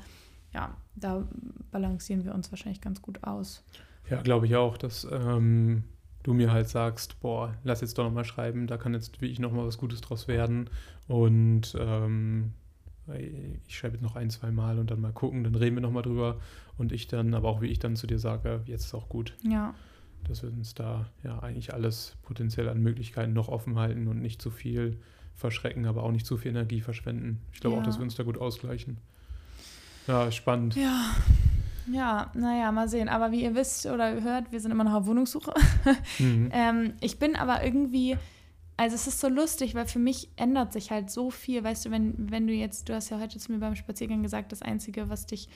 ja, 0.53 0.75
da 0.99 1.27
balancieren 1.71 2.25
wir 2.25 2.33
uns 2.33 2.51
wahrscheinlich 2.51 2.81
ganz 2.81 3.01
gut 3.01 3.23
aus. 3.23 3.63
Ja, 4.09 4.21
glaube 4.21 4.45
ich 4.45 4.55
auch, 4.55 4.77
dass 4.77 5.07
ähm, 5.11 5.83
du 6.23 6.33
mir 6.33 6.51
halt 6.51 6.69
sagst, 6.69 7.19
boah, 7.19 7.53
lass 7.63 7.81
jetzt 7.81 7.97
doch 7.97 8.03
nochmal 8.03 8.25
schreiben, 8.25 8.67
da 8.67 8.77
kann 8.77 8.93
jetzt 8.93 9.21
wirklich 9.21 9.39
nochmal 9.39 9.65
was 9.65 9.77
Gutes 9.77 10.01
draus 10.01 10.27
werden. 10.27 10.69
Und 11.07 11.75
ähm, 11.79 12.51
ich 13.65 13.77
schreibe 13.77 13.95
jetzt 13.95 14.03
noch 14.03 14.15
ein, 14.15 14.29
zwei 14.29 14.51
Mal 14.51 14.79
und 14.79 14.91
dann 14.91 14.99
mal 14.99 15.13
gucken, 15.13 15.43
dann 15.43 15.55
reden 15.55 15.75
wir 15.75 15.81
nochmal 15.81 16.03
drüber. 16.03 16.39
Und 16.77 16.91
ich 16.91 17.07
dann, 17.07 17.33
aber 17.33 17.49
auch 17.49 17.61
wie 17.61 17.67
ich 17.67 17.79
dann 17.79 17.95
zu 17.95 18.07
dir 18.07 18.19
sage, 18.19 18.61
jetzt 18.65 18.85
ist 18.85 18.93
auch 18.93 19.09
gut. 19.09 19.35
Ja. 19.43 19.73
Dass 20.27 20.43
wir 20.43 20.51
uns 20.51 20.73
da 20.73 21.05
ja 21.23 21.39
eigentlich 21.39 21.73
alles 21.73 22.17
potenziell 22.23 22.67
an 22.69 22.81
Möglichkeiten 22.81 23.33
noch 23.33 23.47
offen 23.47 23.77
halten 23.77 24.07
und 24.07 24.21
nicht 24.21 24.41
zu 24.41 24.51
viel 24.51 24.99
verschrecken, 25.35 25.85
aber 25.85 26.03
auch 26.03 26.11
nicht 26.11 26.25
zu 26.25 26.37
viel 26.37 26.51
Energie 26.51 26.81
verschwenden. 26.81 27.39
Ich 27.53 27.59
glaube 27.59 27.75
ja. 27.75 27.81
auch, 27.81 27.85
dass 27.85 27.97
wir 27.97 28.03
uns 28.03 28.15
da 28.15 28.23
gut 28.23 28.37
ausgleichen. 28.37 28.97
Ja, 30.07 30.31
spannend. 30.31 30.75
Ja. 30.75 31.15
Ja, 31.91 32.31
naja, 32.33 32.71
mal 32.71 32.89
sehen. 32.89 33.07
Aber 33.09 33.31
wie 33.31 33.43
ihr 33.43 33.55
wisst 33.55 33.85
oder 33.85 34.21
hört, 34.21 34.51
wir 34.51 34.59
sind 34.59 34.71
immer 34.71 34.83
noch 34.83 34.93
auf 34.93 35.05
Wohnungssuche. 35.05 35.53
Mhm. 36.19 36.49
ähm, 36.51 36.93
ich 36.99 37.19
bin 37.19 37.35
aber 37.35 37.63
irgendwie, 37.63 38.17
also 38.75 38.95
es 38.95 39.07
ist 39.07 39.19
so 39.19 39.29
lustig, 39.29 39.75
weil 39.75 39.85
für 39.85 39.99
mich 39.99 40.29
ändert 40.35 40.73
sich 40.73 40.91
halt 40.91 41.09
so 41.09 41.31
viel. 41.31 41.63
Weißt 41.63 41.85
du, 41.85 41.91
wenn, 41.91 42.31
wenn 42.31 42.47
du 42.47 42.53
jetzt, 42.53 42.89
du 42.89 42.95
hast 42.95 43.09
ja 43.09 43.19
heute 43.19 43.39
zu 43.39 43.51
mir 43.51 43.59
beim 43.59 43.75
Spaziergang 43.75 44.23
gesagt, 44.23 44.51
das 44.51 44.61
Einzige, 44.61 45.09
was 45.09 45.27
dich 45.27 45.47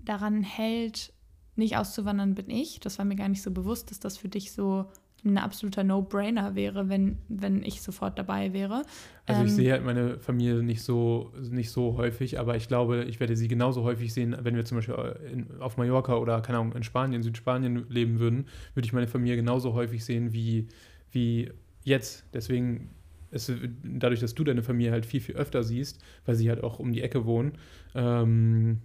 daran 0.00 0.42
hält, 0.42 1.12
nicht 1.56 1.76
auszuwandern, 1.76 2.34
bin 2.34 2.50
ich. 2.50 2.80
Das 2.80 2.98
war 2.98 3.04
mir 3.04 3.16
gar 3.16 3.28
nicht 3.28 3.42
so 3.42 3.50
bewusst, 3.50 3.90
dass 3.90 4.00
das 4.00 4.18
für 4.18 4.28
dich 4.28 4.52
so 4.52 4.86
ein 5.24 5.38
absoluter 5.38 5.84
No-Brainer 5.84 6.54
wäre, 6.54 6.88
wenn, 6.88 7.18
wenn 7.28 7.62
ich 7.62 7.80
sofort 7.80 8.18
dabei 8.18 8.52
wäre. 8.52 8.82
Also 9.26 9.42
ich 9.42 9.50
ähm, 9.50 9.56
sehe 9.56 9.72
halt 9.72 9.84
meine 9.84 10.18
Familie 10.18 10.62
nicht 10.62 10.82
so, 10.82 11.32
nicht 11.50 11.70
so 11.70 11.96
häufig, 11.96 12.40
aber 12.40 12.56
ich 12.56 12.66
glaube, 12.66 13.04
ich 13.04 13.20
werde 13.20 13.36
sie 13.36 13.46
genauso 13.46 13.84
häufig 13.84 14.12
sehen, 14.12 14.36
wenn 14.42 14.56
wir 14.56 14.64
zum 14.64 14.78
Beispiel 14.78 14.94
in, 15.32 15.60
auf 15.60 15.76
Mallorca 15.76 16.16
oder, 16.16 16.40
keine 16.40 16.58
Ahnung, 16.58 16.72
in 16.72 16.82
Spanien, 16.82 17.22
Südspanien 17.22 17.86
leben 17.88 18.18
würden, 18.18 18.46
würde 18.74 18.86
ich 18.86 18.92
meine 18.92 19.06
Familie 19.06 19.36
genauso 19.36 19.74
häufig 19.74 20.04
sehen 20.04 20.32
wie, 20.32 20.68
wie 21.12 21.50
jetzt. 21.84 22.24
Deswegen 22.34 22.90
ist 23.30 23.52
dadurch, 23.84 24.20
dass 24.20 24.34
du 24.34 24.44
deine 24.44 24.62
Familie 24.62 24.92
halt 24.92 25.06
viel, 25.06 25.20
viel 25.20 25.36
öfter 25.36 25.62
siehst, 25.62 26.02
weil 26.26 26.34
sie 26.34 26.48
halt 26.48 26.62
auch 26.64 26.78
um 26.80 26.92
die 26.92 27.02
Ecke 27.02 27.24
wohnen, 27.24 27.52
ähm, 27.94 28.80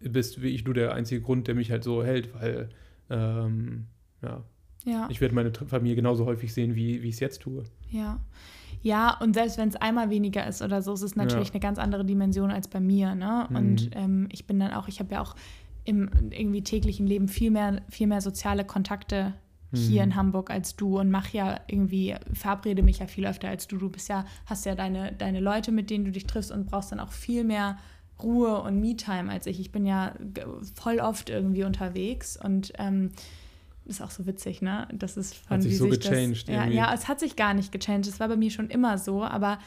bist 0.00 0.42
wie 0.42 0.48
ich 0.48 0.64
du 0.64 0.72
der 0.72 0.92
einzige 0.92 1.22
Grund, 1.22 1.46
der 1.46 1.54
mich 1.54 1.70
halt 1.70 1.84
so 1.84 2.04
hält, 2.04 2.34
weil 2.34 2.68
ähm, 3.08 3.86
ja, 4.22 4.44
ja. 4.84 5.08
Ich 5.10 5.20
werde 5.20 5.34
meine 5.34 5.52
Familie 5.52 5.96
genauso 5.96 6.26
häufig 6.26 6.52
sehen, 6.52 6.74
wie, 6.74 7.02
wie 7.02 7.08
ich 7.08 7.14
es 7.14 7.20
jetzt 7.20 7.42
tue. 7.42 7.64
Ja. 7.90 8.20
Ja, 8.82 9.16
und 9.18 9.32
selbst 9.34 9.56
wenn 9.56 9.68
es 9.68 9.76
einmal 9.76 10.10
weniger 10.10 10.46
ist 10.46 10.60
oder 10.60 10.82
so, 10.82 10.92
ist 10.92 11.00
es 11.00 11.16
natürlich 11.16 11.48
ja. 11.48 11.54
eine 11.54 11.60
ganz 11.60 11.78
andere 11.78 12.04
Dimension 12.04 12.50
als 12.50 12.68
bei 12.68 12.80
mir. 12.80 13.14
Ne? 13.14 13.46
Mhm. 13.48 13.56
Und 13.56 13.90
ähm, 13.92 14.28
ich 14.30 14.46
bin 14.46 14.60
dann 14.60 14.72
auch, 14.72 14.88
ich 14.88 15.00
habe 15.00 15.14
ja 15.14 15.22
auch 15.22 15.36
im 15.84 16.10
irgendwie 16.30 16.62
täglichen 16.62 17.06
Leben 17.06 17.28
viel 17.28 17.50
mehr, 17.50 17.82
viel 17.88 18.06
mehr 18.06 18.20
soziale 18.20 18.64
Kontakte 18.64 19.34
hier 19.72 20.02
mhm. 20.02 20.10
in 20.10 20.16
Hamburg 20.16 20.50
als 20.50 20.76
du 20.76 21.00
und 21.00 21.10
mache 21.10 21.36
ja 21.36 21.60
irgendwie, 21.66 22.14
verabrede 22.32 22.82
mich 22.82 22.98
ja 22.98 23.06
viel 23.06 23.26
öfter 23.26 23.48
als 23.48 23.66
du. 23.66 23.76
Du 23.76 23.88
bist 23.88 24.08
ja, 24.08 24.24
hast 24.46 24.66
ja 24.66 24.74
deine, 24.74 25.12
deine 25.12 25.40
Leute, 25.40 25.72
mit 25.72 25.90
denen 25.90 26.04
du 26.04 26.12
dich 26.12 26.26
triffst 26.26 26.52
und 26.52 26.66
brauchst 26.66 26.92
dann 26.92 27.00
auch 27.00 27.12
viel 27.12 27.44
mehr 27.44 27.78
Ruhe 28.22 28.62
und 28.62 28.80
Me-Time 28.80 29.30
als 29.30 29.46
ich. 29.46 29.58
Ich 29.60 29.72
bin 29.72 29.86
ja 29.86 30.14
voll 30.74 31.00
oft 31.00 31.30
irgendwie 31.30 31.64
unterwegs 31.64 32.36
und 32.36 32.72
ähm, 32.78 33.10
ist 33.86 34.00
auch 34.00 34.10
so 34.10 34.26
witzig, 34.26 34.62
ne? 34.62 34.88
Das 34.92 35.16
ist 35.16 35.34
von 35.34 35.56
hat 35.56 35.62
sich 35.62 35.78
so 35.78 35.88
gechanged. 35.88 36.48
Das, 36.48 36.54
ja, 36.54 36.66
ja, 36.66 36.94
es 36.94 37.08
hat 37.08 37.20
sich 37.20 37.36
gar 37.36 37.54
nicht 37.54 37.72
gechanged. 37.72 38.06
Es 38.06 38.20
war 38.20 38.28
bei 38.28 38.36
mir 38.36 38.50
schon 38.50 38.70
immer 38.70 38.98
so, 38.98 39.22
aber 39.22 39.58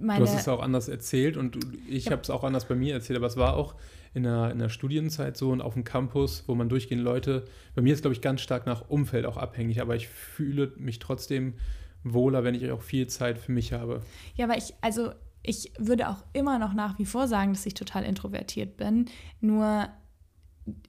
meine. 0.00 0.24
Du 0.24 0.30
hast 0.30 0.40
es 0.40 0.48
auch 0.48 0.62
anders 0.62 0.88
erzählt 0.88 1.36
und 1.36 1.58
ich 1.88 2.06
ja. 2.06 2.12
habe 2.12 2.22
es 2.22 2.30
auch 2.30 2.44
anders 2.44 2.66
bei 2.66 2.74
mir 2.74 2.94
erzählt, 2.94 3.18
aber 3.18 3.26
es 3.26 3.36
war 3.36 3.56
auch 3.56 3.74
in 4.14 4.24
der, 4.24 4.50
in 4.50 4.58
der 4.58 4.68
Studienzeit 4.68 5.36
so 5.36 5.50
und 5.50 5.60
auf 5.60 5.74
dem 5.74 5.84
Campus, 5.84 6.44
wo 6.46 6.54
man 6.54 6.68
durchgehend 6.68 7.02
Leute. 7.02 7.44
Bei 7.74 7.82
mir 7.82 7.94
ist, 7.94 8.00
glaube 8.00 8.14
ich, 8.14 8.20
ganz 8.20 8.40
stark 8.40 8.66
nach 8.66 8.88
Umfeld 8.88 9.26
auch 9.26 9.36
abhängig, 9.36 9.80
aber 9.80 9.94
ich 9.94 10.08
fühle 10.08 10.72
mich 10.76 10.98
trotzdem 10.98 11.54
wohler, 12.02 12.44
wenn 12.44 12.54
ich 12.54 12.70
auch 12.70 12.82
viel 12.82 13.06
Zeit 13.06 13.38
für 13.38 13.52
mich 13.52 13.72
habe. 13.72 14.02
Ja, 14.34 14.46
aber 14.46 14.56
ich, 14.56 14.74
also 14.80 15.12
ich 15.42 15.72
würde 15.78 16.08
auch 16.08 16.22
immer 16.32 16.58
noch 16.58 16.74
nach 16.74 16.98
wie 16.98 17.06
vor 17.06 17.28
sagen, 17.28 17.52
dass 17.52 17.66
ich 17.66 17.74
total 17.74 18.04
introvertiert 18.04 18.76
bin. 18.76 19.06
Nur 19.40 19.88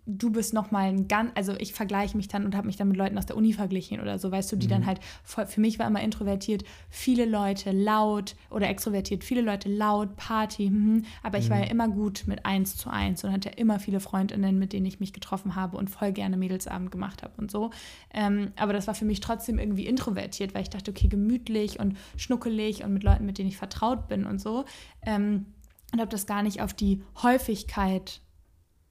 du 0.06 0.32
bist 0.32 0.54
noch 0.54 0.72
mal 0.72 0.90
ein 0.90 1.08
ganz, 1.08 1.32
also 1.36 1.54
ich 1.58 1.74
vergleiche 1.74 2.18
mich 2.18 2.28
dann 2.28 2.46
und 2.46 2.56
habe 2.56 2.68
mich 2.68 2.76
dann 2.76 2.90
mit 2.90 2.98
Leuten 2.98 3.18
aus 3.18 3.26
der 3.26 3.38
Uni 3.38 3.54
verglichen 3.54 4.02
oder 4.02 4.20
so, 4.20 4.32
weißt 4.32 4.52
du, 4.52 4.56
die 4.56 4.68
mhm. 4.68 4.72
dann 4.72 4.86
halt, 4.86 5.00
voll, 5.24 5.46
für 5.46 5.62
mich 5.62 5.80
war 5.80 5.88
immer 5.88 6.02
introvertiert, 6.02 6.64
viele 6.90 7.26
Leute 7.26 7.72
laut 7.72 8.36
oder 8.50 8.68
extrovertiert, 8.68 9.24
viele 9.24 9.42
Leute 9.42 9.70
laut, 9.70 10.16
Party, 10.18 10.68
hm, 10.68 11.06
aber 11.24 11.38
ich 11.38 11.46
mhm. 11.46 11.52
war 11.52 11.60
ja 11.60 11.66
immer 11.66 11.88
gut 11.88 12.24
mit 12.28 12.46
eins 12.46 12.76
zu 12.78 12.90
eins 12.90 13.24
und 13.24 13.32
hatte 13.32 13.50
immer 13.50 13.80
viele 13.80 14.00
Freundinnen, 14.00 14.60
mit 14.60 14.74
denen 14.74 14.86
ich 14.86 15.00
mich 15.00 15.14
getroffen 15.14 15.56
habe 15.56 15.78
und 15.78 15.90
voll 15.90 16.12
gerne 16.12 16.38
Mädelsabend 16.38 16.92
gemacht 16.92 17.24
habe 17.24 17.34
und 17.38 17.50
so. 17.50 17.72
Ähm, 18.14 18.52
aber 18.58 18.74
das 18.74 18.88
war 18.88 18.96
für 18.96 19.06
mich 19.06 19.20
trotzdem 19.22 19.60
irgendwie 19.60 19.86
introvertiert, 19.86 20.54
weil 20.54 20.64
ich 20.64 20.70
dachte, 20.70 20.92
okay, 20.92 21.08
gemütlich 21.08 21.80
und 21.80 21.98
schnuckelig 22.18 22.84
und 22.84 22.94
mit 22.94 23.04
Leuten, 23.04 23.26
mit 23.26 23.38
denen 23.38 23.50
ich 23.50 23.58
vertraut 23.58 24.08
bin 24.08 24.26
und 24.26 24.42
so. 24.42 24.66
Ähm, 25.04 25.46
und 25.94 26.00
habe 26.00 26.10
das 26.10 26.26
gar 26.26 26.42
nicht 26.42 26.62
auf 26.62 26.74
die 26.74 27.04
Häufigkeit 27.22 28.22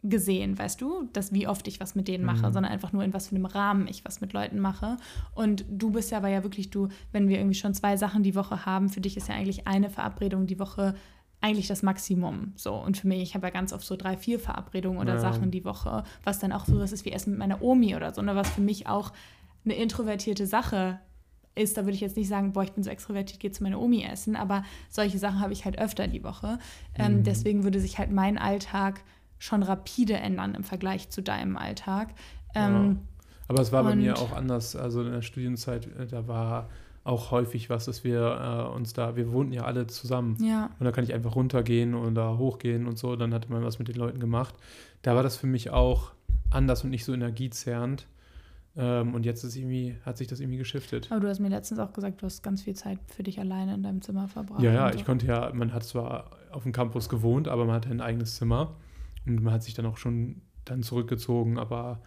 gesehen, 0.02 0.58
weißt 0.58 0.80
du, 0.80 1.08
dass 1.12 1.32
wie 1.32 1.46
oft 1.46 1.68
ich 1.68 1.78
was 1.80 1.94
mit 1.94 2.08
denen 2.08 2.24
mache, 2.24 2.48
mhm. 2.48 2.52
sondern 2.52 2.72
einfach 2.72 2.92
nur 2.92 3.04
in 3.04 3.12
was 3.12 3.28
für 3.28 3.36
einem 3.36 3.46
Rahmen 3.46 3.86
ich 3.86 4.04
was 4.04 4.20
mit 4.20 4.32
Leuten 4.32 4.58
mache. 4.58 4.96
Und 5.34 5.64
du 5.68 5.90
bist 5.90 6.10
ja 6.10 6.18
aber 6.18 6.28
ja 6.28 6.42
wirklich 6.42 6.70
du, 6.70 6.88
wenn 7.12 7.28
wir 7.28 7.38
irgendwie 7.38 7.56
schon 7.56 7.74
zwei 7.74 7.96
Sachen 7.96 8.22
die 8.22 8.34
Woche 8.34 8.64
haben, 8.64 8.88
für 8.88 9.00
dich 9.00 9.16
ist 9.16 9.28
ja 9.28 9.34
eigentlich 9.34 9.66
eine 9.66 9.90
Verabredung 9.90 10.46
die 10.46 10.58
Woche 10.58 10.94
eigentlich 11.42 11.68
das 11.68 11.82
Maximum. 11.82 12.52
So 12.56 12.74
und 12.74 12.96
für 12.96 13.08
mich, 13.08 13.22
ich 13.22 13.34
habe 13.34 13.46
ja 13.46 13.50
ganz 13.50 13.72
oft 13.72 13.84
so 13.84 13.96
drei, 13.96 14.16
vier 14.16 14.38
Verabredungen 14.38 15.00
oder 15.00 15.14
ja. 15.14 15.20
Sachen 15.20 15.50
die 15.50 15.64
Woche, 15.64 16.04
was 16.24 16.38
dann 16.38 16.52
auch 16.52 16.66
so 16.66 16.78
was 16.78 16.92
ist 16.92 17.04
wie 17.04 17.12
Essen 17.12 17.30
mit 17.30 17.38
meiner 17.38 17.62
Omi 17.62 17.94
oder 17.94 18.14
so, 18.14 18.22
ne, 18.22 18.34
was 18.34 18.48
für 18.50 18.60
mich 18.60 18.86
auch 18.86 19.12
eine 19.64 19.74
introvertierte 19.74 20.46
Sache 20.46 20.98
ist, 21.54 21.76
da 21.76 21.82
würde 21.82 21.94
ich 21.94 22.00
jetzt 22.00 22.16
nicht 22.16 22.28
sagen, 22.28 22.52
boah, 22.52 22.62
ich 22.62 22.72
bin 22.72 22.84
so 22.84 22.90
extrovertiert, 22.90 23.40
gehe 23.40 23.50
zu 23.50 23.62
meiner 23.62 23.80
Omi 23.80 24.04
essen, 24.04 24.36
aber 24.36 24.64
solche 24.88 25.18
Sachen 25.18 25.40
habe 25.40 25.52
ich 25.52 25.64
halt 25.64 25.78
öfter 25.78 26.06
die 26.06 26.22
Woche. 26.22 26.58
Ähm, 26.94 27.18
mhm. 27.18 27.22
Deswegen 27.24 27.64
würde 27.64 27.80
sich 27.80 27.98
halt 27.98 28.10
mein 28.10 28.38
Alltag 28.38 29.02
schon 29.40 29.64
rapide 29.64 30.14
ändern 30.14 30.54
im 30.54 30.62
Vergleich 30.62 31.08
zu 31.08 31.22
deinem 31.22 31.56
Alltag. 31.56 32.10
Ähm, 32.54 32.72
ja. 32.72 32.96
Aber 33.48 33.62
es 33.62 33.72
war 33.72 33.82
bei 33.82 33.96
mir 33.96 34.16
auch 34.16 34.36
anders. 34.36 34.76
Also 34.76 35.02
in 35.02 35.10
der 35.10 35.22
Studienzeit, 35.22 35.88
äh, 35.98 36.06
da 36.06 36.28
war 36.28 36.68
auch 37.02 37.30
häufig 37.30 37.70
was, 37.70 37.86
dass 37.86 38.04
wir 38.04 38.68
äh, 38.70 38.76
uns 38.76 38.92
da, 38.92 39.16
wir 39.16 39.32
wohnten 39.32 39.52
ja 39.52 39.64
alle 39.64 39.86
zusammen. 39.86 40.36
Ja. 40.40 40.70
Und 40.78 40.84
da 40.84 40.92
kann 40.92 41.02
ich 41.02 41.14
einfach 41.14 41.34
runtergehen 41.34 41.94
oder 41.94 42.38
hochgehen 42.38 42.86
und 42.86 42.98
so. 42.98 43.16
Dann 43.16 43.34
hatte 43.34 43.50
man 43.50 43.64
was 43.64 43.78
mit 43.78 43.88
den 43.88 43.96
Leuten 43.96 44.20
gemacht. 44.20 44.54
Da 45.02 45.16
war 45.16 45.22
das 45.22 45.36
für 45.36 45.46
mich 45.46 45.70
auch 45.70 46.12
anders 46.50 46.84
und 46.84 46.90
nicht 46.90 47.04
so 47.04 47.14
energiezerrend. 47.14 48.06
Ähm, 48.76 49.14
und 49.14 49.24
jetzt 49.24 49.42
ist 49.42 49.56
irgendwie, 49.56 49.96
hat 50.04 50.18
sich 50.18 50.28
das 50.28 50.38
irgendwie 50.38 50.58
geschiftet. 50.58 51.08
Aber 51.10 51.20
du 51.20 51.28
hast 51.28 51.40
mir 51.40 51.48
letztens 51.48 51.80
auch 51.80 51.94
gesagt, 51.94 52.20
du 52.20 52.26
hast 52.26 52.42
ganz 52.42 52.62
viel 52.62 52.74
Zeit 52.74 52.98
für 53.06 53.22
dich 53.22 53.40
alleine 53.40 53.74
in 53.74 53.82
deinem 53.82 54.02
Zimmer 54.02 54.28
verbracht. 54.28 54.62
Ja, 54.62 54.70
ja, 54.70 54.92
so. 54.92 54.98
ich 54.98 55.06
konnte 55.06 55.26
ja, 55.26 55.50
man 55.54 55.72
hat 55.72 55.82
zwar 55.84 56.30
auf 56.52 56.62
dem 56.62 56.72
Campus 56.72 57.08
gewohnt, 57.08 57.48
aber 57.48 57.64
man 57.64 57.76
hatte 57.76 57.88
ein 57.88 58.02
eigenes 58.02 58.36
Zimmer. 58.36 58.76
Und 59.26 59.42
man 59.42 59.52
hat 59.52 59.62
sich 59.62 59.74
dann 59.74 59.86
auch 59.86 59.96
schon 59.96 60.42
dann 60.64 60.82
zurückgezogen, 60.82 61.58
aber 61.58 62.00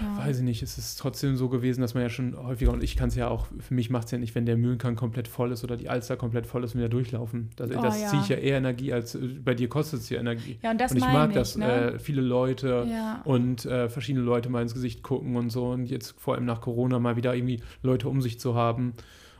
ja. 0.00 0.26
weiß 0.26 0.38
ich 0.38 0.44
nicht, 0.44 0.62
es 0.62 0.78
ist 0.78 0.98
trotzdem 0.98 1.36
so 1.36 1.48
gewesen, 1.48 1.80
dass 1.80 1.94
man 1.94 2.02
ja 2.02 2.08
schon 2.08 2.36
häufiger, 2.36 2.72
und 2.72 2.82
ich 2.82 2.96
kann 2.96 3.08
es 3.08 3.14
ja 3.14 3.28
auch, 3.28 3.46
für 3.60 3.74
mich 3.74 3.90
macht 3.90 4.06
es 4.06 4.10
ja 4.12 4.18
nicht, 4.18 4.34
wenn 4.34 4.46
der 4.46 4.56
Mühlenkang 4.56 4.96
komplett 4.96 5.28
voll 5.28 5.52
ist 5.52 5.62
oder 5.62 5.76
die 5.76 5.88
Alster 5.88 6.16
komplett 6.16 6.46
voll 6.46 6.64
ist 6.64 6.74
und 6.74 6.80
wir 6.80 6.88
durchlaufen. 6.88 7.50
Das, 7.56 7.70
oh, 7.70 7.80
das 7.80 8.00
ja. 8.00 8.08
ziehe 8.08 8.22
ich 8.22 8.28
ja 8.28 8.36
eher 8.36 8.58
Energie, 8.58 8.92
als 8.92 9.14
äh, 9.14 9.18
bei 9.44 9.54
dir 9.54 9.68
kostet 9.68 10.00
es 10.00 10.10
ja 10.10 10.20
Energie. 10.20 10.58
Ja, 10.62 10.70
und, 10.70 10.80
und 10.80 10.96
ich 10.96 11.04
mag 11.04 11.32
das, 11.32 11.56
ne? 11.56 11.92
äh, 11.92 11.98
viele 11.98 12.22
Leute 12.22 12.86
ja. 12.88 13.20
und 13.24 13.66
äh, 13.66 13.88
verschiedene 13.88 14.24
Leute 14.24 14.48
mal 14.48 14.62
ins 14.62 14.74
Gesicht 14.74 15.02
gucken 15.02 15.36
und 15.36 15.50
so 15.50 15.70
und 15.70 15.86
jetzt 15.86 16.14
vor 16.18 16.34
allem 16.34 16.44
nach 16.44 16.60
Corona 16.60 16.98
mal 16.98 17.16
wieder 17.16 17.34
irgendwie 17.34 17.60
Leute 17.82 18.08
um 18.08 18.22
sich 18.22 18.40
zu 18.40 18.54
haben. 18.54 18.94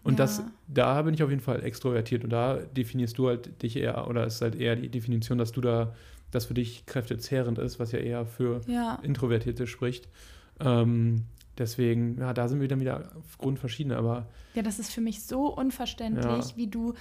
Und 0.04 0.12
ja. 0.12 0.16
das, 0.18 0.42
da 0.68 1.02
bin 1.02 1.14
ich 1.14 1.22
auf 1.22 1.30
jeden 1.30 1.42
Fall 1.42 1.64
extrovertiert 1.64 2.24
und 2.24 2.30
da 2.30 2.56
definierst 2.56 3.16
du 3.18 3.28
halt 3.28 3.62
dich 3.62 3.76
eher, 3.76 4.06
oder 4.06 4.26
ist 4.26 4.42
halt 4.42 4.54
eher 4.54 4.76
die 4.76 4.90
Definition, 4.90 5.38
dass 5.38 5.50
du 5.50 5.60
da, 5.60 5.94
das 6.30 6.46
für 6.46 6.54
dich 6.54 6.84
kräftezehrend 6.86 7.58
ist, 7.58 7.80
was 7.80 7.90
ja 7.92 7.98
eher 7.98 8.26
für 8.26 8.60
ja. 8.66 8.98
Introvertierte 9.02 9.66
spricht. 9.66 10.08
Ähm, 10.60 11.24
deswegen, 11.56 12.18
ja, 12.18 12.34
da 12.34 12.48
sind 12.48 12.60
wir 12.60 12.68
dann 12.68 12.80
wieder 12.80 13.10
grundverschieden, 13.38 13.92
aber. 13.92 14.28
Ja, 14.54 14.62
das 14.62 14.78
ist 14.78 14.92
für 14.92 15.00
mich 15.00 15.24
so 15.24 15.46
unverständlich, 15.46 16.50
ja. 16.50 16.56
wie 16.56 16.66
du 16.66 16.94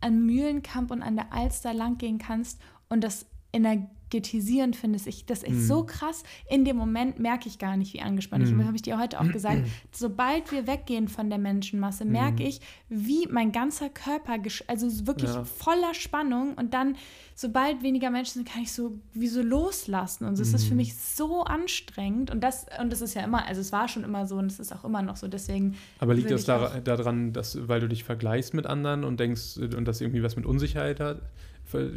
an 0.00 0.26
Mühlenkamp 0.26 0.90
und 0.90 1.02
an 1.02 1.14
der 1.14 1.32
Alster 1.32 1.72
langgehen 1.72 2.18
kannst 2.18 2.60
und 2.88 3.04
das 3.04 3.26
Energie 3.52 3.86
energetisierend 4.10 4.76
finde 4.76 4.98
ich 5.04 5.24
das 5.26 5.42
ist 5.42 5.50
mhm. 5.50 5.66
so 5.66 5.84
krass. 5.84 6.22
In 6.48 6.64
dem 6.64 6.76
Moment 6.76 7.18
merke 7.18 7.48
ich 7.48 7.58
gar 7.58 7.76
nicht, 7.76 7.94
wie 7.94 8.00
angespannt 8.00 8.44
mhm. 8.44 8.50
ich 8.50 8.56
bin. 8.56 8.66
Habe 8.66 8.76
ich 8.76 8.82
dir 8.82 8.98
heute 8.98 9.20
auch 9.20 9.28
gesagt. 9.32 9.62
Sobald 9.92 10.50
wir 10.52 10.66
weggehen 10.66 11.08
von 11.08 11.30
der 11.30 11.38
Menschenmasse, 11.38 12.04
merke 12.04 12.42
mhm. 12.42 12.48
ich, 12.48 12.60
wie 12.88 13.26
mein 13.30 13.52
ganzer 13.52 13.88
Körper, 13.88 14.36
also 14.66 15.06
wirklich 15.06 15.32
ja. 15.32 15.44
voller 15.44 15.94
Spannung. 15.94 16.54
Und 16.54 16.74
dann, 16.74 16.96
sobald 17.34 17.82
weniger 17.82 18.10
Menschen 18.10 18.34
sind, 18.34 18.48
kann 18.48 18.62
ich 18.62 18.72
so 18.72 18.98
wie 19.12 19.28
so 19.28 19.42
loslassen. 19.42 20.24
Und 20.24 20.38
es 20.38 20.52
ist 20.52 20.64
für 20.64 20.72
mhm. 20.72 20.78
mich 20.78 20.96
so 20.96 21.44
anstrengend. 21.44 22.30
Und 22.30 22.42
das, 22.42 22.66
und 22.80 22.92
das 22.92 23.00
ist 23.00 23.14
ja 23.14 23.22
immer, 23.22 23.46
also 23.46 23.60
es 23.60 23.72
war 23.72 23.88
schon 23.88 24.04
immer 24.04 24.26
so 24.26 24.36
und 24.36 24.46
es 24.46 24.58
ist 24.58 24.72
auch 24.72 24.84
immer 24.84 25.02
noch 25.02 25.16
so. 25.16 25.28
Deswegen. 25.28 25.76
Aber 25.98 26.14
liegt 26.14 26.30
das 26.30 26.44
da, 26.44 26.80
daran, 26.80 27.32
dass, 27.32 27.68
weil 27.68 27.80
du 27.80 27.88
dich 27.88 28.04
vergleichst 28.04 28.54
mit 28.54 28.66
anderen 28.66 29.04
und 29.04 29.20
denkst, 29.20 29.56
und 29.56 29.84
das 29.86 30.00
irgendwie 30.00 30.22
was 30.22 30.36
mit 30.36 30.46
Unsicherheit 30.46 31.00
hat? 31.00 31.22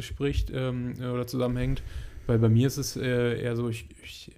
Spricht 0.00 0.50
ähm, 0.52 0.94
oder 0.98 1.26
zusammenhängt. 1.26 1.82
Weil 2.26 2.38
bei 2.38 2.48
mir 2.48 2.66
ist 2.66 2.78
es 2.78 2.96
äh, 2.96 3.42
eher 3.42 3.56
so, 3.56 3.68
ich, 3.68 3.86
ich 4.02 4.32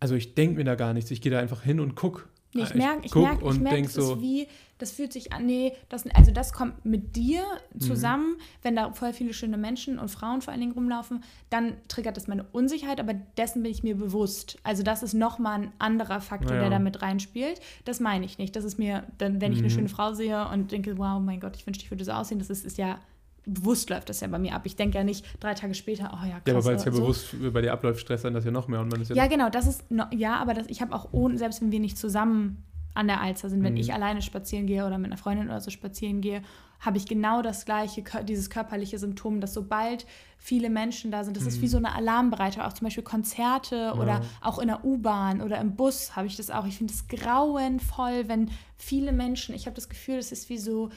also 0.00 0.14
ich 0.14 0.34
denke 0.34 0.56
mir 0.56 0.64
da 0.64 0.74
gar 0.74 0.92
nichts. 0.92 1.10
Ich 1.10 1.20
gehe 1.20 1.32
da 1.32 1.38
einfach 1.38 1.62
hin 1.62 1.80
und 1.80 1.94
gucke. 1.94 2.24
Nee, 2.54 2.62
ich 2.62 2.74
merke, 2.74 3.04
ich 3.04 3.14
merke, 3.14 3.50
ich 3.50 3.60
merke, 3.60 3.82
das 3.82 3.94
so, 3.94 4.14
ist 4.14 4.20
wie, 4.22 4.48
das 4.78 4.92
fühlt 4.92 5.12
sich 5.12 5.32
an, 5.32 5.44
nee, 5.44 5.72
das, 5.90 6.06
also 6.14 6.30
das 6.30 6.54
kommt 6.54 6.86
mit 6.86 7.14
dir 7.14 7.42
mhm. 7.74 7.80
zusammen, 7.80 8.30
mhm. 8.30 8.42
wenn 8.62 8.76
da 8.76 8.92
voll 8.92 9.12
viele 9.12 9.34
schöne 9.34 9.58
Menschen 9.58 9.98
und 9.98 10.08
Frauen 10.08 10.40
vor 10.40 10.52
allen 10.52 10.60
Dingen 10.60 10.72
rumlaufen, 10.72 11.22
dann 11.50 11.74
triggert 11.88 12.16
das 12.16 12.28
meine 12.28 12.44
Unsicherheit, 12.52 12.98
aber 12.98 13.14
dessen 13.36 13.62
bin 13.62 13.72
ich 13.72 13.82
mir 13.82 13.96
bewusst. 13.96 14.58
Also 14.62 14.82
das 14.82 15.02
ist 15.02 15.12
nochmal 15.12 15.60
ein 15.60 15.72
anderer 15.78 16.20
Faktor, 16.20 16.54
ja. 16.54 16.62
der 16.62 16.70
da 16.70 16.78
mit 16.78 17.02
reinspielt. 17.02 17.60
Das 17.84 18.00
meine 18.00 18.24
ich 18.24 18.38
nicht. 18.38 18.56
Das 18.56 18.64
ist 18.64 18.78
mir, 18.78 19.04
wenn 19.18 19.52
ich 19.52 19.58
mhm. 19.58 19.64
eine 19.64 19.70
schöne 19.70 19.88
Frau 19.88 20.14
sehe 20.14 20.48
und 20.48 20.72
denke, 20.72 20.96
wow, 20.96 21.20
mein 21.20 21.40
Gott, 21.40 21.56
ich 21.56 21.66
wünschte, 21.66 21.84
ich 21.84 21.90
würde 21.90 22.04
so 22.04 22.12
aussehen, 22.12 22.38
das 22.38 22.48
ist, 22.48 22.64
ist 22.64 22.78
ja 22.78 22.98
bewusst 23.46 23.88
läuft 23.90 24.08
das 24.08 24.20
ja 24.20 24.26
bei 24.28 24.38
mir 24.38 24.54
ab. 24.54 24.62
Ich 24.64 24.76
denke 24.76 24.98
ja 24.98 25.04
nicht 25.04 25.24
drei 25.40 25.54
Tage 25.54 25.74
später, 25.74 26.10
oh 26.12 26.26
ja, 26.26 26.40
krass. 26.40 26.42
Ja, 26.46 26.54
aber 26.54 26.64
weil 26.64 26.76
es 26.76 26.84
ja 26.84 26.92
so. 26.92 27.00
bewusst 27.00 27.34
bei 27.52 27.62
dir 27.62 27.72
abläuft, 27.72 28.00
stresst 28.00 28.24
dann 28.24 28.34
das 28.34 28.44
ja 28.44 28.50
noch 28.50 28.68
mehr. 28.68 28.80
Und 28.80 28.88
man 28.90 29.00
ist 29.00 29.08
ja, 29.10 29.16
Ja, 29.16 29.26
genau, 29.28 29.48
das 29.48 29.66
ist, 29.66 29.90
no, 29.90 30.04
ja, 30.10 30.36
aber 30.36 30.52
das, 30.54 30.66
ich 30.68 30.82
habe 30.82 30.94
auch 30.94 31.08
ohne, 31.12 31.38
selbst 31.38 31.62
wenn 31.62 31.70
wir 31.70 31.80
nicht 31.80 31.96
zusammen 31.96 32.62
an 32.94 33.06
der 33.08 33.20
Alster 33.20 33.48
sind, 33.50 33.62
wenn 33.62 33.74
Mhm. 33.74 33.80
ich 33.80 33.92
alleine 33.92 34.22
spazieren 34.22 34.66
gehe 34.66 34.86
oder 34.86 34.96
mit 34.98 35.06
einer 35.06 35.18
Freundin 35.18 35.46
oder 35.48 35.60
so 35.60 35.70
spazieren 35.70 36.20
gehe, 36.22 36.42
habe 36.80 36.96
ich 36.98 37.06
genau 37.06 37.40
das 37.42 37.64
gleiche, 37.64 38.02
dieses 38.24 38.50
körperliche 38.50 38.98
Symptom, 38.98 39.40
dass 39.40 39.54
sobald 39.54 40.06
viele 40.38 40.68
Menschen 40.70 41.10
da 41.10 41.22
sind, 41.24 41.36
das 41.36 41.46
ist 41.46 41.60
wie 41.62 41.68
so 41.68 41.76
eine 41.78 41.94
Alarmbereitschaft, 41.94 42.66
auch 42.66 42.72
zum 42.72 42.86
Beispiel 42.86 43.02
Konzerte 43.04 43.92
oder 43.96 44.20
auch 44.40 44.58
in 44.58 44.68
der 44.68 44.84
U-Bahn 44.84 45.40
oder 45.40 45.58
im 45.60 45.74
Bus 45.76 46.16
habe 46.16 46.26
ich 46.26 46.36
das 46.36 46.50
auch. 46.50 46.66
Ich 46.66 46.76
finde 46.78 46.92
es 46.92 47.06
grauenvoll, 47.08 48.28
wenn 48.28 48.50
viele 48.76 49.12
Menschen, 49.12 49.54
ich 49.54 49.66
habe 49.66 49.74
das 49.76 49.88
Gefühl, 49.88 50.16
es 50.16 50.32
ist 50.32 50.48
wie 50.48 50.58
so, 50.58 50.90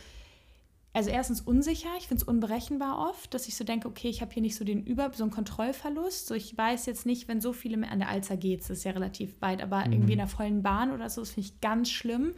also 0.92 1.12
erstens 1.12 1.42
unsicher, 1.42 1.90
ich 2.00 2.08
finde 2.08 2.24
es 2.24 2.28
unberechenbar 2.28 3.10
oft, 3.10 3.34
dass 3.34 3.48
ich 3.48 3.56
so 3.56 3.64
denke, 3.64 3.88
okay, 3.88 4.10
ich 4.10 4.22
habe 4.22 4.34
hier 4.34 4.42
nicht 4.42 4.56
so 4.56 4.66
den 4.66 4.84
Über, 4.84 5.12
so 5.14 5.24
einen 5.24 5.32
Kontrollverlust. 5.32 6.28
So, 6.28 6.34
ich 6.34 6.58
weiß 6.58 6.88
jetzt 6.88 7.06
nicht, 7.06 7.28
wenn 7.28 7.42
so 7.42 7.54
viele 7.54 7.78
mehr 7.78 7.92
an 7.92 8.00
der 8.00 8.10
Alzer 8.10 8.38
geht, 8.38 8.62
das 8.62 8.72
ist 8.72 8.84
ja 8.86 8.92
relativ 8.92 9.40
weit, 9.40 9.62
aber 9.62 9.86
irgendwie 9.86 10.14
in 10.14 10.18
der 10.18 10.28
vollen 10.28 10.64
Bahn 10.64 10.92
oder 10.92 11.10
so, 11.10 11.22
das 11.22 11.32
finde 11.32 11.48
ich 11.48 11.62
ganz 11.62 11.92
schlimm. 11.92 12.34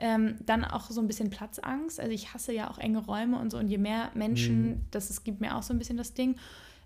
Ähm, 0.00 0.34
dann 0.44 0.64
auch 0.64 0.90
so 0.90 1.00
ein 1.00 1.06
bisschen 1.06 1.30
Platzangst. 1.30 2.00
Also 2.00 2.10
ich 2.10 2.34
hasse 2.34 2.52
ja 2.52 2.68
auch 2.68 2.78
enge 2.78 2.98
Räume 2.98 3.38
und 3.38 3.50
so. 3.50 3.58
Und 3.58 3.68
je 3.68 3.78
mehr 3.78 4.10
Menschen, 4.14 4.84
das 4.90 5.10
es 5.10 5.22
gibt 5.22 5.40
mir 5.40 5.56
auch 5.56 5.62
so 5.62 5.72
ein 5.72 5.78
bisschen 5.78 5.96
das 5.96 6.12
Ding. 6.12 6.34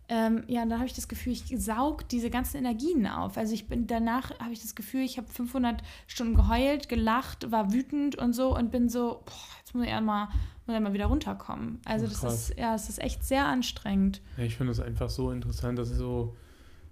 Ähm, 0.09 0.45
ja, 0.47 0.63
und 0.63 0.69
dann 0.69 0.79
habe 0.79 0.87
ich 0.87 0.95
das 0.95 1.09
Gefühl, 1.09 1.33
ich 1.33 1.45
saug 1.57 2.07
diese 2.11 2.29
ganzen 2.29 2.59
Energien 2.59 3.07
auf. 3.07 3.39
Also 3.39 3.55
ich 3.55 3.69
bin 3.69 3.87
danach 3.87 4.39
habe 4.39 4.53
ich 4.53 4.61
das 4.61 4.75
Gefühl, 4.75 5.01
ich 5.01 5.17
habe 5.17 5.29
500 5.29 5.83
Stunden 6.07 6.35
geheult, 6.35 6.91
gelacht, 6.91 7.51
war 7.51 7.73
wütend 7.73 8.17
und 8.17 8.35
so 8.35 8.55
und 8.55 8.71
bin 8.71 8.91
so, 8.91 9.23
boah, 9.25 9.57
jetzt 9.59 9.75
muss 9.75 9.87
ich 9.87 9.93
einmal 9.93 10.29
muss 10.67 10.77
ich 10.77 10.83
mal 10.83 10.93
wieder 10.93 11.07
runterkommen. 11.07 11.81
Also 11.85 12.07
das 12.07 12.21
krass. 12.21 12.51
ist 12.51 12.59
ja, 12.59 12.75
es 12.75 12.89
ist 12.89 13.01
echt 13.01 13.25
sehr 13.25 13.47
anstrengend. 13.47 14.21
Ja, 14.37 14.45
ich 14.45 14.57
finde 14.57 14.73
es 14.73 14.81
einfach 14.81 15.11
so 15.11 15.31
interessant, 15.31 15.79
dass 15.79 15.89
so 15.89 16.35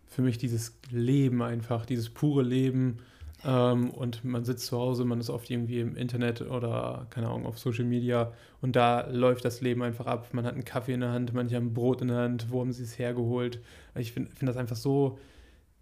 für 0.06 0.22
mich 0.22 0.38
dieses 0.38 0.78
Leben 0.90 1.42
einfach, 1.42 1.86
dieses 1.86 2.08
pure 2.08 2.42
Leben 2.42 2.98
ähm, 3.44 3.90
und 3.90 4.24
man 4.24 4.44
sitzt 4.44 4.66
zu 4.66 4.78
Hause, 4.78 5.04
man 5.04 5.20
ist 5.20 5.28
oft 5.28 5.50
irgendwie 5.50 5.80
im 5.80 5.96
Internet 5.96 6.40
oder 6.42 7.06
keine 7.10 7.28
Ahnung 7.28 7.46
auf 7.46 7.58
Social 7.58 7.84
Media 7.84 8.32
und 8.60 8.76
da 8.76 9.08
läuft 9.10 9.44
das 9.44 9.60
Leben 9.60 9.82
einfach 9.82 10.06
ab. 10.06 10.28
Man 10.32 10.46
hat 10.46 10.54
einen 10.54 10.64
Kaffee 10.64 10.94
in 10.94 11.00
der 11.00 11.10
Hand, 11.10 11.34
manche 11.34 11.56
haben 11.56 11.66
ein 11.66 11.74
Brot 11.74 12.00
in 12.00 12.08
der 12.08 12.18
Hand, 12.18 12.46
wo 12.50 12.60
haben 12.60 12.72
sie 12.72 12.84
es 12.84 12.98
hergeholt? 12.98 13.60
Ich 13.96 14.12
finde 14.12 14.30
find 14.30 14.48
das 14.48 14.56
einfach 14.56 14.76
so, 14.76 15.18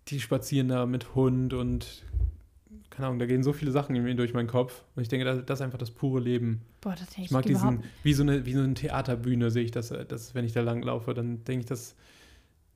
die 0.09 0.18
spazieren 0.18 0.68
da 0.68 0.86
mit 0.86 1.14
Hund 1.14 1.55
und 1.55 2.03
keine 2.91 3.07
Ahnung, 3.07 3.18
da 3.18 3.27
gehen 3.27 3.43
so 3.43 3.53
viele 3.53 3.70
Sachen 3.70 3.97
irgendwie 3.97 4.14
durch 4.14 4.35
meinen 4.35 4.49
Kopf 4.49 4.85
und 4.95 5.03
ich 5.03 5.09
denke, 5.09 5.25
das, 5.25 5.45
das 5.45 5.61
ist 5.61 5.64
einfach 5.64 5.79
das 5.79 5.91
pure 5.91 6.20
Leben. 6.20 6.62
Boah, 6.81 6.93
das 6.93 7.11
hätte 7.11 7.23
Ich 7.23 7.31
mag 7.31 7.47
überhaupt 7.47 7.79
diesen, 7.79 7.91
wie 8.03 8.12
so 8.12 8.23
eine, 8.23 8.47
wie 8.47 8.53
so 8.53 8.61
eine 8.61 8.75
Theaterbühne 8.75 9.51
sehe 9.51 9.64
ich 9.64 9.70
das, 9.70 9.91
äh, 9.91 10.05
das, 10.05 10.35
wenn 10.35 10.45
ich 10.45 10.53
da 10.53 10.61
langlaufe, 10.61 11.14
dann 11.14 11.45
denke 11.45 11.61
ich, 11.61 11.66
das, 11.66 11.97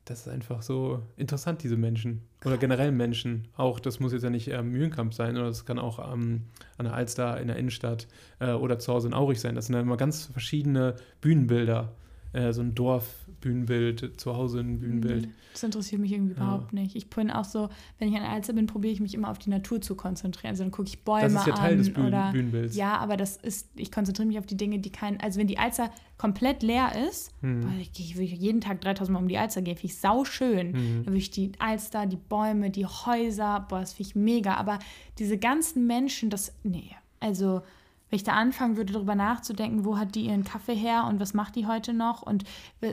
das 0.07 0.21
ist 0.21 0.29
einfach 0.29 0.63
so 0.63 1.03
interessant, 1.17 1.63
diese 1.63 1.77
Menschen. 1.77 2.23
Oder 2.45 2.57
generell 2.57 2.93
Menschen. 2.93 3.49
Auch, 3.57 3.81
das 3.81 4.01
muss 4.01 4.13
jetzt 4.13 4.23
ja 4.23 4.31
nicht 4.31 4.49
ähm, 4.49 4.71
Mühlenkamp 4.71 5.13
sein, 5.13 5.37
oder 5.37 5.49
das 5.49 5.67
kann 5.67 5.79
auch 5.79 6.13
ähm, 6.13 6.43
an 6.79 6.87
der 6.87 6.95
Alster 6.95 7.41
in 7.41 7.49
der 7.49 7.57
Innenstadt 7.57 8.07
äh, 8.39 8.53
oder 8.53 8.79
zu 8.79 8.93
Hause 8.93 9.09
in 9.09 9.15
Aurich 9.15 9.41
sein. 9.41 9.55
Das 9.55 9.67
sind 9.67 9.75
ja 9.75 9.81
immer 9.81 9.97
ganz 9.97 10.27
verschiedene 10.27 10.95
Bühnenbilder. 11.21 11.93
Äh, 12.33 12.53
so 12.53 12.61
ein 12.61 12.75
Dorfbühnenbild, 12.75 14.21
zu 14.21 14.37
Hause 14.37 14.61
ein 14.61 14.79
Bühnenbild. 14.81 15.29
Das 15.53 15.63
interessiert 15.63 16.01
mich 16.03 16.13
irgendwie 16.13 16.33
Ja. 16.35 16.39
überhaupt 16.43 16.73
nicht. 16.75 16.95
Ich 16.97 17.09
bin 17.09 17.31
auch 17.31 17.45
so, 17.45 17.71
wenn 17.99 18.09
ich 18.09 18.17
an 18.17 18.25
Alster 18.25 18.53
bin, 18.53 18.67
probiere 18.67 18.93
ich 18.93 19.01
mich 19.01 19.15
immer 19.15 19.31
auf 19.31 19.39
die 19.39 19.49
Natur 19.49 19.81
zu 19.81 19.95
konzentrieren. 19.95 20.51
Also 20.51 20.63
dann 20.65 20.71
gucke 20.71 20.89
ich 20.89 21.03
Bäume 21.03 21.23
Das 21.23 21.33
ist 21.33 21.47
ja 21.47 21.55
Teil 21.55 21.73
an 21.73 21.79
des 21.79 21.93
Bühnen, 21.93 22.09
oder 22.09 22.33
Bühnenbilds. 22.33 22.77
ja, 22.77 22.99
aber 22.99 23.17
das 23.17 23.37
ist, 23.39 23.69
ich 23.75 23.91
konzentriere 23.91 24.29
mich 24.29 24.39
auf 24.39 24.45
die 24.47 24.57
Dinge, 24.57 24.79
die 24.81 24.91
kein, 24.91 25.19
also 25.21 25.41
wenn 25.41 25.47
die 25.47 25.59
Alster 25.59 25.91
komplett 26.19 26.63
leer 26.63 26.93
ist, 27.09 27.33
Hm. 27.41 27.61
boah, 27.63 27.71
ich, 27.81 27.91
ich 27.99 28.17
würde 28.17 28.27
jeden 28.35 28.61
Tag 28.61 28.81
3000 28.83 29.15
Mal 29.15 29.21
um 29.21 29.29
die 29.29 29.39
Alster 29.39 29.63
gehen, 29.63 29.77
finde 29.77 29.93
ich 29.95 29.99
sau 29.99 30.25
schön. 30.25 30.75
Hm. 30.75 31.03
Da 31.05 31.11
würde 31.11 31.19
ich 31.19 31.31
die 31.31 31.53
Alster, 31.59 32.05
die 32.07 32.17
Bäume, 32.17 32.71
die 32.71 32.85
Häuser, 32.85 33.65
boah, 33.69 33.81
das 33.81 33.95
finde 33.95 34.11
ich 34.11 34.15
mega. 34.17 34.55
Aber 34.57 34.79
diese 35.19 35.39
ganzen 35.39 35.87
Menschen, 35.87 36.29
das, 36.29 36.53
nee, 36.65 36.91
also 37.21 37.63
wenn 38.11 38.17
ich 38.17 38.25
da 38.25 38.33
anfangen 38.33 38.77
würde, 38.77 38.93
darüber 38.93 39.15
nachzudenken, 39.15 39.85
wo 39.85 39.99
hat 39.99 40.15
die 40.15 40.27
ihren 40.27 40.45
Kaffee 40.45 40.77
her 40.77 41.07
und 41.09 41.21
was 41.21 41.35
macht 41.35 41.57
die 41.57 41.67
heute 41.67 41.93
noch 41.93 42.23
und 42.23 42.45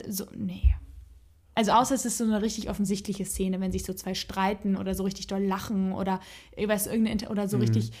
so, 0.08 0.26
nee. 0.36 0.74
Also 1.56 1.70
außer 1.70 1.94
es 1.94 2.04
ist 2.04 2.18
so 2.18 2.24
eine 2.24 2.42
richtig 2.42 2.68
offensichtliche 2.68 3.24
Szene, 3.24 3.60
wenn 3.60 3.70
sich 3.70 3.84
so 3.84 3.92
zwei 3.92 4.14
streiten 4.14 4.76
oder 4.76 4.94
so 4.96 5.04
richtig 5.04 5.28
doll 5.28 5.42
lachen 5.42 5.92
oder 5.92 6.18
irgendwas, 6.56 6.88
irgendeine, 6.88 7.30
oder 7.30 7.46
so 7.46 7.58
richtig 7.58 7.92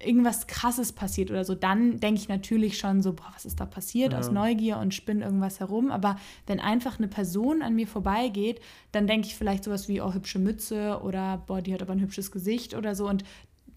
irgendwas 0.00 0.48
krasses 0.48 0.92
passiert 0.92 1.30
oder 1.30 1.44
so, 1.44 1.54
dann 1.54 2.00
denke 2.00 2.20
ich 2.20 2.28
natürlich 2.28 2.78
schon 2.78 3.02
so, 3.02 3.12
boah, 3.12 3.30
was 3.32 3.44
ist 3.44 3.60
da 3.60 3.66
passiert 3.66 4.12
aus 4.12 4.26
Ja. 4.26 4.32
Neugier 4.32 4.78
und 4.78 4.92
spinne 4.92 5.24
irgendwas 5.24 5.60
herum. 5.60 5.92
Aber 5.92 6.16
wenn 6.48 6.58
einfach 6.58 6.98
eine 6.98 7.06
Person 7.06 7.62
an 7.62 7.76
mir 7.76 7.86
vorbeigeht, 7.86 8.60
dann 8.90 9.06
denke 9.06 9.28
ich 9.28 9.36
vielleicht 9.36 9.62
sowas 9.62 9.86
wie, 9.86 10.00
oh, 10.00 10.12
hübsche 10.12 10.40
Mütze 10.40 11.00
oder 11.00 11.44
boah, 11.46 11.62
die 11.62 11.72
hat 11.72 11.82
aber 11.82 11.92
ein 11.92 12.00
hübsches 12.00 12.32
Gesicht 12.32 12.74
oder 12.74 12.96
so 12.96 13.08
und 13.08 13.22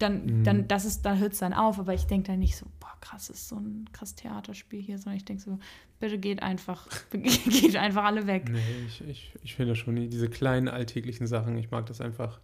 dann, 0.00 0.42
dann, 0.44 0.66
das 0.66 0.86
ist, 0.86 1.02
da 1.02 1.16
hört 1.16 1.34
es 1.34 1.40
dann 1.40 1.52
auf, 1.52 1.78
aber 1.78 1.94
ich 1.94 2.06
denke 2.06 2.32
dann 2.32 2.38
nicht 2.38 2.56
so, 2.56 2.66
krass, 3.00 3.28
das 3.28 3.36
ist 3.38 3.48
so 3.48 3.56
ein 3.56 3.88
krass 3.92 4.14
Theaterspiel 4.14 4.82
hier, 4.82 4.98
sondern 4.98 5.16
ich 5.16 5.24
denke 5.24 5.42
so, 5.42 5.58
bitte 6.00 6.18
geht 6.18 6.42
einfach, 6.42 6.86
geht 7.10 7.76
einfach 7.76 8.04
alle 8.04 8.26
weg. 8.26 8.48
Nee, 8.50 8.60
ich, 8.86 9.00
ich, 9.08 9.32
ich 9.42 9.54
finde 9.54 9.74
schon 9.76 9.96
die- 9.96 10.08
diese 10.08 10.28
kleinen 10.28 10.68
alltäglichen 10.68 11.26
Sachen, 11.26 11.56
ich 11.56 11.70
mag 11.70 11.86
das 11.86 12.00
einfach. 12.00 12.40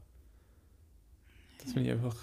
Das 1.62 1.72
finde 1.72 1.88
ich 1.90 1.94
einfach. 1.96 2.16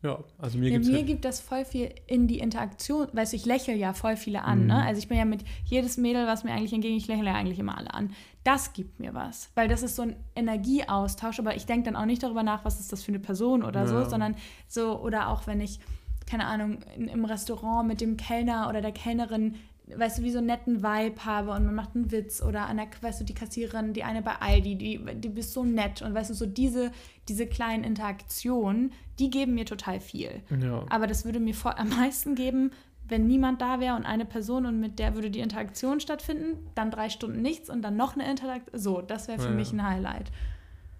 Ja, 0.00 0.22
also 0.38 0.58
mir 0.58 0.70
Ja, 0.70 0.78
mir 0.78 0.98
halt, 0.98 1.06
gibt 1.08 1.24
das 1.24 1.40
voll 1.40 1.64
viel 1.64 1.92
in 2.06 2.28
die 2.28 2.38
Interaktion, 2.38 3.08
weißt 3.12 3.32
du, 3.32 3.36
ich 3.36 3.46
lächle 3.46 3.74
ja 3.74 3.92
voll 3.94 4.16
viele 4.16 4.44
an, 4.44 4.60
Mhm. 4.60 4.66
ne? 4.68 4.84
Also 4.84 5.00
ich 5.00 5.08
bin 5.08 5.18
ja 5.18 5.24
mit 5.24 5.42
jedes 5.64 5.96
Mädel, 5.96 6.28
was 6.28 6.44
mir 6.44 6.52
eigentlich 6.52 6.72
entgegen, 6.72 6.96
ich 6.96 7.08
lächle 7.08 7.26
ja 7.26 7.34
eigentlich 7.34 7.58
immer 7.58 7.76
alle 7.76 7.92
an. 7.92 8.12
Das 8.44 8.72
gibt 8.74 9.00
mir 9.00 9.12
was, 9.14 9.50
weil 9.56 9.66
das 9.66 9.82
ist 9.82 9.96
so 9.96 10.02
ein 10.02 10.14
Energieaustausch, 10.36 11.40
aber 11.40 11.56
ich 11.56 11.66
denke 11.66 11.86
dann 11.86 11.96
auch 11.96 12.04
nicht 12.06 12.22
darüber 12.22 12.44
nach, 12.44 12.64
was 12.64 12.78
ist 12.78 12.92
das 12.92 13.02
für 13.02 13.08
eine 13.10 13.18
Person 13.18 13.64
oder 13.64 13.88
so, 13.88 13.96
Ja. 13.96 14.08
sondern 14.08 14.36
so, 14.68 15.00
oder 15.00 15.30
auch 15.30 15.48
wenn 15.48 15.60
ich, 15.60 15.80
keine 16.28 16.46
Ahnung, 16.46 16.78
in, 16.96 17.08
im 17.08 17.24
Restaurant 17.24 17.86
mit 17.88 18.00
dem 18.00 18.16
Kellner 18.16 18.68
oder 18.68 18.80
der 18.80 18.92
Kellnerin 18.92 19.54
weißt 19.96 20.18
du, 20.18 20.22
wie 20.22 20.30
so 20.30 20.38
einen 20.38 20.48
netten 20.48 20.82
Vibe 20.82 21.24
habe 21.24 21.50
und 21.52 21.64
man 21.64 21.74
macht 21.74 21.94
einen 21.96 22.10
Witz 22.12 22.42
oder 22.42 22.66
an 22.66 22.76
der, 22.76 22.88
weißt 23.00 23.20
du, 23.20 23.24
die 23.24 23.32
Kassiererin, 23.34 23.94
die 23.94 24.04
eine 24.04 24.20
bei 24.20 24.34
Aldi, 24.38 24.76
die, 24.76 25.00
die 25.14 25.28
bist 25.30 25.54
so 25.54 25.64
nett 25.64 26.02
und 26.02 26.12
weißt 26.14 26.28
du, 26.28 26.34
so 26.34 26.44
diese, 26.44 26.92
diese 27.28 27.46
kleinen 27.46 27.84
Interaktionen, 27.84 28.92
die 29.18 29.30
geben 29.30 29.54
mir 29.54 29.64
total 29.64 30.00
viel. 30.00 30.42
ja. 30.60 30.84
Aber 30.90 31.06
das 31.06 31.24
würde 31.24 31.40
mir 31.40 31.54
vor, 31.54 31.78
am 31.78 31.88
meisten 31.88 32.34
geben, 32.34 32.70
wenn 33.08 33.26
niemand 33.26 33.62
da 33.62 33.80
wäre 33.80 33.96
und 33.96 34.04
eine 34.04 34.26
Person 34.26 34.66
und 34.66 34.78
mit 34.78 34.98
der 34.98 35.14
würde 35.14 35.30
die 35.30 35.40
Interaktion 35.40 36.00
stattfinden, 36.00 36.58
dann 36.74 36.90
drei 36.90 37.08
Stunden 37.08 37.40
nichts 37.40 37.70
und 37.70 37.80
dann 37.80 37.96
noch 37.96 38.14
eine 38.14 38.30
Interaktion. 38.30 38.78
So, 38.78 39.00
das 39.00 39.28
wäre 39.28 39.38
für 39.38 39.48
Ja. 39.48 39.54
mich 39.54 39.72
ein 39.72 39.86
Highlight. 39.86 40.30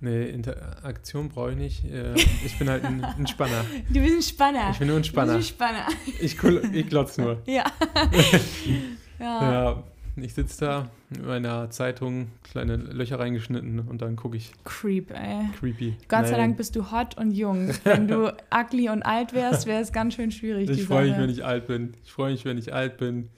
Nee, 0.01 0.26
Interaktion 0.30 1.28
brauche 1.28 1.51
ich 1.53 1.57
nicht. 1.57 1.84
Äh, 1.84 2.14
Ich 2.44 2.57
bin 2.59 2.68
halt 2.70 2.84
ein, 2.84 3.03
ein 3.18 3.26
Spanner. 3.26 3.64
Du 3.88 4.01
bist 4.01 4.14
ein 4.14 4.22
Spanner. 4.22 4.70
Ich 4.70 4.78
bin 4.78 4.88
nur 4.88 4.96
ein 4.96 5.03
Du 5.03 5.09
Spanner. 5.09 5.36
bist 5.36 5.51
ein 5.51 5.55
Spanner. 5.55 5.86
Ich, 6.20 6.36
ich 6.74 6.88
glotz 6.88 7.18
nur. 7.18 7.42
Ja. 7.46 7.64
ja. 9.18 9.53
Ja, 9.53 9.82
ich 10.16 10.34
sitze 10.34 10.64
da 10.64 10.90
mit 11.11 11.26
meiner 11.26 11.70
Zeitung, 11.70 12.28
kleine 12.51 12.76
Löcher 12.76 13.18
reingeschnitten 13.18 13.80
und 13.80 14.03
dann 14.03 14.16
gucke 14.16 14.36
ich 14.36 14.53
Creep, 14.64 15.11
ey. 15.12 15.49
creepy. 15.59 15.96
Gott 16.09 16.26
sei 16.26 16.32
Nein, 16.32 16.40
Dank 16.40 16.57
bist 16.59 16.76
du 16.76 16.90
hot 16.92 17.16
und 17.16 17.30
jung. 17.32 17.70
Wenn 17.84 18.09
du 18.09 18.32
ugly 18.55 18.88
und 18.90 19.03
alt 19.03 19.32
wärst, 19.32 19.66
wäre 19.66 19.80
es 19.80 19.92
ganz 19.92 20.14
schön 20.14 20.30
schwierig. 20.30 20.68
Ich 20.70 20.84
freue 20.84 21.09
mich, 21.11 21.18
wenn 21.18 21.30
ich 21.30 21.44
alt 21.44 21.66
bin. 21.66 21.94
Ich 22.05 22.12
freue 22.12 22.32
mich, 22.32 22.44
wenn 22.44 22.59
ich 22.59 22.72
alt 22.74 22.99
bin. 22.99 23.28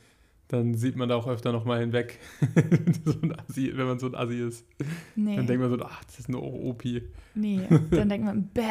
Dann 0.50 0.74
sieht 0.74 0.96
man 0.96 1.08
da 1.08 1.14
auch 1.14 1.28
öfter 1.28 1.52
noch 1.52 1.64
mal 1.64 1.78
hinweg, 1.78 2.18
so 3.04 3.14
ein 3.22 3.38
Assi, 3.38 3.70
wenn 3.76 3.86
man 3.86 4.00
so 4.00 4.08
ein 4.08 4.16
Assi 4.16 4.40
ist. 4.40 4.66
Nee, 5.14 5.36
Dann 5.36 5.46
denkt 5.46 5.62
man 5.62 5.70
so, 5.70 5.84
ach, 5.84 6.02
das 6.04 6.18
ist 6.18 6.28
eine 6.28 6.38
Opi. 6.38 7.02
nee. 7.34 7.60
Dann 7.90 8.08
denkt 8.08 8.24
man, 8.26 8.48
bäh, 8.48 8.62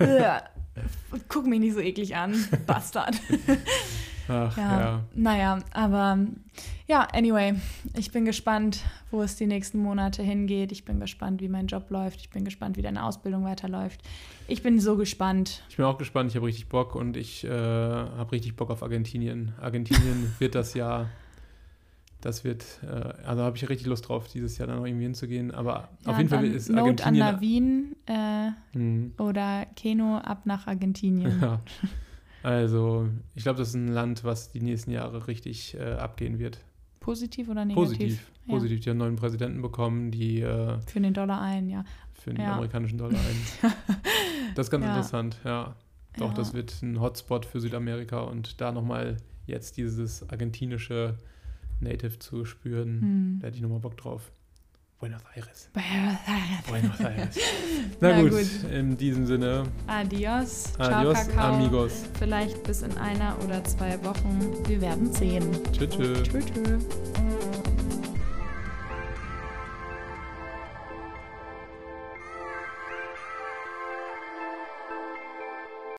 ugh, 0.00 0.40
guck 1.28 1.46
mich 1.46 1.60
nicht 1.60 1.74
so 1.74 1.80
eklig 1.80 2.16
an, 2.16 2.34
Bastard. 2.66 3.20
Ach 4.28 4.56
Ja, 4.56 4.80
ja. 4.80 5.04
naja, 5.14 5.58
aber 5.72 6.18
ja, 6.86 7.06
anyway, 7.12 7.54
ich 7.96 8.10
bin 8.12 8.24
gespannt, 8.24 8.82
wo 9.10 9.22
es 9.22 9.36
die 9.36 9.46
nächsten 9.46 9.78
Monate 9.78 10.22
hingeht. 10.22 10.72
Ich 10.72 10.84
bin 10.84 11.00
gespannt, 11.00 11.40
wie 11.40 11.48
mein 11.48 11.66
Job 11.66 11.90
läuft. 11.90 12.20
Ich 12.20 12.30
bin 12.30 12.44
gespannt, 12.44 12.76
wie 12.76 12.82
deine 12.82 13.04
Ausbildung 13.04 13.44
weiterläuft. 13.44 14.00
Ich 14.46 14.62
bin 14.62 14.80
so 14.80 14.96
gespannt. 14.96 15.62
Ich 15.68 15.76
bin 15.76 15.84
auch 15.84 15.98
gespannt, 15.98 16.30
ich 16.30 16.36
habe 16.36 16.46
richtig 16.46 16.68
Bock 16.68 16.94
und 16.94 17.16
ich 17.16 17.44
äh, 17.44 17.50
habe 17.50 18.32
richtig 18.32 18.56
Bock 18.56 18.70
auf 18.70 18.82
Argentinien. 18.82 19.52
Argentinien 19.60 20.34
wird 20.38 20.54
das 20.54 20.74
Jahr, 20.74 21.08
das 22.20 22.42
wird, 22.44 22.64
äh, 22.82 23.24
also 23.26 23.42
habe 23.42 23.56
ich 23.56 23.68
richtig 23.68 23.86
Lust 23.86 24.08
drauf, 24.08 24.26
dieses 24.28 24.58
Jahr 24.58 24.66
dann 24.68 24.78
noch 24.78 24.86
irgendwie 24.86 25.04
hinzugehen. 25.04 25.50
Aber 25.52 25.88
Ja, 26.04 26.12
auf 26.12 26.16
jeden 26.18 26.28
Fall 26.30 26.44
ist 26.46 26.68
Note 26.68 27.04
an 27.04 27.20
Argentinien. 27.20 27.26
Navin 27.26 27.96
äh, 28.06 28.50
Mhm. 28.78 29.12
oder 29.18 29.66
Keno 29.76 30.18
ab 30.18 30.42
nach 30.46 30.66
Argentinien. 30.66 31.38
Ja. 31.40 31.60
Also, 32.42 33.08
ich 33.34 33.42
glaube, 33.42 33.58
das 33.58 33.68
ist 33.68 33.74
ein 33.74 33.88
Land, 33.88 34.24
was 34.24 34.50
die 34.52 34.60
nächsten 34.60 34.90
Jahre 34.90 35.26
richtig 35.26 35.74
äh, 35.74 35.92
abgehen 35.94 36.38
wird. 36.38 36.58
Positiv 37.00 37.48
oder 37.48 37.64
negativ? 37.64 37.88
Positiv. 37.88 38.30
Ja. 38.46 38.54
Positiv. 38.54 38.80
Die 38.80 38.90
haben 38.90 38.96
einen 39.00 39.10
neuen 39.10 39.16
Präsidenten 39.16 39.62
bekommen, 39.62 40.10
die 40.10 40.40
äh, 40.40 40.78
Für 40.86 41.00
den 41.00 41.14
Dollar 41.14 41.40
ein, 41.40 41.68
ja. 41.68 41.84
für 42.12 42.32
den 42.32 42.42
Ja. 42.42 42.54
amerikanischen 42.54 42.98
Dollar 42.98 43.18
ein. 43.18 43.72
Das 44.54 44.66
ist 44.66 44.70
ganz 44.70 44.84
Ja. 44.84 44.90
interessant, 44.90 45.38
ja. 45.44 45.76
Doch, 46.18 46.34
das 46.34 46.52
wird 46.52 46.82
ein 46.82 47.00
Hotspot 47.00 47.46
für 47.46 47.60
Südamerika 47.60 48.20
und 48.20 48.60
da 48.60 48.72
nochmal 48.72 49.18
jetzt 49.46 49.76
dieses 49.76 50.28
argentinische 50.28 51.18
native 51.80 52.18
zu 52.18 52.44
spüren. 52.44 53.00
Hm. 53.00 53.38
Da 53.40 53.46
hätte 53.46 53.56
ich 53.56 53.62
nochmal 53.62 53.78
Bock 53.78 53.96
drauf. 53.96 54.32
Buenos 55.00 55.22
Aires. 55.34 55.70
Buenos 55.72 56.18
Aires. 56.26 56.66
Buenos 56.66 57.00
Aires. 57.00 57.36
Na, 58.00 58.08
Na 58.14 58.20
gut, 58.22 58.30
gut. 58.32 58.70
in 58.72 58.96
diesem 58.96 59.26
Sinne, 59.26 59.62
Adios. 59.86 60.72
Ciao, 60.74 60.92
adios, 60.92 61.14
Kakao. 61.28 61.54
amigos. 61.54 61.92
Vielleicht 62.18 62.62
bis 62.64 62.82
in 62.82 62.96
einer 62.98 63.36
oder 63.44 63.62
zwei 63.62 64.02
Wochen. 64.04 64.54
Wir 64.66 64.80
werden 64.80 65.12
sehen. 65.12 65.56
Tschüss. 65.72 65.90
tschüss. 65.90 66.22
Tschüss. 66.24 66.44
tschüss. 66.46 66.84